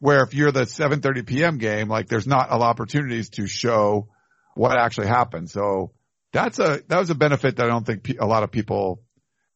Where 0.00 0.22
if 0.22 0.32
you're 0.32 0.52
the 0.52 0.62
7:30 0.62 1.26
p.m. 1.26 1.58
game, 1.58 1.88
like 1.88 2.06
there's 2.06 2.26
not 2.26 2.52
a 2.52 2.56
lot 2.56 2.66
of 2.66 2.70
opportunities 2.70 3.30
to 3.30 3.48
show 3.48 4.08
what 4.54 4.78
actually 4.78 5.08
happened. 5.08 5.50
So 5.50 5.90
that's 6.32 6.60
a 6.60 6.80
that 6.86 6.98
was 7.00 7.10
a 7.10 7.16
benefit 7.16 7.56
that 7.56 7.64
I 7.64 7.68
don't 7.68 7.84
think 7.84 8.08
a 8.20 8.26
lot 8.26 8.44
of 8.44 8.52
people 8.52 9.02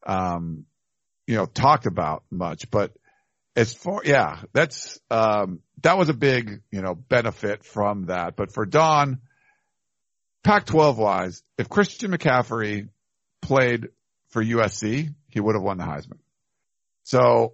um, 0.05 0.65
you 1.27 1.35
know, 1.35 1.45
talked 1.45 1.85
about 1.85 2.23
much, 2.29 2.69
but 2.69 2.91
as 3.55 3.73
far, 3.73 4.01
yeah, 4.03 4.41
that's, 4.51 4.99
um, 5.11 5.59
that 5.81 5.97
was 5.97 6.09
a 6.09 6.13
big, 6.13 6.61
you 6.71 6.81
know, 6.81 6.95
benefit 6.95 7.63
from 7.63 8.07
that. 8.07 8.35
But 8.35 8.51
for 8.53 8.65
Don, 8.65 9.21
Pac-12 10.43 10.97
wise, 10.97 11.43
if 11.57 11.69
Christian 11.69 12.11
McCaffrey 12.11 12.89
played 13.41 13.89
for 14.29 14.43
USC, 14.43 15.13
he 15.29 15.39
would 15.39 15.55
have 15.55 15.63
won 15.63 15.77
the 15.77 15.83
Heisman. 15.83 16.19
So 17.03 17.53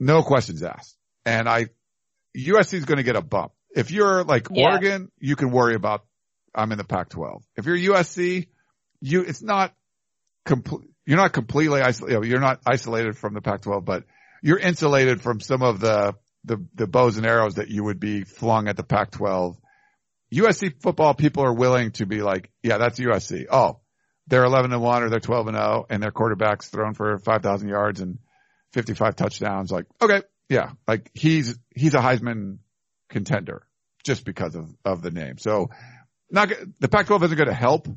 no 0.00 0.22
questions 0.22 0.62
asked. 0.62 0.96
And 1.24 1.48
I, 1.48 1.66
USC 2.36 2.74
is 2.74 2.84
going 2.84 2.98
to 2.98 3.02
get 3.02 3.16
a 3.16 3.22
bump. 3.22 3.52
If 3.74 3.90
you're 3.90 4.24
like 4.24 4.48
yeah. 4.50 4.70
Oregon, 4.70 5.10
you 5.18 5.36
can 5.36 5.50
worry 5.50 5.74
about, 5.74 6.04
I'm 6.54 6.72
in 6.72 6.78
the 6.78 6.84
Pac-12. 6.84 7.42
If 7.56 7.66
you're 7.66 7.76
USC, 7.76 8.48
you, 9.00 9.22
it's 9.22 9.42
not 9.42 9.74
complete, 10.44 10.90
you're 11.08 11.16
not 11.16 11.32
completely 11.32 11.80
isolated. 11.80 12.26
You're 12.26 12.38
not 12.38 12.60
isolated 12.66 13.16
from 13.16 13.32
the 13.32 13.40
Pac-12, 13.40 13.82
but 13.82 14.04
you're 14.42 14.58
insulated 14.58 15.22
from 15.22 15.40
some 15.40 15.62
of 15.62 15.80
the, 15.80 16.14
the, 16.44 16.62
the 16.74 16.86
bows 16.86 17.16
and 17.16 17.24
arrows 17.24 17.54
that 17.54 17.68
you 17.68 17.82
would 17.82 17.98
be 17.98 18.24
flung 18.24 18.68
at 18.68 18.76
the 18.76 18.82
Pac-12. 18.82 19.56
USC 20.34 20.82
football 20.82 21.14
people 21.14 21.44
are 21.44 21.54
willing 21.54 21.92
to 21.92 22.04
be 22.04 22.20
like, 22.20 22.50
yeah, 22.62 22.76
that's 22.76 23.00
USC. 23.00 23.46
Oh, 23.50 23.80
they're 24.26 24.44
11 24.44 24.70
and 24.70 24.82
1 24.82 25.02
or 25.02 25.08
they're 25.08 25.18
12 25.18 25.46
and 25.46 25.56
0 25.56 25.86
and 25.88 26.02
their 26.02 26.10
quarterback's 26.10 26.68
thrown 26.68 26.92
for 26.92 27.18
5,000 27.18 27.68
yards 27.70 28.02
and 28.02 28.18
55 28.74 29.16
touchdowns. 29.16 29.70
Like, 29.70 29.86
okay, 30.02 30.20
yeah, 30.50 30.72
like 30.86 31.10
he's, 31.14 31.58
he's 31.74 31.94
a 31.94 32.00
Heisman 32.00 32.58
contender. 33.08 33.66
just 34.04 34.26
because 34.26 34.54
of, 34.54 34.68
of 34.84 35.00
the 35.00 35.10
name. 35.10 35.38
So 35.38 35.70
not, 36.30 36.52
the 36.80 36.88
Pac-12 36.88 37.24
isn't 37.24 37.36
going 37.38 37.48
to 37.48 37.54
help, 37.54 37.88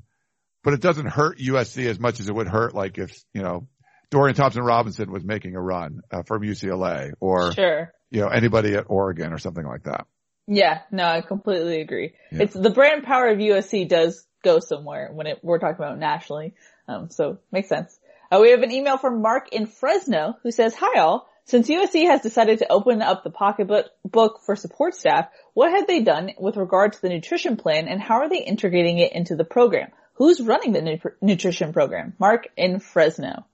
but 0.63 0.73
it 0.73 0.81
doesn't 0.81 1.07
hurt 1.07 1.39
USC 1.39 1.85
as 1.87 1.99
much 1.99 2.19
as 2.19 2.29
it 2.29 2.35
would 2.35 2.47
hurt 2.47 2.73
like 2.75 2.97
if, 2.97 3.23
you 3.33 3.41
know, 3.41 3.67
Dorian 4.09 4.35
Thompson 4.35 4.63
Robinson 4.63 5.11
was 5.11 5.23
making 5.23 5.55
a 5.55 5.61
run 5.61 6.01
uh, 6.11 6.23
from 6.23 6.43
UCLA 6.43 7.11
or, 7.19 7.53
sure. 7.53 7.93
you 8.09 8.21
know, 8.21 8.27
anybody 8.27 8.75
at 8.75 8.85
Oregon 8.87 9.31
or 9.33 9.37
something 9.37 9.65
like 9.65 9.83
that. 9.83 10.05
Yeah, 10.47 10.81
no, 10.91 11.05
I 11.05 11.21
completely 11.21 11.79
agree. 11.81 12.13
Yeah. 12.31 12.43
It's 12.43 12.53
the 12.53 12.71
brand 12.71 13.03
power 13.03 13.27
of 13.29 13.37
USC 13.37 13.87
does 13.87 14.25
go 14.43 14.59
somewhere 14.59 15.09
when 15.13 15.27
it, 15.27 15.39
we're 15.41 15.59
talking 15.59 15.77
about 15.77 15.97
nationally. 15.97 16.53
Um, 16.87 17.09
so 17.09 17.39
makes 17.51 17.69
sense. 17.69 17.97
Uh, 18.31 18.39
we 18.41 18.51
have 18.51 18.63
an 18.63 18.71
email 18.71 18.97
from 18.97 19.21
Mark 19.21 19.49
in 19.53 19.65
Fresno 19.65 20.35
who 20.43 20.51
says, 20.51 20.75
hi 20.75 20.99
all. 20.99 21.27
Since 21.45 21.69
USC 21.69 22.05
has 22.05 22.21
decided 22.21 22.59
to 22.59 22.71
open 22.71 23.01
up 23.01 23.23
the 23.23 23.29
pocketbook 23.29 23.87
book 24.05 24.41
for 24.45 24.55
support 24.55 24.95
staff, 24.95 25.27
what 25.53 25.71
have 25.71 25.87
they 25.87 26.01
done 26.01 26.31
with 26.37 26.55
regard 26.55 26.93
to 26.93 27.01
the 27.01 27.09
nutrition 27.09 27.57
plan 27.57 27.87
and 27.87 28.01
how 28.01 28.15
are 28.15 28.29
they 28.29 28.43
integrating 28.43 28.99
it 28.99 29.11
into 29.13 29.35
the 29.35 29.43
program? 29.43 29.89
Who's 30.21 30.39
running 30.39 30.71
the 30.73 30.83
nu- 30.83 30.99
nutrition 31.19 31.73
program? 31.73 32.13
Mark 32.19 32.47
in 32.55 32.79
Fresno. 32.79 33.47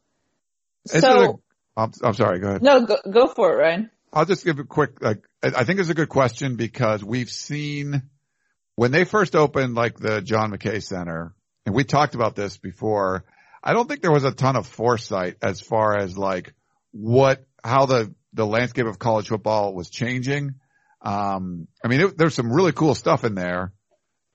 So, 0.85 1.39
i 1.77 1.83
I'm, 1.83 1.93
I'm 2.03 2.13
sorry, 2.13 2.39
go 2.39 2.49
ahead. 2.49 2.61
No, 2.61 2.85
go, 2.85 2.97
go 3.09 3.27
for 3.27 3.53
it, 3.53 3.55
Ryan. 3.55 3.89
I'll 4.11 4.25
just 4.25 4.43
give 4.43 4.59
a 4.59 4.65
quick, 4.65 5.01
like, 5.01 5.23
I 5.41 5.63
think 5.63 5.79
it's 5.79 5.87
a 5.87 5.93
good 5.93 6.09
question 6.09 6.57
because 6.57 7.05
we've 7.05 7.29
seen 7.29 8.01
when 8.75 8.91
they 8.91 9.05
first 9.05 9.33
opened 9.33 9.75
like 9.75 9.97
the 9.97 10.21
John 10.21 10.51
McKay 10.51 10.83
Center, 10.83 11.33
and 11.65 11.73
we 11.73 11.85
talked 11.85 12.15
about 12.15 12.35
this 12.35 12.57
before, 12.57 13.23
I 13.63 13.71
don't 13.71 13.87
think 13.87 14.01
there 14.01 14.11
was 14.11 14.25
a 14.25 14.33
ton 14.33 14.57
of 14.57 14.67
foresight 14.67 15.37
as 15.41 15.61
far 15.61 15.97
as 15.97 16.17
like 16.17 16.53
what, 16.91 17.45
how 17.63 17.85
the, 17.85 18.13
the 18.33 18.45
landscape 18.45 18.87
of 18.87 18.99
college 18.99 19.29
football 19.29 19.73
was 19.73 19.89
changing. 19.89 20.55
Um, 21.01 21.69
I 21.81 21.87
mean, 21.87 22.01
it, 22.01 22.17
there's 22.17 22.35
some 22.35 22.51
really 22.51 22.73
cool 22.73 22.93
stuff 22.93 23.23
in 23.23 23.35
there, 23.35 23.71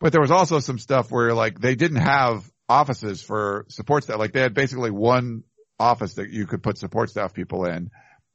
but 0.03 0.11
there 0.11 0.21
was 0.21 0.33
also 0.33 0.59
some 0.59 0.81
stuff 0.81 1.13
where 1.13 1.33
like 1.33 1.61
they 1.61 1.77
didn't 1.77 2.03
have 2.03 2.45
offices 2.69 3.23
for 3.23 3.67
support 3.69 4.03
staff. 4.03 4.19
Like 4.19 4.33
they 4.33 4.41
had 4.41 4.53
basically 4.53 4.91
one 4.91 5.45
office 5.79 6.15
that 6.15 6.29
you 6.29 6.45
could 6.45 6.61
put 6.61 6.77
support 6.77 7.09
staff 7.09 7.33
people 7.33 7.65
in. 7.67 7.89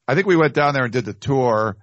I 0.08 0.14
think 0.14 0.26
we 0.26 0.34
went 0.34 0.54
down 0.54 0.72
there 0.72 0.84
and 0.84 0.92
did 0.92 1.04
the 1.04 1.12
tour. 1.12 1.76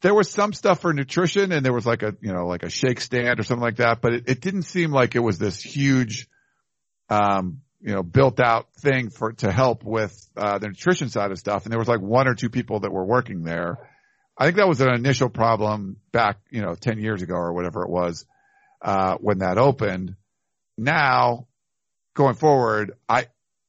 There 0.00 0.14
was 0.14 0.28
some 0.28 0.52
stuff 0.52 0.80
for 0.80 0.92
nutrition 0.92 1.52
and 1.52 1.64
there 1.64 1.72
was 1.72 1.86
like 1.86 2.02
a, 2.02 2.16
you 2.20 2.32
know, 2.32 2.48
like 2.48 2.64
a 2.64 2.70
shake 2.70 3.00
stand 3.00 3.38
or 3.38 3.44
something 3.44 3.62
like 3.62 3.76
that, 3.76 4.00
but 4.00 4.14
it, 4.14 4.24
it 4.26 4.40
didn't 4.40 4.62
seem 4.62 4.90
like 4.90 5.14
it 5.14 5.20
was 5.20 5.38
this 5.38 5.62
huge, 5.62 6.28
um, 7.08 7.60
you 7.80 7.94
know, 7.94 8.02
built 8.02 8.40
out 8.40 8.66
thing 8.80 9.10
for, 9.10 9.32
to 9.34 9.52
help 9.52 9.84
with, 9.84 10.12
uh, 10.36 10.58
the 10.58 10.66
nutrition 10.66 11.08
side 11.08 11.30
of 11.30 11.38
stuff. 11.38 11.64
And 11.64 11.72
there 11.72 11.78
was 11.78 11.86
like 11.86 12.00
one 12.00 12.26
or 12.26 12.34
two 12.34 12.50
people 12.50 12.80
that 12.80 12.92
were 12.92 13.04
working 13.04 13.44
there. 13.44 13.78
I 14.36 14.44
think 14.46 14.56
that 14.56 14.66
was 14.66 14.80
an 14.80 14.92
initial 14.92 15.28
problem 15.28 15.98
back, 16.10 16.38
you 16.50 16.62
know, 16.62 16.74
10 16.74 16.98
years 16.98 17.22
ago 17.22 17.34
or 17.34 17.52
whatever 17.52 17.84
it 17.84 17.90
was, 17.90 18.26
uh, 18.82 19.16
when 19.20 19.38
that 19.38 19.58
opened. 19.58 20.16
Now 20.76 21.46
going 22.14 22.34
forward, 22.34 22.92
I, 23.08 23.26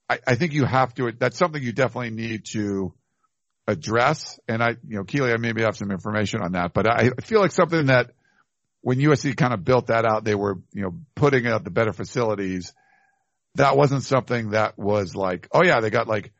I, 0.09 0.19
I 0.27 0.35
think 0.35 0.53
you 0.53 0.65
have 0.65 0.93
to, 0.95 1.11
that's 1.11 1.37
something 1.37 1.61
you 1.61 1.71
definitely 1.71 2.11
need 2.11 2.45
to 2.51 2.93
address. 3.67 4.39
And 4.47 4.61
I, 4.61 4.69
you 4.87 4.97
know, 4.97 5.03
Keely, 5.03 5.31
I 5.31 5.37
maybe 5.37 5.61
have 5.61 5.77
some 5.77 5.91
information 5.91 6.41
on 6.41 6.53
that, 6.53 6.73
but 6.73 6.87
I 6.89 7.11
feel 7.21 7.39
like 7.39 7.51
something 7.51 7.87
that 7.87 8.11
when 8.81 8.97
USC 8.99 9.37
kind 9.37 9.53
of 9.53 9.63
built 9.63 9.87
that 9.87 10.05
out, 10.05 10.25
they 10.25 10.35
were, 10.35 10.59
you 10.73 10.81
know, 10.81 10.95
putting 11.15 11.47
out 11.47 11.63
the 11.63 11.71
better 11.71 11.93
facilities. 11.93 12.73
That 13.55 13.77
wasn't 13.77 14.03
something 14.03 14.49
that 14.49 14.77
was 14.77 15.15
like, 15.15 15.47
oh 15.51 15.63
yeah, 15.63 15.79
they 15.79 15.89
got 15.89 16.07
like 16.07 16.33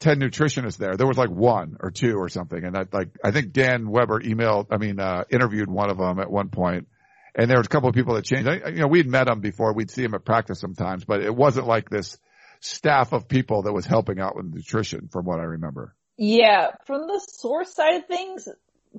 10 0.00 0.20
nutritionists 0.20 0.78
there. 0.78 0.96
There 0.96 1.06
was 1.06 1.18
like 1.18 1.30
one 1.30 1.76
or 1.80 1.90
two 1.90 2.16
or 2.16 2.28
something. 2.28 2.62
And 2.64 2.74
that 2.74 2.94
like, 2.94 3.10
I 3.22 3.32
think 3.32 3.52
Dan 3.52 3.90
Weber 3.90 4.20
emailed, 4.20 4.68
I 4.70 4.78
mean, 4.78 4.98
uh, 4.98 5.24
interviewed 5.30 5.68
one 5.68 5.90
of 5.90 5.98
them 5.98 6.20
at 6.20 6.30
one 6.30 6.48
point 6.48 6.88
and 7.34 7.50
there 7.50 7.56
were 7.58 7.62
a 7.62 7.68
couple 7.68 7.88
of 7.88 7.94
people 7.94 8.14
that 8.14 8.24
changed. 8.24 8.48
I, 8.48 8.68
you 8.68 8.80
know, 8.80 8.86
we'd 8.86 9.08
met 9.08 9.26
them 9.26 9.40
before. 9.40 9.72
We'd 9.72 9.90
see 9.90 10.02
them 10.02 10.14
at 10.14 10.24
practice 10.24 10.60
sometimes, 10.60 11.04
but 11.04 11.20
it 11.20 11.34
wasn't 11.34 11.66
like 11.66 11.90
this 11.90 12.18
staff 12.60 13.12
of 13.12 13.28
people 13.28 13.62
that 13.62 13.72
was 13.72 13.86
helping 13.86 14.20
out 14.20 14.36
with 14.36 14.46
nutrition 14.46 15.08
from 15.12 15.24
what 15.24 15.40
I 15.40 15.44
remember. 15.44 15.94
Yeah, 16.16 16.70
from 16.86 17.06
the 17.08 17.18
source 17.18 17.74
side 17.74 17.96
of 17.96 18.06
things, 18.06 18.48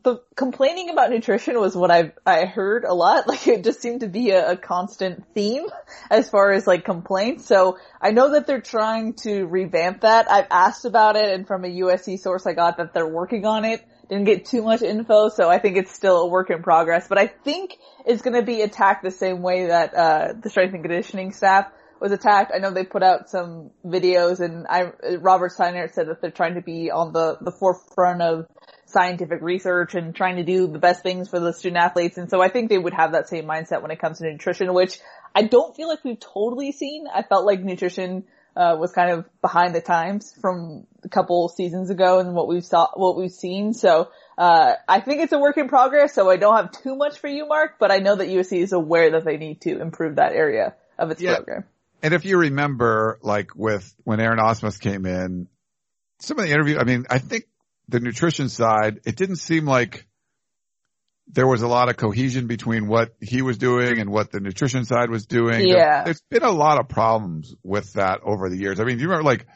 the 0.04 0.18
complaining 0.36 0.90
about 0.90 1.10
nutrition 1.10 1.58
was 1.58 1.76
what 1.76 1.90
I 1.90 2.12
I 2.26 2.46
heard 2.46 2.84
a 2.84 2.94
lot. 2.94 3.26
Like 3.36 3.48
it 3.48 3.64
just 3.64 3.82
seemed 3.82 4.02
to 4.02 4.08
be 4.08 4.32
a, 4.32 4.52
a, 4.52 4.58
constant 4.58 5.24
theme 5.34 5.68
as 6.10 6.30
far 6.30 6.52
as 6.52 6.68
like 6.68 6.84
complaints. 6.86 7.46
So 7.46 7.78
I 8.02 8.12
know 8.12 8.32
that 8.32 8.46
they're 8.48 8.62
trying 8.62 9.14
to 9.24 9.46
revamp 9.46 10.02
that. 10.02 10.30
I've 10.30 10.48
asked 10.52 10.86
about 10.86 11.16
it, 11.16 11.34
and 11.34 11.48
from 11.48 11.64
a 11.64 11.70
USC 11.70 12.20
source, 12.20 12.46
I 12.46 12.54
got 12.54 12.78
that 12.78 12.94
they're 12.94 13.08
working 13.08 13.46
on 13.46 13.66
it. 13.66 13.86
Didn't 14.10 14.26
get 14.26 14.46
too 14.46 14.62
much 14.62 14.82
info, 14.82 15.30
so 15.30 15.50
I 15.50 15.58
think 15.58 15.78
it's 15.78 15.92
still 15.92 16.18
a 16.18 16.28
work 16.28 16.50
in 16.50 16.62
progress. 16.62 17.08
But 17.08 17.18
I 17.18 17.28
think 17.28 17.78
it's 18.06 18.22
going 18.22 18.36
to 18.36 18.44
be 18.46 18.62
attacked 18.62 19.04
the 19.04 19.12
same 19.12 19.42
way 19.42 19.68
that 19.68 19.94
uh 19.94 20.34
the 20.42 20.50
strength 20.50 20.74
and 20.74 20.84
conditioning 20.84 21.32
staff 21.32 21.68
was 22.00 22.12
attacked. 22.12 22.52
I 22.54 22.60
know 22.60 22.72
they 22.72 22.84
put 22.84 23.04
out 23.04 23.30
some 23.30 23.72
videos 23.86 24.40
and 24.40 24.68
I, 24.68 24.92
Robert 25.18 25.52
Steiner 25.52 25.88
said 25.88 26.08
that 26.08 26.22
they're 26.22 26.32
trying 26.32 26.56
to 26.56 26.62
be 26.62 26.92
on 26.92 27.14
the, 27.14 27.38
the 27.42 27.52
forefront 27.52 28.22
of 28.22 28.48
scientific 28.86 29.42
research 29.42 29.96
and 29.96 30.16
trying 30.16 30.36
to 30.38 30.44
do 30.44 30.68
the 30.68 30.80
best 30.80 31.04
things 31.04 31.30
for 31.30 31.40
the 31.40 31.54
student 31.54 31.82
athletes. 31.82 32.18
And 32.18 32.30
so 32.30 32.42
I 32.42 32.50
think 32.50 32.70
they 32.70 32.78
would 32.78 32.94
have 32.94 33.14
that 33.14 33.28
same 33.28 33.46
mindset 33.46 33.82
when 33.82 33.92
it 33.92 34.00
comes 34.00 34.20
to 34.20 34.30
nutrition, 34.30 34.74
which 34.74 35.00
I 35.34 35.44
don't 35.44 35.76
feel 35.76 35.88
like 35.88 36.04
we've 36.04 36.20
totally 36.20 36.72
seen. 36.72 37.08
I 37.14 37.24
felt 37.24 37.46
like 37.46 37.62
nutrition 37.62 38.26
uh, 38.56 38.78
was 38.80 38.92
kind 38.92 39.12
of 39.12 39.26
behind 39.42 39.76
the 39.76 39.82
times 39.82 40.34
from 40.40 40.88
a 41.04 41.10
couple 41.10 41.50
seasons 41.50 41.90
ago 41.90 42.20
and 42.20 42.34
what 42.34 42.48
we've 42.48 42.66
saw, 42.66 42.88
what 42.94 43.18
we've 43.18 43.32
seen. 43.32 43.74
So, 43.74 44.10
uh, 44.38 44.74
I 44.88 45.00
think 45.00 45.22
it's 45.22 45.34
a 45.34 45.40
work 45.40 45.58
in 45.58 45.68
progress. 45.68 46.14
So 46.14 46.30
I 46.30 46.38
don't 46.38 46.56
have 46.56 46.72
too 46.84 46.96
much 46.96 47.20
for 47.20 47.28
you, 47.28 47.48
Mark, 47.48 47.76
but 47.80 47.92
I 47.92 47.98
know 47.98 48.16
that 48.16 48.28
USC 48.28 48.62
is 48.62 48.74
aware 48.74 49.12
that 49.12 49.26
they 49.26 49.38
need 49.38 49.62
to 49.62 49.80
improve 49.82 50.18
that 50.18 50.34
area 50.34 50.76
of 50.98 51.12
its 51.12 51.22
yeah. 51.22 51.36
program. 51.36 51.64
And 52.04 52.14
if 52.14 52.26
you 52.26 52.38
remember, 52.38 53.20
like 53.22 53.56
with 53.56 53.94
when 54.04 54.20
Aaron 54.20 54.40
Ausmus 54.40 54.80
came 54.80 55.06
in, 55.06 55.48
some 56.20 56.38
of 56.40 56.46
the 56.46 56.52
interview, 56.52 56.78
I 56.78 56.84
mean, 56.84 57.06
I 57.10 57.20
think 57.20 57.46
the 57.88 58.00
nutrition 58.00 58.50
side, 58.50 59.02
it 59.06 59.16
didn't 59.16 59.38
seem 59.38 59.66
like 59.66 60.08
there 61.28 61.48
was 61.48 61.62
a 61.62 61.68
lot 61.68 61.90
of 61.90 61.98
cohesion 61.98 62.48
between 62.48 62.88
what 62.88 63.16
he 63.20 63.42
was 63.42 63.58
doing 63.58 64.00
and 64.00 64.12
what 64.12 64.32
the 64.32 64.40
nutrition 64.40 64.86
side 64.86 65.10
was 65.10 65.26
doing. 65.26 65.68
Yeah. 65.68 66.04
There's 66.04 66.22
been 66.30 66.44
a 66.44 66.52
lot 66.52 66.80
of 66.80 66.88
problems 66.88 67.56
with 67.64 67.94
that 67.94 68.20
over 68.24 68.50
the 68.50 68.58
years. 68.58 68.80
I 68.80 68.84
mean, 68.84 68.98
do 68.98 69.02
you 69.02 69.10
remember 69.10 69.28
like 69.28 69.48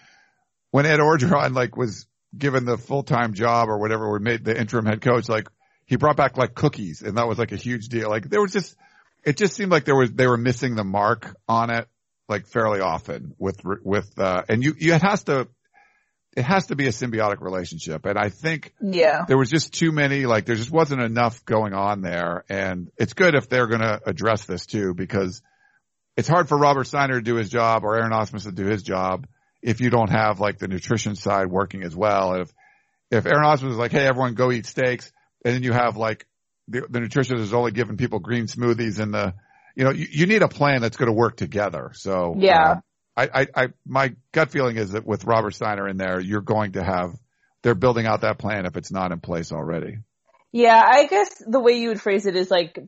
when 0.72 0.86
Ed 0.86 1.00
Orgeron 1.00 1.54
like 1.54 1.78
was 1.78 2.08
given 2.38 2.66
the 2.66 2.78
full-time 2.78 3.34
job 3.34 3.70
or 3.70 3.78
whatever, 3.78 4.06
or 4.06 4.20
made 4.20 4.44
the 4.44 4.60
interim 4.60 4.86
head 4.86 5.02
coach, 5.02 5.28
like 5.28 5.48
he 5.86 5.96
brought 5.96 6.18
back 6.18 6.38
like 6.38 6.54
cookies 6.54 7.02
and 7.02 7.18
that 7.18 7.28
was 7.28 7.40
like 7.40 7.52
a 7.52 7.58
huge 7.58 7.88
deal. 7.88 8.10
Like 8.10 8.30
there 8.30 8.42
was 8.42 8.54
just, 8.54 8.76
it 9.24 9.38
just 9.38 9.56
seemed 9.56 9.72
like 9.72 9.86
there 9.86 9.96
was, 9.96 10.12
they 10.12 10.28
were 10.28 10.38
missing 10.38 10.76
the 10.76 10.84
mark 10.84 11.36
on 11.48 11.72
it 11.72 11.88
like 12.28 12.46
fairly 12.46 12.80
often 12.80 13.34
with, 13.40 13.60
with, 13.64 14.18
uh, 14.20 14.44
and 14.48 14.64
you, 14.64 14.76
you, 14.78 14.94
it 14.94 15.02
has 15.02 15.24
to, 15.24 15.48
it 16.38 16.44
has 16.44 16.68
to 16.68 16.76
be 16.76 16.86
a 16.86 16.92
symbiotic 16.92 17.42
relationship. 17.42 18.06
And 18.06 18.18
I 18.18 18.30
think 18.30 18.76
yeah. 18.80 19.26
there 19.28 19.38
was 19.38 19.50
just 19.50 19.74
too 19.74 19.92
many, 19.92 20.28
like 20.28 20.46
there 20.46 20.56
just 20.56 20.70
wasn't 20.70 21.02
enough 21.02 21.44
going 21.44 21.74
on 21.74 22.02
there. 22.02 22.46
And 22.48 22.92
it's 22.98 23.14
good 23.14 23.34
if 23.34 23.50
they're 23.50 23.68
going 23.68 23.82
to 23.82 24.00
address 24.06 24.46
this 24.46 24.68
too, 24.68 24.94
because 24.94 25.42
it's 26.16 26.28
hard 26.28 26.48
for 26.48 26.58
Robert 26.58 26.86
Steiner 26.86 27.16
to 27.16 27.22
do 27.24 27.36
his 27.36 27.50
job 27.50 27.84
or 27.84 27.96
Aaron 27.96 28.12
Ausmus 28.12 28.44
to 28.44 28.52
do 28.52 28.66
his 28.66 28.84
job 28.84 29.26
if 29.62 29.82
you 29.82 29.90
don't 29.90 30.10
have 30.10 30.40
like 30.40 30.58
the 30.58 30.68
nutrition 30.68 31.16
side 31.16 31.48
working 31.48 31.84
as 31.84 31.96
well. 31.96 32.36
If, 32.36 32.54
if 33.12 33.26
Aaron 33.26 33.44
Ausmus 33.44 33.72
is 33.72 33.78
like, 33.78 33.92
Hey, 33.92 34.06
everyone 34.06 34.34
go 34.36 34.52
eat 34.52 34.66
steaks. 34.66 35.12
And 35.44 35.56
then 35.56 35.64
you 35.64 35.74
have 35.74 35.98
like 35.98 36.28
the, 36.68 36.82
the 36.90 37.00
nutritionist 37.00 37.40
is 37.40 37.54
only 37.54 37.72
giving 37.72 37.98
people 37.98 38.20
green 38.20 38.46
smoothies 38.46 39.00
and 39.00 39.14
the, 39.14 39.34
you 39.76 39.84
know, 39.84 39.92
you, 39.92 40.08
you 40.12 40.26
need 40.26 40.42
a 40.42 40.48
plan 40.48 40.82
that's 40.82 40.98
going 40.98 41.08
to 41.08 41.16
work 41.16 41.38
together. 41.38 41.92
So 41.94 42.36
yeah, 42.38 42.72
uh, 42.72 42.80
I, 43.16 43.30
I, 43.34 43.48
I, 43.56 43.68
my 43.86 44.16
gut 44.32 44.52
feeling 44.52 44.78
is 44.78 44.92
that 44.92 45.06
with 45.06 45.26
Robert 45.26 45.54
Steiner 45.54 45.88
in 45.88 45.98
there, 45.98 46.20
you're 46.20 46.42
going 46.42 46.74
to 46.74 46.84
have, 46.84 47.12
they're 47.64 47.76
building 47.76 48.06
out 48.06 48.22
that 48.22 48.38
plan 48.38 48.66
if 48.66 48.78
it's 48.78 48.92
not 48.92 49.12
in 49.12 49.20
place 49.20 49.52
already. 49.52 49.98
Yeah, 50.52 50.82
I 50.84 51.06
guess 51.08 51.44
the 51.46 51.60
way 51.60 51.74
you 51.74 51.90
would 51.90 52.02
phrase 52.02 52.26
it 52.26 52.36
is 52.36 52.50
like 52.50 52.80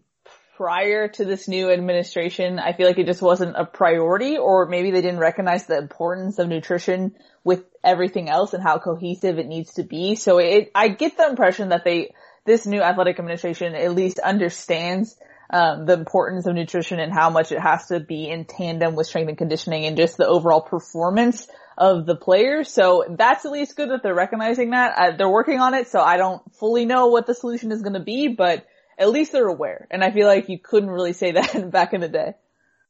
prior 0.61 1.07
to 1.07 1.25
this 1.25 1.47
new 1.47 1.71
administration, 1.71 2.59
I 2.59 2.73
feel 2.73 2.85
like 2.85 2.99
it 2.99 3.07
just 3.07 3.23
wasn't 3.23 3.55
a 3.57 3.65
priority 3.65 4.37
or 4.37 4.67
maybe 4.67 4.91
they 4.91 5.01
didn't 5.01 5.17
recognize 5.17 5.65
the 5.65 5.79
importance 5.79 6.37
of 6.37 6.49
nutrition 6.49 7.15
with 7.43 7.63
everything 7.83 8.29
else 8.29 8.53
and 8.53 8.61
how 8.61 8.77
cohesive 8.77 9.39
it 9.39 9.47
needs 9.47 9.73
to 9.73 9.83
be. 9.83 10.13
So 10.13 10.37
it, 10.37 10.69
I 10.75 10.89
get 10.89 11.17
the 11.17 11.27
impression 11.27 11.69
that 11.69 11.83
they, 11.83 12.13
this 12.45 12.67
new 12.67 12.79
athletic 12.79 13.17
administration 13.17 13.73
at 13.73 13.95
least 13.95 14.19
understands 14.19 15.17
um, 15.49 15.87
the 15.87 15.93
importance 15.93 16.45
of 16.45 16.53
nutrition 16.53 16.99
and 16.99 17.11
how 17.11 17.31
much 17.31 17.51
it 17.51 17.59
has 17.59 17.87
to 17.87 17.99
be 17.99 18.29
in 18.29 18.45
tandem 18.45 18.93
with 18.93 19.07
strength 19.07 19.29
and 19.29 19.39
conditioning 19.39 19.85
and 19.85 19.97
just 19.97 20.17
the 20.17 20.27
overall 20.27 20.61
performance 20.61 21.47
of 21.75 22.05
the 22.05 22.15
players. 22.15 22.71
So 22.71 23.03
that's 23.09 23.45
at 23.45 23.51
least 23.51 23.75
good 23.75 23.89
that 23.89 24.03
they're 24.03 24.13
recognizing 24.13 24.69
that. 24.69 24.93
Uh, 24.95 25.17
they're 25.17 25.27
working 25.27 25.59
on 25.59 25.73
it, 25.73 25.87
so 25.87 26.01
I 26.01 26.17
don't 26.17 26.43
fully 26.53 26.85
know 26.85 27.07
what 27.07 27.25
the 27.25 27.33
solution 27.33 27.71
is 27.71 27.81
going 27.81 27.95
to 27.95 27.99
be, 27.99 28.27
but 28.27 28.67
at 28.97 29.09
least 29.09 29.31
they're 29.31 29.47
aware. 29.47 29.87
And 29.91 30.03
I 30.03 30.11
feel 30.11 30.27
like 30.27 30.49
you 30.49 30.59
couldn't 30.59 30.89
really 30.89 31.13
say 31.13 31.31
that 31.33 31.71
back 31.71 31.93
in 31.93 32.01
the 32.01 32.09
day. 32.09 32.33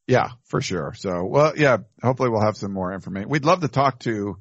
Yeah, 0.08 0.30
for 0.46 0.62
sure. 0.62 0.94
So, 0.96 1.24
well, 1.26 1.54
yeah, 1.56 1.78
hopefully 2.02 2.30
we'll 2.30 2.42
have 2.42 2.58
some 2.58 2.74
more 2.74 2.94
information. 2.94 3.30
We'd 3.30 3.46
love 3.46 3.62
to 3.62 3.68
talk 3.68 4.00
to 4.00 4.38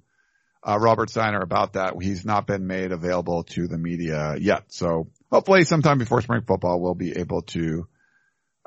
uh, 0.67 0.79
Robert 0.79 1.11
Steiner 1.11 1.41
about 1.41 1.75
that. 1.75 1.95
He's 2.01 2.25
not 2.25 2.47
been 2.47 2.67
made 2.67 2.93
available 2.93 3.45
to 3.45 3.69
the 3.69 3.79
media 3.79 4.37
yet. 4.39 4.65
So 4.69 5.11
hopefully 5.31 5.65
sometime 5.65 5.99
before 5.99 6.23
spring 6.23 6.43
football, 6.47 6.81
we'll 6.81 6.95
be 6.95 7.17
able 7.17 7.43
to, 7.43 7.87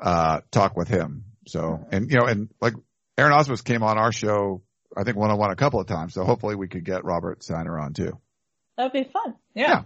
uh, 0.00 0.40
talk 0.50 0.76
with 0.76 0.88
him. 0.88 1.24
So, 1.46 1.86
and 1.90 2.10
you 2.10 2.18
know, 2.18 2.26
and 2.26 2.48
like 2.60 2.74
Aaron 3.18 3.32
Ausmus 3.32 3.62
came 3.62 3.82
on 3.82 3.98
our 3.98 4.12
show, 4.12 4.62
I 4.96 5.04
think 5.04 5.16
one 5.16 5.30
on 5.30 5.38
one 5.38 5.50
a 5.50 5.56
couple 5.56 5.80
of 5.80 5.86
times. 5.86 6.14
So 6.14 6.24
hopefully 6.24 6.54
we 6.56 6.68
could 6.68 6.84
get 6.84 7.04
Robert 7.04 7.42
Steiner 7.42 7.78
on 7.78 7.92
too. 7.92 8.18
That'd 8.76 8.92
be 8.92 9.04
fun. 9.04 9.34
Yeah. 9.54 9.68
Yeah. 9.68 9.82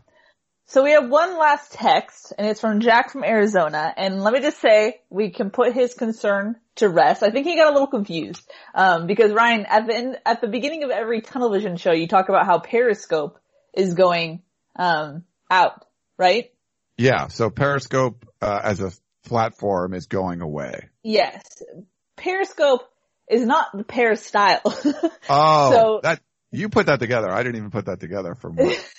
So 0.68 0.84
we 0.84 0.90
have 0.90 1.08
one 1.08 1.38
last 1.38 1.72
text 1.72 2.34
and 2.36 2.46
it's 2.46 2.60
from 2.60 2.80
Jack 2.80 3.10
from 3.10 3.24
Arizona. 3.24 3.92
And 3.96 4.22
let 4.22 4.34
me 4.34 4.40
just 4.40 4.60
say 4.60 5.00
we 5.08 5.30
can 5.30 5.48
put 5.48 5.72
his 5.72 5.94
concern 5.94 6.56
to 6.76 6.90
rest. 6.90 7.22
I 7.22 7.30
think 7.30 7.46
he 7.46 7.56
got 7.56 7.68
a 7.70 7.72
little 7.72 7.86
confused. 7.86 8.46
Um, 8.74 9.06
because 9.06 9.32
Ryan, 9.32 9.64
at 9.64 9.86
the 9.86 9.94
end, 9.94 10.18
at 10.26 10.42
the 10.42 10.46
beginning 10.46 10.84
of 10.84 10.90
every 10.90 11.22
tunnel 11.22 11.50
vision 11.50 11.78
show, 11.78 11.92
you 11.92 12.06
talk 12.06 12.28
about 12.28 12.44
how 12.44 12.58
Periscope 12.58 13.40
is 13.72 13.94
going, 13.94 14.42
um, 14.76 15.24
out, 15.50 15.86
right? 16.18 16.52
Yeah. 16.98 17.28
So 17.28 17.48
Periscope, 17.48 18.26
uh, 18.42 18.60
as 18.62 18.80
a 18.80 18.92
platform 19.24 19.94
is 19.94 20.06
going 20.06 20.42
away. 20.42 20.90
Yes. 21.02 21.62
Periscope 22.16 22.82
is 23.30 23.46
not 23.46 23.68
the 23.74 23.84
peristyle. 23.84 24.60
Oh, 25.30 25.70
So- 25.72 26.00
that, 26.02 26.20
you 26.50 26.68
put 26.68 26.86
that 26.86 27.00
together. 27.00 27.30
I 27.30 27.42
didn't 27.42 27.56
even 27.56 27.70
put 27.70 27.86
that 27.86 28.00
together 28.00 28.34
from 28.34 28.56
what, 28.56 28.92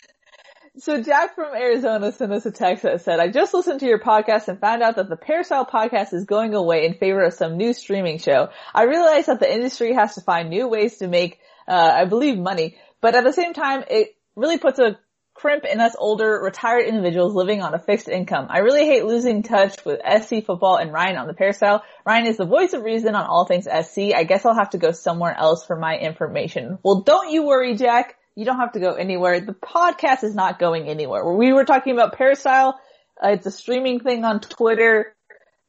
So 0.80 1.02
Jack 1.02 1.36
from 1.36 1.54
Arizona 1.54 2.10
sent 2.14 2.32
us 2.32 2.46
a 2.46 2.52
text 2.52 2.84
that 2.84 3.02
said, 3.02 3.20
I 3.20 3.28
just 3.28 3.54
listened 3.54 3.82
to 3.82 3.86
your 3.86 4.00
podcast 4.00 4.48
and 4.48 4.62
found 4.62 4.82
out 4.82 4.96
that 4.96 5.10
the 5.10 5.18
Peristyle 5.18 5.66
podcast 5.66 6.14
is 6.14 6.24
going 6.24 6.54
away 6.54 6.86
in 6.86 6.94
favor 6.94 7.22
of 7.24 7.34
some 7.34 7.58
new 7.58 7.74
streaming 7.74 8.18
show. 8.18 8.50
I 8.74 8.84
realize 8.84 9.26
that 9.26 9.42
the 9.42 9.54
industry 9.54 9.94
has 9.94 10.16
to 10.16 10.22
find 10.22 10.50
new 10.50 10.70
ways 10.70 10.98
to 11.00 11.10
make, 11.10 11.40
uh, 11.68 11.92
I 11.96 12.06
believe 12.06 12.38
money, 12.38 12.78
but 13.02 13.14
at 13.14 13.26
the 13.26 13.34
same 13.34 13.54
time, 13.54 13.84
it 13.90 14.16
really 14.38 14.58
puts 14.58 14.80
a 14.80 14.98
crimp 15.34 15.66
in 15.66 15.82
us 15.82 15.96
older, 15.98 16.40
retired 16.42 16.86
individuals 16.86 17.34
living 17.34 17.62
on 17.62 17.74
a 17.74 17.80
fixed 17.80 18.08
income. 18.08 18.48
I 18.50 18.60
really 18.60 18.86
hate 18.86 19.04
losing 19.04 19.44
touch 19.44 19.84
with 19.84 20.00
SC 20.06 20.46
football 20.46 20.78
and 20.78 20.94
Ryan 20.94 21.18
on 21.18 21.28
the 21.28 21.34
Peristyle. 21.34 21.84
Ryan 22.06 22.28
is 22.28 22.38
the 22.38 22.46
voice 22.46 22.72
of 22.72 22.84
reason 22.84 23.16
on 23.16 23.26
all 23.26 23.46
things 23.46 23.66
SC. 23.66 24.14
I 24.16 24.24
guess 24.24 24.46
I'll 24.46 24.56
have 24.56 24.72
to 24.72 24.78
go 24.78 24.92
somewhere 24.92 25.36
else 25.38 25.66
for 25.66 25.76
my 25.76 25.98
information. 25.98 26.78
Well, 26.84 27.02
don't 27.02 27.32
you 27.32 27.46
worry, 27.46 27.76
Jack. 27.76 28.16
You 28.40 28.46
don't 28.46 28.60
have 28.60 28.72
to 28.72 28.80
go 28.80 28.94
anywhere. 28.94 29.42
The 29.42 29.52
podcast 29.52 30.24
is 30.24 30.34
not 30.34 30.60
going 30.60 30.88
anywhere. 30.88 31.30
We 31.34 31.52
were 31.52 31.66
talking 31.66 31.92
about 31.92 32.14
Peristyle. 32.14 32.80
Uh, 33.22 33.32
it's 33.32 33.46
a 33.46 33.52
streaming 33.52 34.00
thing 34.00 34.24
on 34.24 34.40
Twitter. 34.40 35.14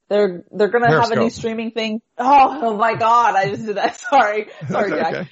They're, 0.08 0.44
they're 0.52 0.68
gonna 0.68 1.00
have 1.00 1.10
a 1.10 1.16
new 1.16 1.30
streaming 1.30 1.72
thing. 1.72 2.00
Oh, 2.16 2.60
oh 2.62 2.76
my 2.76 2.94
god, 2.94 3.34
I 3.34 3.50
just 3.50 3.66
did 3.66 3.76
that. 3.76 3.96
Sorry. 4.10 4.50
Sorry, 4.68 4.92
okay. 4.92 5.28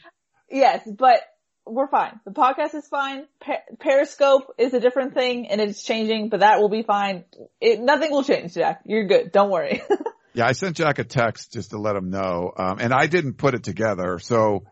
Yes, 0.51 0.82
but 0.99 1.20
we're 1.64 1.86
fine. 1.86 2.18
The 2.24 2.32
podcast 2.32 2.74
is 2.74 2.89
fine. 2.89 3.26
Per- 3.41 3.62
Periscope 3.78 4.55
is 4.59 4.74
a 4.74 4.80
different 4.80 5.14
thing 5.14 5.49
and 5.49 5.61
it's 5.61 5.84
changing, 5.84 6.30
but 6.30 6.41
that 6.41 6.61
will 6.61 6.70
be 6.70 6.82
fine. 6.82 7.24
It, 7.61 7.78
nothing 7.78 8.11
will 8.11 8.24
change, 8.24 8.55
Jack. 8.55 8.80
You're 8.84 9.07
good. 9.07 9.30
Don't 9.30 9.51
worry. 9.51 9.82
Yeah, 10.34 10.47
I 10.47 10.53
sent 10.53 10.76
Jack 10.76 11.01
a 11.01 11.05
text 11.05 11.55
just 11.55 11.70
to 11.70 11.78
let 11.78 11.97
him 11.97 12.11
know. 12.11 12.53
Um, 12.57 12.78
and 12.78 12.93
I 12.93 13.07
didn't 13.09 13.39
put 13.39 13.55
it 13.55 13.64
together. 13.64 14.20
So 14.20 14.66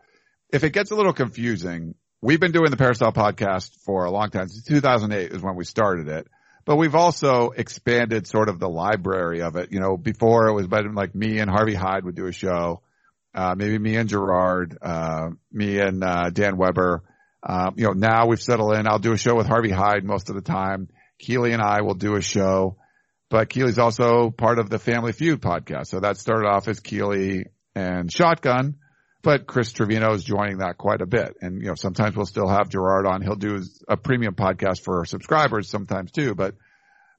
if 0.53 0.63
it 0.63 0.69
gets 0.69 0.91
a 0.91 0.95
little 0.95 1.11
confusing, 1.11 1.95
we've 2.21 2.39
been 2.39 2.51
doing 2.51 2.71
the 2.71 2.77
Peristyle 2.77 3.13
podcast 3.13 3.71
for 3.85 4.05
a 4.05 4.11
long 4.11 4.29
time. 4.29 4.47
Since 4.47 4.65
2008 4.65 5.31
is 5.31 5.41
when 5.41 5.55
we 5.55 5.65
started 5.65 6.07
it. 6.07 6.27
But 6.65 6.75
we've 6.75 6.95
also 6.95 7.51
expanded 7.51 8.27
sort 8.27 8.49
of 8.49 8.59
the 8.59 8.67
library 8.67 9.41
of 9.41 9.55
it. 9.55 9.71
You 9.71 9.79
know, 9.79 9.95
before 9.95 10.47
it 10.47 10.53
was 10.53 10.67
better 10.67 10.91
like 10.91 11.15
me 11.15 11.39
and 11.39 11.49
Harvey 11.49 11.73
Hyde 11.73 12.03
would 12.03 12.15
do 12.15 12.27
a 12.27 12.33
show. 12.33 12.81
Uh, 13.33 13.55
maybe 13.55 13.77
me 13.77 13.95
and 13.95 14.09
Gerard, 14.09 14.77
uh, 14.81 15.29
me 15.51 15.79
and, 15.79 16.03
uh, 16.03 16.29
Dan 16.29 16.57
Weber. 16.57 17.03
Um, 17.43 17.75
you 17.77 17.85
know, 17.85 17.93
now 17.93 18.25
we've 18.25 18.41
settled 18.41 18.73
in. 18.73 18.87
I'll 18.87 18.99
do 18.99 19.13
a 19.13 19.17
show 19.17 19.35
with 19.35 19.47
Harvey 19.47 19.69
Hyde 19.69 20.03
most 20.03 20.29
of 20.29 20.35
the 20.35 20.41
time. 20.41 20.89
Keely 21.19 21.53
and 21.53 21.61
I 21.61 21.81
will 21.81 21.93
do 21.93 22.15
a 22.15 22.21
show 22.21 22.77
but 23.29 23.49
Keely's 23.49 23.79
also 23.79 24.29
part 24.31 24.59
of 24.59 24.69
the 24.69 24.79
Family 24.79 25.11
Feud 25.11 25.41
podcast. 25.41 25.87
So 25.87 25.99
that 25.99 26.17
started 26.17 26.47
off 26.47 26.67
as 26.67 26.79
Keely 26.79 27.47
and 27.75 28.11
Shotgun, 28.11 28.75
but 29.23 29.47
Chris 29.47 29.71
Trevino 29.71 30.13
is 30.13 30.23
joining 30.23 30.59
that 30.59 30.77
quite 30.77 31.01
a 31.01 31.05
bit. 31.05 31.35
And, 31.41 31.61
you 31.61 31.67
know, 31.67 31.75
sometimes 31.75 32.15
we'll 32.15 32.25
still 32.25 32.47
have 32.47 32.69
Gerard 32.69 33.05
on. 33.05 33.21
He'll 33.21 33.35
do 33.35 33.61
a 33.87 33.97
premium 33.97 34.35
podcast 34.35 34.83
for 34.83 34.99
our 34.99 35.05
subscribers 35.05 35.69
sometimes 35.69 36.11
too, 36.11 36.35
but 36.35 36.55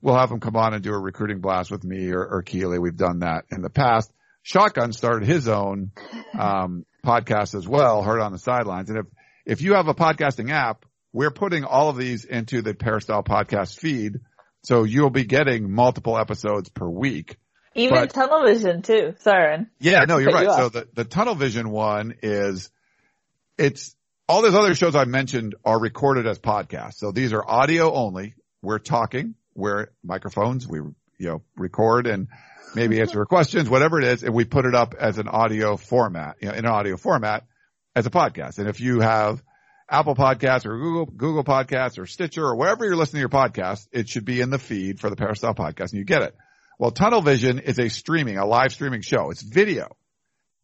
we'll 0.00 0.16
have 0.16 0.30
him 0.30 0.40
come 0.40 0.56
on 0.56 0.74
and 0.74 0.82
do 0.82 0.92
a 0.92 0.98
recruiting 0.98 1.40
blast 1.40 1.70
with 1.70 1.84
me 1.84 2.10
or, 2.10 2.24
or 2.24 2.42
Keely. 2.42 2.78
We've 2.78 2.96
done 2.96 3.20
that 3.20 3.44
in 3.50 3.62
the 3.62 3.70
past. 3.70 4.12
Shotgun 4.42 4.92
started 4.92 5.28
his 5.28 5.48
own, 5.48 5.90
um, 6.38 6.84
podcast 7.04 7.54
as 7.54 7.66
well, 7.66 8.02
heard 8.02 8.20
on 8.20 8.32
the 8.32 8.38
sidelines. 8.38 8.90
And 8.90 8.98
if, 8.98 9.06
if 9.46 9.62
you 9.62 9.74
have 9.74 9.88
a 9.88 9.94
podcasting 9.94 10.50
app, 10.50 10.84
we're 11.12 11.30
putting 11.30 11.64
all 11.64 11.88
of 11.88 11.96
these 11.96 12.24
into 12.24 12.62
the 12.62 12.74
Peristyle 12.74 13.22
podcast 13.22 13.78
feed. 13.78 14.20
So 14.64 14.84
you'll 14.84 15.10
be 15.10 15.24
getting 15.24 15.70
multiple 15.70 16.18
episodes 16.18 16.68
per 16.68 16.88
week. 16.88 17.36
Even 17.78 17.94
But- 17.94 18.10
tunnel 18.10 18.44
vision 18.44 18.82
too. 18.82 19.14
Sorry. 19.20 19.66
Yeah, 19.78 20.04
no, 20.06 20.18
you're 20.18 20.32
right. 20.32 20.46
you 20.46 20.52
So 20.52 20.68
the, 20.68 20.88
the 20.94 21.04
Tunnel 21.04 21.34
Vision 21.34 21.70
one 21.70 22.14
is, 22.22 22.70
it's, 23.56 23.94
all 24.28 24.42
those 24.42 24.54
other 24.54 24.74
shows 24.74 24.94
I 24.94 25.04
mentioned 25.04 25.54
are 25.64 25.78
recorded 25.80 26.26
as 26.26 26.38
podcasts. 26.38 26.94
So 26.94 27.12
these 27.12 27.32
are 27.32 27.42
audio 27.48 27.92
only. 27.92 28.34
We're 28.60 28.78
talking, 28.78 29.34
we're 29.54 29.88
microphones, 30.04 30.66
we, 30.68 30.78
you 30.78 30.94
know, 31.28 31.42
record 31.56 32.06
and 32.06 32.28
maybe 32.74 32.96
mm-hmm. 32.96 33.02
answer 33.02 33.24
questions, 33.24 33.70
whatever 33.70 33.98
it 33.98 34.04
is, 34.04 34.22
and 34.24 34.34
we 34.34 34.44
put 34.44 34.66
it 34.66 34.74
up 34.74 34.94
as 34.98 35.18
an 35.18 35.28
audio 35.28 35.76
format, 35.76 36.36
you 36.40 36.48
know, 36.48 36.54
in 36.54 36.64
an 36.64 36.70
audio 36.70 36.96
format 36.96 37.46
as 37.96 38.06
a 38.06 38.10
podcast. 38.10 38.58
And 38.58 38.68
if 38.68 38.80
you 38.80 39.00
have 39.00 39.42
Apple 39.88 40.14
Podcasts 40.14 40.66
or 40.66 40.76
Google, 40.76 41.06
Google 41.06 41.44
Podcasts 41.44 41.98
or 41.98 42.06
Stitcher 42.06 42.44
or 42.44 42.56
wherever 42.56 42.84
you're 42.84 42.96
listening 42.96 43.18
to 43.18 43.20
your 43.20 43.28
podcast, 43.30 43.88
it 43.92 44.08
should 44.08 44.24
be 44.24 44.40
in 44.40 44.50
the 44.50 44.58
feed 44.58 45.00
for 45.00 45.08
the 45.08 45.16
Peristyle 45.16 45.54
podcast 45.54 45.92
and 45.92 45.98
you 45.98 46.04
get 46.04 46.22
it. 46.22 46.36
Well, 46.78 46.92
Tunnel 46.92 47.22
Vision 47.22 47.58
is 47.58 47.80
a 47.80 47.88
streaming, 47.88 48.38
a 48.38 48.46
live 48.46 48.72
streaming 48.72 49.00
show. 49.00 49.30
It's 49.30 49.42
video. 49.42 49.96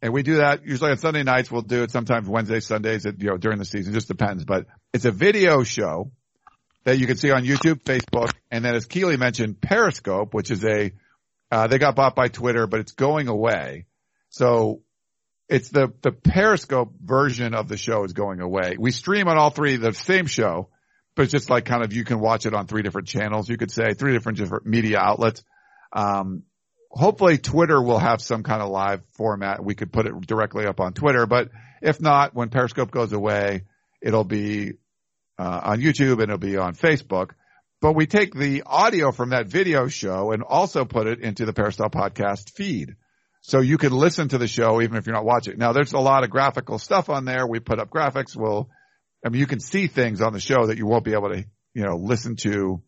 And 0.00 0.12
we 0.12 0.22
do 0.22 0.36
that 0.36 0.64
usually 0.64 0.92
on 0.92 0.98
Sunday 0.98 1.24
nights. 1.24 1.50
We'll 1.50 1.62
do 1.62 1.82
it 1.82 1.90
sometimes 1.90 2.28
Wednesday, 2.28 2.60
Sundays, 2.60 3.04
you 3.04 3.30
know, 3.30 3.36
during 3.36 3.58
the 3.58 3.64
season. 3.64 3.92
It 3.92 3.96
Just 3.96 4.08
depends. 4.08 4.44
But 4.44 4.66
it's 4.92 5.06
a 5.06 5.10
video 5.10 5.64
show 5.64 6.12
that 6.84 6.98
you 6.98 7.06
can 7.06 7.16
see 7.16 7.32
on 7.32 7.44
YouTube, 7.44 7.82
Facebook, 7.82 8.30
and 8.50 8.64
then 8.64 8.76
as 8.76 8.86
Keely 8.86 9.16
mentioned, 9.16 9.60
Periscope, 9.60 10.34
which 10.34 10.52
is 10.52 10.64
a, 10.64 10.92
uh, 11.50 11.66
they 11.66 11.78
got 11.78 11.96
bought 11.96 12.14
by 12.14 12.28
Twitter, 12.28 12.66
but 12.68 12.80
it's 12.80 12.92
going 12.92 13.26
away. 13.26 13.86
So 14.28 14.82
it's 15.48 15.70
the, 15.70 15.92
the 16.02 16.12
Periscope 16.12 16.92
version 17.02 17.54
of 17.54 17.66
the 17.66 17.76
show 17.76 18.04
is 18.04 18.12
going 18.12 18.40
away. 18.40 18.76
We 18.78 18.92
stream 18.92 19.26
on 19.26 19.36
all 19.36 19.50
three, 19.50 19.76
the 19.76 19.92
same 19.92 20.26
show, 20.26 20.68
but 21.16 21.22
it's 21.22 21.32
just 21.32 21.50
like 21.50 21.64
kind 21.64 21.82
of, 21.84 21.92
you 21.92 22.04
can 22.04 22.20
watch 22.20 22.46
it 22.46 22.54
on 22.54 22.66
three 22.66 22.82
different 22.82 23.08
channels. 23.08 23.48
You 23.48 23.56
could 23.56 23.70
say 23.72 23.94
three 23.94 24.12
different, 24.12 24.38
different 24.38 24.66
media 24.66 24.98
outlets. 24.98 25.42
Um, 25.94 26.42
hopefully 26.90 27.38
Twitter 27.38 27.80
will 27.80 27.98
have 27.98 28.20
some 28.20 28.42
kind 28.42 28.60
of 28.60 28.70
live 28.70 29.02
format. 29.12 29.64
We 29.64 29.74
could 29.74 29.92
put 29.92 30.06
it 30.06 30.20
directly 30.26 30.66
up 30.66 30.80
on 30.80 30.92
Twitter, 30.92 31.26
but 31.26 31.50
if 31.80 32.00
not, 32.00 32.34
when 32.34 32.50
Periscope 32.50 32.90
goes 32.90 33.12
away, 33.12 33.62
it'll 34.02 34.24
be 34.24 34.72
uh, 35.38 35.60
on 35.64 35.80
YouTube 35.80 36.14
and 36.14 36.24
it'll 36.24 36.38
be 36.38 36.56
on 36.56 36.74
Facebook. 36.74 37.30
But 37.80 37.94
we 37.94 38.06
take 38.06 38.34
the 38.34 38.62
audio 38.64 39.12
from 39.12 39.30
that 39.30 39.46
video 39.46 39.88
show 39.88 40.32
and 40.32 40.42
also 40.42 40.84
put 40.84 41.06
it 41.06 41.20
into 41.20 41.44
the 41.44 41.52
Peristyle 41.52 41.90
podcast 41.90 42.52
feed. 42.52 42.96
So 43.42 43.60
you 43.60 43.76
can 43.76 43.92
listen 43.92 44.28
to 44.28 44.38
the 44.38 44.48
show 44.48 44.80
even 44.80 44.96
if 44.96 45.06
you're 45.06 45.14
not 45.14 45.26
watching. 45.26 45.58
Now 45.58 45.72
there's 45.72 45.92
a 45.92 45.98
lot 45.98 46.24
of 46.24 46.30
graphical 46.30 46.78
stuff 46.78 47.10
on 47.10 47.26
there. 47.26 47.46
We 47.46 47.60
put 47.60 47.78
up 47.78 47.90
graphics. 47.90 48.34
We'll, 48.34 48.70
I 49.24 49.28
mean, 49.28 49.38
you 49.38 49.46
can 49.46 49.60
see 49.60 49.86
things 49.86 50.22
on 50.22 50.32
the 50.32 50.40
show 50.40 50.66
that 50.66 50.78
you 50.78 50.86
won't 50.86 51.04
be 51.04 51.12
able 51.12 51.28
to, 51.28 51.44
you 51.74 51.82
know, 51.82 51.96
listen 51.96 52.36
to 52.36 52.82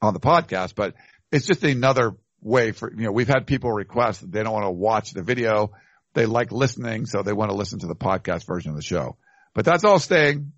on 0.00 0.14
the 0.14 0.20
podcast, 0.20 0.74
but 0.74 0.94
it's 1.32 1.46
just 1.46 1.64
another 1.64 2.16
way 2.40 2.72
for, 2.72 2.92
you 2.92 3.04
know, 3.04 3.12
we've 3.12 3.28
had 3.28 3.46
people 3.46 3.72
request 3.72 4.20
that 4.20 4.30
they 4.30 4.42
don't 4.42 4.52
want 4.52 4.66
to 4.66 4.70
watch 4.70 5.12
the 5.12 5.22
video. 5.22 5.72
They 6.14 6.26
like 6.26 6.52
listening, 6.52 7.06
so 7.06 7.22
they 7.22 7.32
want 7.32 7.50
to 7.50 7.56
listen 7.56 7.78
to 7.80 7.86
the 7.86 7.94
podcast 7.96 8.46
version 8.46 8.70
of 8.70 8.76
the 8.76 8.82
show. 8.82 9.16
But 9.54 9.64
that's 9.64 9.84
all 9.84 9.98
staying. 9.98 10.52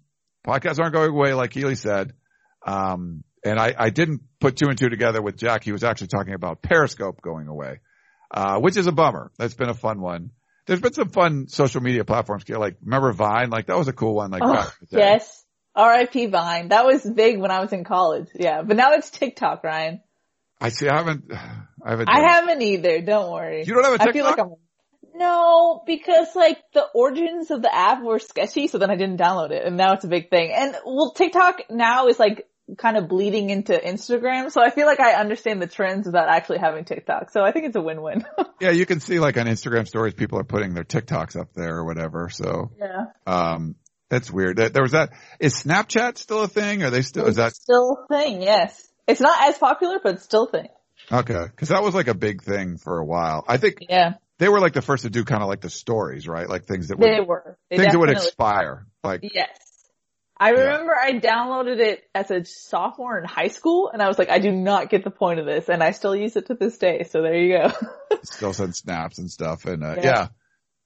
Podcasts 0.47 0.81
aren't 0.81 0.93
going 0.93 1.11
away, 1.11 1.33
like 1.35 1.53
Healy 1.53 1.77
said. 1.77 2.13
Um, 2.67 3.23
and 3.45 3.59
I, 3.59 3.75
I 3.79 3.91
didn't 3.91 4.23
put 4.41 4.57
two 4.57 4.69
and 4.69 4.77
two 4.77 4.89
together 4.89 5.23
with 5.23 5.37
Jack. 5.37 5.65
He 5.65 5.73
was 5.73 5.85
actually 5.85 6.09
talking 6.09 6.35
about 6.35 6.63
Periscope 6.63 7.21
going 7.23 7.47
away, 7.47 7.81
uh, 8.31 8.59
which 8.59 8.77
is 8.77 8.87
a 8.87 8.93
bummer. 8.93 9.31
That's 9.39 9.55
been 9.55 9.69
a 9.69 9.75
fun 9.75 10.01
one. 10.01 10.31
There's 10.67 10.81
been 10.81 10.95
some 10.95 11.11
fun 11.11 11.47
social 11.49 11.83
media 11.83 12.05
platforms. 12.05 12.49
Like, 12.49 12.77
remember 12.83 13.13
Vine? 13.13 13.51
Like, 13.51 13.67
that 13.67 13.77
was 13.77 13.89
a 13.89 13.93
cool 13.93 14.15
one. 14.15 14.31
Like, 14.31 14.43
Oh, 14.43 14.53
back 14.53 14.67
in 14.81 14.87
the 14.91 14.97
day. 14.97 15.03
yes. 15.03 15.45
R.I.P. 15.77 16.27
Vine. 16.27 16.69
That 16.69 16.87
was 16.87 17.03
big 17.05 17.39
when 17.39 17.51
I 17.51 17.61
was 17.61 17.73
in 17.73 17.85
college. 17.85 18.29
Yeah, 18.35 18.63
but 18.63 18.77
now 18.77 18.93
it's 18.93 19.11
TikTok, 19.11 19.63
Ryan. 19.65 20.01
I 20.65 20.71
see. 20.71 20.89
I 20.89 20.97
haven't, 20.97 21.25
I 21.33 21.91
haven't. 21.91 22.09
I 22.09 22.33
haven't 22.33 22.63
either. 22.63 23.03
Don't 23.03 23.31
worry. 23.31 23.65
You 23.67 23.75
don't 23.75 23.85
have 23.85 24.01
a 24.01 24.03
I 24.03 24.13
feel 24.13 24.25
like 24.25 24.39
I'm. 24.39 24.55
No, 25.17 25.83
because 25.87 26.35
like 26.35 26.59
the 26.73 26.83
origins 26.93 27.51
of 27.53 27.63
the 27.63 27.73
app 27.73 28.03
were 28.03 28.19
sketchy, 28.19 28.67
so 28.67 28.79
then 28.79 28.91
I 28.91 28.97
didn't 28.97 29.19
download 29.21 29.53
it, 29.53 29.65
and 29.65 29.77
now 29.77 29.93
it's 29.93 30.05
a 30.05 30.09
big 30.09 30.29
thing. 30.31 30.53
And 30.53 30.75
well, 30.85 31.13
TikTok 31.13 31.63
now 31.71 32.09
is 32.09 32.19
like 32.19 32.49
kind 32.79 32.97
of 32.97 33.09
bleeding 33.09 33.51
into 33.51 33.75
Instagram, 33.75 34.51
so 34.51 34.61
I 34.61 34.71
feel 34.71 34.87
like 34.87 34.99
I 34.99 35.13
understand 35.13 35.63
the 35.63 35.67
trends 35.69 36.07
without 36.07 36.29
actually 36.29 36.59
having 36.59 36.85
TikTok. 36.85 37.31
So 37.31 37.43
I 37.43 37.53
think 37.53 37.67
it's 37.67 37.77
a 37.77 37.83
win-win. 37.83 38.25
Yeah, 38.61 38.71
you 38.71 38.87
can 38.87 39.01
see 39.01 39.19
like 39.19 39.37
on 39.37 39.47
Instagram 39.47 39.87
stories, 39.87 40.15
people 40.15 40.39
are 40.39 40.45
putting 40.45 40.73
their 40.75 40.85
TikToks 40.85 41.39
up 41.39 41.53
there 41.55 41.77
or 41.79 41.85
whatever. 41.85 42.31
So, 42.31 42.71
yeah. 42.79 43.07
um, 43.27 43.75
that's 44.09 44.31
weird. 44.31 44.57
There 44.57 44.71
there 44.71 44.83
was 44.83 44.93
that. 44.93 45.11
Is 45.39 45.55
Snapchat 45.55 46.17
still 46.17 46.45
a 46.45 46.49
thing? 46.49 46.83
Are 46.83 46.89
they 46.89 47.03
still, 47.03 47.27
is 47.27 47.37
that, 47.37 47.55
still 47.55 47.99
a 48.05 48.15
thing? 48.15 48.41
Yes. 48.41 48.89
It's 49.07 49.21
not 49.21 49.49
as 49.49 49.59
popular, 49.59 49.99
but 50.03 50.23
still 50.23 50.47
thing. 50.47 50.69
Okay, 51.13 51.45
because 51.45 51.69
that 51.69 51.83
was 51.83 51.95
like 51.95 52.09
a 52.09 52.15
big 52.15 52.43
thing 52.43 52.79
for 52.79 52.99
a 52.99 53.05
while. 53.05 53.45
I 53.47 53.59
think 53.59 53.77
Yeah, 53.89 54.15
they 54.39 54.49
were 54.49 54.61
like 54.61 54.73
the 54.73 54.83
first 54.83 55.05
to 55.05 55.11
do 55.11 55.25
kind 55.25 55.43
of 55.43 55.49
like 55.49 55.61
the 55.61 55.71
stories, 55.71 56.27
right? 56.27 56.49
Like 56.49 56.65
things 56.65 56.89
that 56.89 56.99
would 56.99 57.11
they 57.11 57.21
were. 57.21 57.59
They 57.71 57.79
things 57.79 57.93
that 57.93 57.99
would 57.99 58.11
expire. 58.11 58.87
Like 59.03 59.21
Yes. 59.23 59.59
I 60.37 60.51
remember 60.51 60.93
I 60.95 61.13
downloaded 61.13 61.79
it 61.79 62.03
as 62.15 62.31
a 62.31 62.45
sophomore 62.45 63.19
in 63.19 63.25
high 63.25 63.49
school 63.49 63.91
and 63.93 64.03
I 64.03 64.09
was 64.09 64.19
like, 64.19 64.31
I 64.31 64.41
do 64.41 64.51
not 64.51 64.91
get 64.91 65.05
the 65.05 65.11
point 65.11 65.39
of 65.39 65.47
this 65.47 65.69
and 65.69 65.83
I 65.83 65.93
still 65.93 66.17
use 66.17 66.35
it 66.37 66.47
to 66.47 66.55
this 66.55 66.77
day. 66.77 67.05
So 67.05 67.23
there 67.23 67.37
you 67.37 67.57
go. 67.57 67.73
still 68.25 68.53
send 68.53 68.75
snaps 68.75 69.19
and 69.19 69.31
stuff. 69.31 69.65
And 69.65 69.85
uh, 69.85 69.95
Yeah. 69.97 70.05
yeah. 70.05 70.29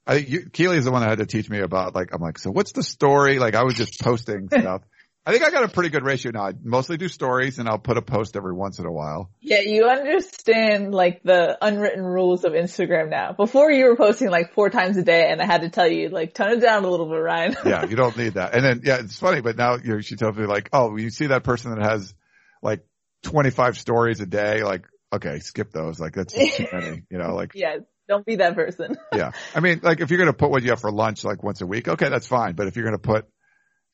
I 0.06 0.14
you, 0.16 0.50
Keely 0.50 0.76
is 0.76 0.84
the 0.84 0.90
one 0.90 1.00
that 1.02 1.08
had 1.08 1.18
to 1.18 1.26
teach 1.26 1.48
me 1.48 1.60
about 1.60 1.94
like 1.94 2.12
I'm 2.12 2.20
like 2.20 2.38
so 2.38 2.50
what's 2.50 2.72
the 2.72 2.82
story 2.82 3.38
like 3.38 3.54
I 3.54 3.64
was 3.64 3.74
just 3.74 4.00
posting 4.00 4.48
stuff 4.50 4.82
I 5.26 5.32
think 5.32 5.44
I 5.44 5.50
got 5.50 5.64
a 5.64 5.68
pretty 5.68 5.90
good 5.90 6.04
ratio 6.04 6.32
now 6.32 6.46
I 6.46 6.52
mostly 6.62 6.96
do 6.96 7.08
stories 7.08 7.58
and 7.58 7.68
I'll 7.68 7.78
put 7.78 7.98
a 7.98 8.02
post 8.02 8.36
every 8.36 8.54
once 8.54 8.78
in 8.78 8.86
a 8.86 8.92
while 8.92 9.30
yeah, 9.40 9.60
you 9.60 9.86
understand 9.86 10.94
like 10.94 11.22
the 11.22 11.58
unwritten 11.60 12.02
rules 12.02 12.44
of 12.44 12.52
Instagram 12.52 13.10
now. 13.10 13.32
Before 13.32 13.70
you 13.70 13.86
were 13.86 13.96
posting 13.96 14.30
like 14.30 14.54
four 14.54 14.70
times 14.70 14.96
a 14.96 15.02
day 15.02 15.30
and 15.30 15.40
I 15.40 15.46
had 15.46 15.62
to 15.62 15.70
tell 15.70 15.86
you 15.86 16.08
like 16.08 16.34
tone 16.34 16.52
it 16.52 16.60
down 16.60 16.84
a 16.84 16.88
little 16.88 17.08
bit, 17.08 17.16
Ryan. 17.16 17.56
yeah 17.66 17.84
you 17.84 17.96
don't 17.96 18.16
need 18.16 18.34
that 18.34 18.54
and 18.54 18.64
then 18.64 18.80
yeah 18.84 18.98
it's 19.00 19.18
funny 19.18 19.40
but 19.40 19.56
now 19.56 19.76
you're 19.82 20.02
she 20.02 20.16
tells 20.16 20.36
me 20.36 20.46
like 20.46 20.70
oh 20.72 20.96
you 20.96 21.10
see 21.10 21.26
that 21.26 21.44
person 21.44 21.74
that 21.74 21.82
has 21.82 22.14
like 22.62 22.84
25 23.24 23.78
stories 23.78 24.20
a 24.20 24.26
day 24.26 24.62
like 24.62 24.86
okay 25.12 25.40
skip 25.40 25.72
those 25.72 26.00
like 26.00 26.14
that's 26.14 26.32
too 26.32 26.66
many 26.72 27.02
you 27.10 27.18
know 27.18 27.34
like 27.34 27.52
yeah, 27.54 27.78
don't 28.08 28.24
be 28.24 28.36
that 28.36 28.54
person. 28.54 28.96
yeah. 29.14 29.32
I 29.54 29.60
mean, 29.60 29.80
like 29.82 30.00
if 30.00 30.10
you're 30.10 30.18
going 30.18 30.30
to 30.30 30.36
put 30.36 30.50
what 30.50 30.62
you 30.62 30.70
have 30.70 30.80
for 30.80 30.90
lunch 30.90 31.24
like 31.24 31.42
once 31.42 31.60
a 31.60 31.66
week, 31.66 31.86
okay, 31.88 32.08
that's 32.08 32.26
fine. 32.26 32.54
But 32.54 32.66
if 32.66 32.74
you're 32.74 32.86
going 32.86 32.98
to 32.98 33.06
put, 33.06 33.28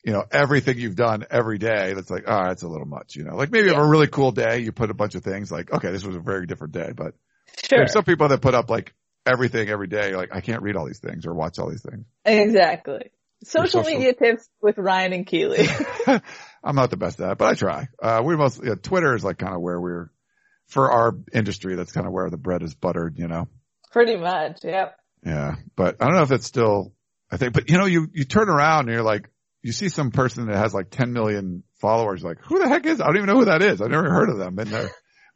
you 0.05 0.13
know, 0.13 0.23
everything 0.31 0.77
you've 0.77 0.95
done 0.95 1.25
every 1.31 1.57
day, 1.57 1.93
that's 1.93 2.11
like, 2.11 2.25
oh, 2.27 2.43
that's 2.45 2.61
a 2.61 2.67
little 2.67 2.85
much, 2.85 3.15
you 3.15 3.23
know, 3.23 3.35
like 3.35 3.51
maybe 3.51 3.67
you 3.67 3.73
have 3.73 3.83
a 3.83 3.87
really 3.87 4.05
cool 4.07 4.31
day. 4.31 4.59
You 4.59 4.71
put 4.71 4.91
a 4.91 4.93
bunch 4.93 5.15
of 5.15 5.23
things 5.23 5.51
like, 5.51 5.73
okay, 5.73 5.91
this 5.91 6.05
was 6.05 6.15
a 6.15 6.19
very 6.19 6.45
different 6.45 6.73
day, 6.73 6.91
but 6.95 7.15
Sure. 7.67 7.79
there's 7.79 7.91
some 7.93 8.03
people 8.03 8.27
that 8.27 8.39
put 8.41 8.53
up 8.53 8.69
like 8.69 8.93
everything 9.25 9.67
every 9.69 9.87
day. 9.87 10.15
Like, 10.15 10.29
I 10.31 10.41
can't 10.41 10.61
read 10.61 10.75
all 10.75 10.85
these 10.85 10.99
things 10.99 11.25
or 11.25 11.33
watch 11.33 11.57
all 11.57 11.69
these 11.69 11.81
things. 11.81 12.05
Exactly. 12.23 13.11
Social, 13.43 13.83
social- 13.83 13.97
media 13.97 14.13
tips 14.13 14.47
with 14.61 14.77
Ryan 14.77 15.13
and 15.13 15.25
Keely. 15.25 15.67
I'm 16.63 16.75
not 16.75 16.91
the 16.91 16.97
best 16.97 17.19
at 17.19 17.31
it, 17.31 17.37
but 17.39 17.47
I 17.47 17.53
try. 17.55 17.87
Uh, 18.01 18.21
we 18.23 18.35
mostly, 18.35 18.67
yeah, 18.69 18.75
Twitter 18.75 19.15
is 19.15 19.23
like 19.23 19.39
kind 19.39 19.55
of 19.55 19.61
where 19.61 19.81
we're, 19.81 20.09
for 20.67 20.91
our 20.91 21.15
industry, 21.33 21.75
that's 21.75 21.91
kind 21.91 22.05
of 22.05 22.13
where 22.13 22.29
the 22.29 22.37
bread 22.37 22.61
is 22.61 22.75
buttered, 22.75 23.17
you 23.17 23.27
know? 23.27 23.47
Pretty 23.91 24.17
much. 24.17 24.63
Yep. 24.63 24.95
Yeah, 25.25 25.55
but 25.75 25.95
I 25.99 26.05
don't 26.05 26.15
know 26.15 26.23
if 26.23 26.31
it's 26.31 26.45
still. 26.45 26.93
I 27.31 27.37
think, 27.37 27.53
but 27.53 27.69
you 27.71 27.77
know, 27.79 27.85
you 27.85 28.07
you 28.13 28.23
turn 28.25 28.49
around 28.49 28.81
and 28.81 28.89
you're 28.89 29.01
like, 29.03 29.29
you 29.65 29.71
see 29.71 29.89
some 29.89 30.11
person 30.11 30.45
that 30.47 30.57
has 30.57 30.73
like 30.73 30.89
10 30.91 31.11
million 31.11 31.63
followers, 31.81 32.23
like 32.23 32.37
who 32.41 32.59
the 32.59 32.67
heck 32.69 32.85
is? 32.85 33.01
I 33.01 33.05
don't 33.07 33.17
even 33.17 33.27
know 33.29 33.39
who 33.39 33.45
that 33.45 33.61
is. 33.61 33.81
I've 33.81 33.89
never 33.89 34.09
heard 34.11 34.29
of 34.29 34.37
them, 34.37 34.57
and 34.59 34.69
they're 34.69 34.89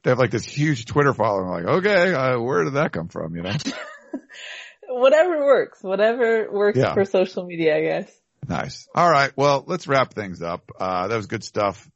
they 0.03 0.11
have 0.11 0.19
like 0.19 0.31
this 0.31 0.45
huge 0.45 0.85
Twitter 0.85 1.13
following. 1.13 1.49
Like, 1.49 1.65
okay, 1.79 2.13
uh, 2.13 2.39
where 2.39 2.63
did 2.63 2.73
that 2.73 2.91
come 2.93 3.07
from? 3.09 3.35
You 3.35 3.41
know, 3.43 3.51
Whatever 4.87 5.45
works. 5.45 5.83
Whatever 5.83 6.51
works 6.51 6.77
Yeah. 6.77 6.93
for 6.93 7.05
social 7.05 7.45
media, 7.45 7.75
I 7.77 7.81
guess. 7.81 8.11
nice. 8.47 8.87
All 8.95 9.09
right, 9.09 9.31
well, 9.35 9.63
let's 9.67 9.87
wrap 9.87 10.13
things 10.13 10.41
up. 10.41 10.69
Uh, 10.79 11.07
that 11.07 11.15
was 11.15 11.27
good 11.27 11.43
stuff. 11.43 11.89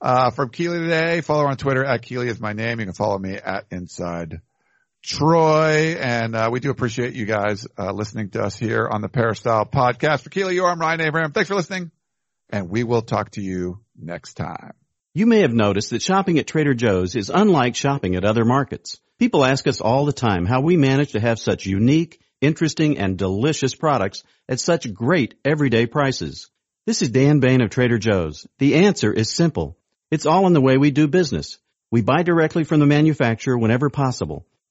Uh, 0.00 0.30
from 0.30 0.50
Keely 0.50 0.78
today, 0.78 1.20
follow 1.20 1.42
her 1.42 1.48
on 1.48 1.56
Twitter 1.56 1.84
at 1.84 2.02
Keely 2.02 2.28
is 2.28 2.40
my 2.40 2.52
name. 2.52 2.80
You 2.80 2.86
can 2.86 2.94
follow 2.94 3.18
me 3.18 3.34
at 3.34 3.64
Inside 3.70 4.40
Troy. 5.06 5.96
And, 5.98 6.34
uh, 6.36 6.50
we 6.52 6.60
do 6.60 6.70
appreciate 6.70 7.14
you 7.14 7.24
guys, 7.24 7.66
uh, 7.78 7.92
listening 7.92 8.30
to 8.30 8.42
us 8.42 8.56
here 8.56 8.86
on 8.86 9.00
the 9.00 9.08
Peristyle 9.08 9.64
podcast. 9.64 10.22
For 10.22 10.30
Keely, 10.30 10.54
you 10.54 10.64
are 10.64 10.76
Ryan 10.76 11.00
Abraham. 11.00 11.32
Thanks 11.32 11.48
for 11.48 11.54
listening 11.54 11.90
and 12.50 12.70
we 12.70 12.84
will 12.84 13.02
talk 13.02 13.30
to 13.32 13.42
you 13.42 13.80
next 13.98 14.34
time. 14.34 14.74
You 15.14 15.26
may 15.26 15.40
have 15.40 15.52
noticed 15.52 15.90
that 15.90 16.02
shopping 16.02 16.38
at 16.38 16.46
Trader 16.46 16.74
Joe's 16.74 17.16
is 17.16 17.30
unlike 17.30 17.74
shopping 17.74 18.16
at 18.16 18.24
other 18.24 18.44
markets. 18.44 19.00
People 19.18 19.44
ask 19.44 19.66
us 19.66 19.80
all 19.80 20.04
the 20.04 20.12
time 20.12 20.44
how 20.44 20.60
we 20.60 20.76
manage 20.76 21.12
to 21.12 21.20
have 21.20 21.38
such 21.38 21.64
unique, 21.64 22.20
interesting, 22.40 22.98
and 22.98 23.16
delicious 23.16 23.74
products 23.74 24.24
at 24.48 24.60
such 24.60 24.92
great 24.92 25.34
everyday 25.44 25.86
prices. 25.86 26.50
This 26.84 27.00
is 27.00 27.10
Dan 27.10 27.40
Bane 27.40 27.62
of 27.62 27.70
Trader 27.70 27.98
Joe's. 27.98 28.46
The 28.58 28.74
answer 28.74 29.12
is 29.12 29.32
simple. 29.32 29.78
It's 30.10 30.26
all 30.26 30.46
in 30.46 30.52
the 30.52 30.60
way 30.60 30.76
we 30.76 30.90
do 30.90 31.08
business. 31.08 31.58
We 31.90 32.02
buy 32.02 32.22
directly 32.22 32.64
from 32.64 32.80
the 32.80 32.86
manufacturer 32.86 33.56
whenever 33.56 33.88
possible. 33.88 34.46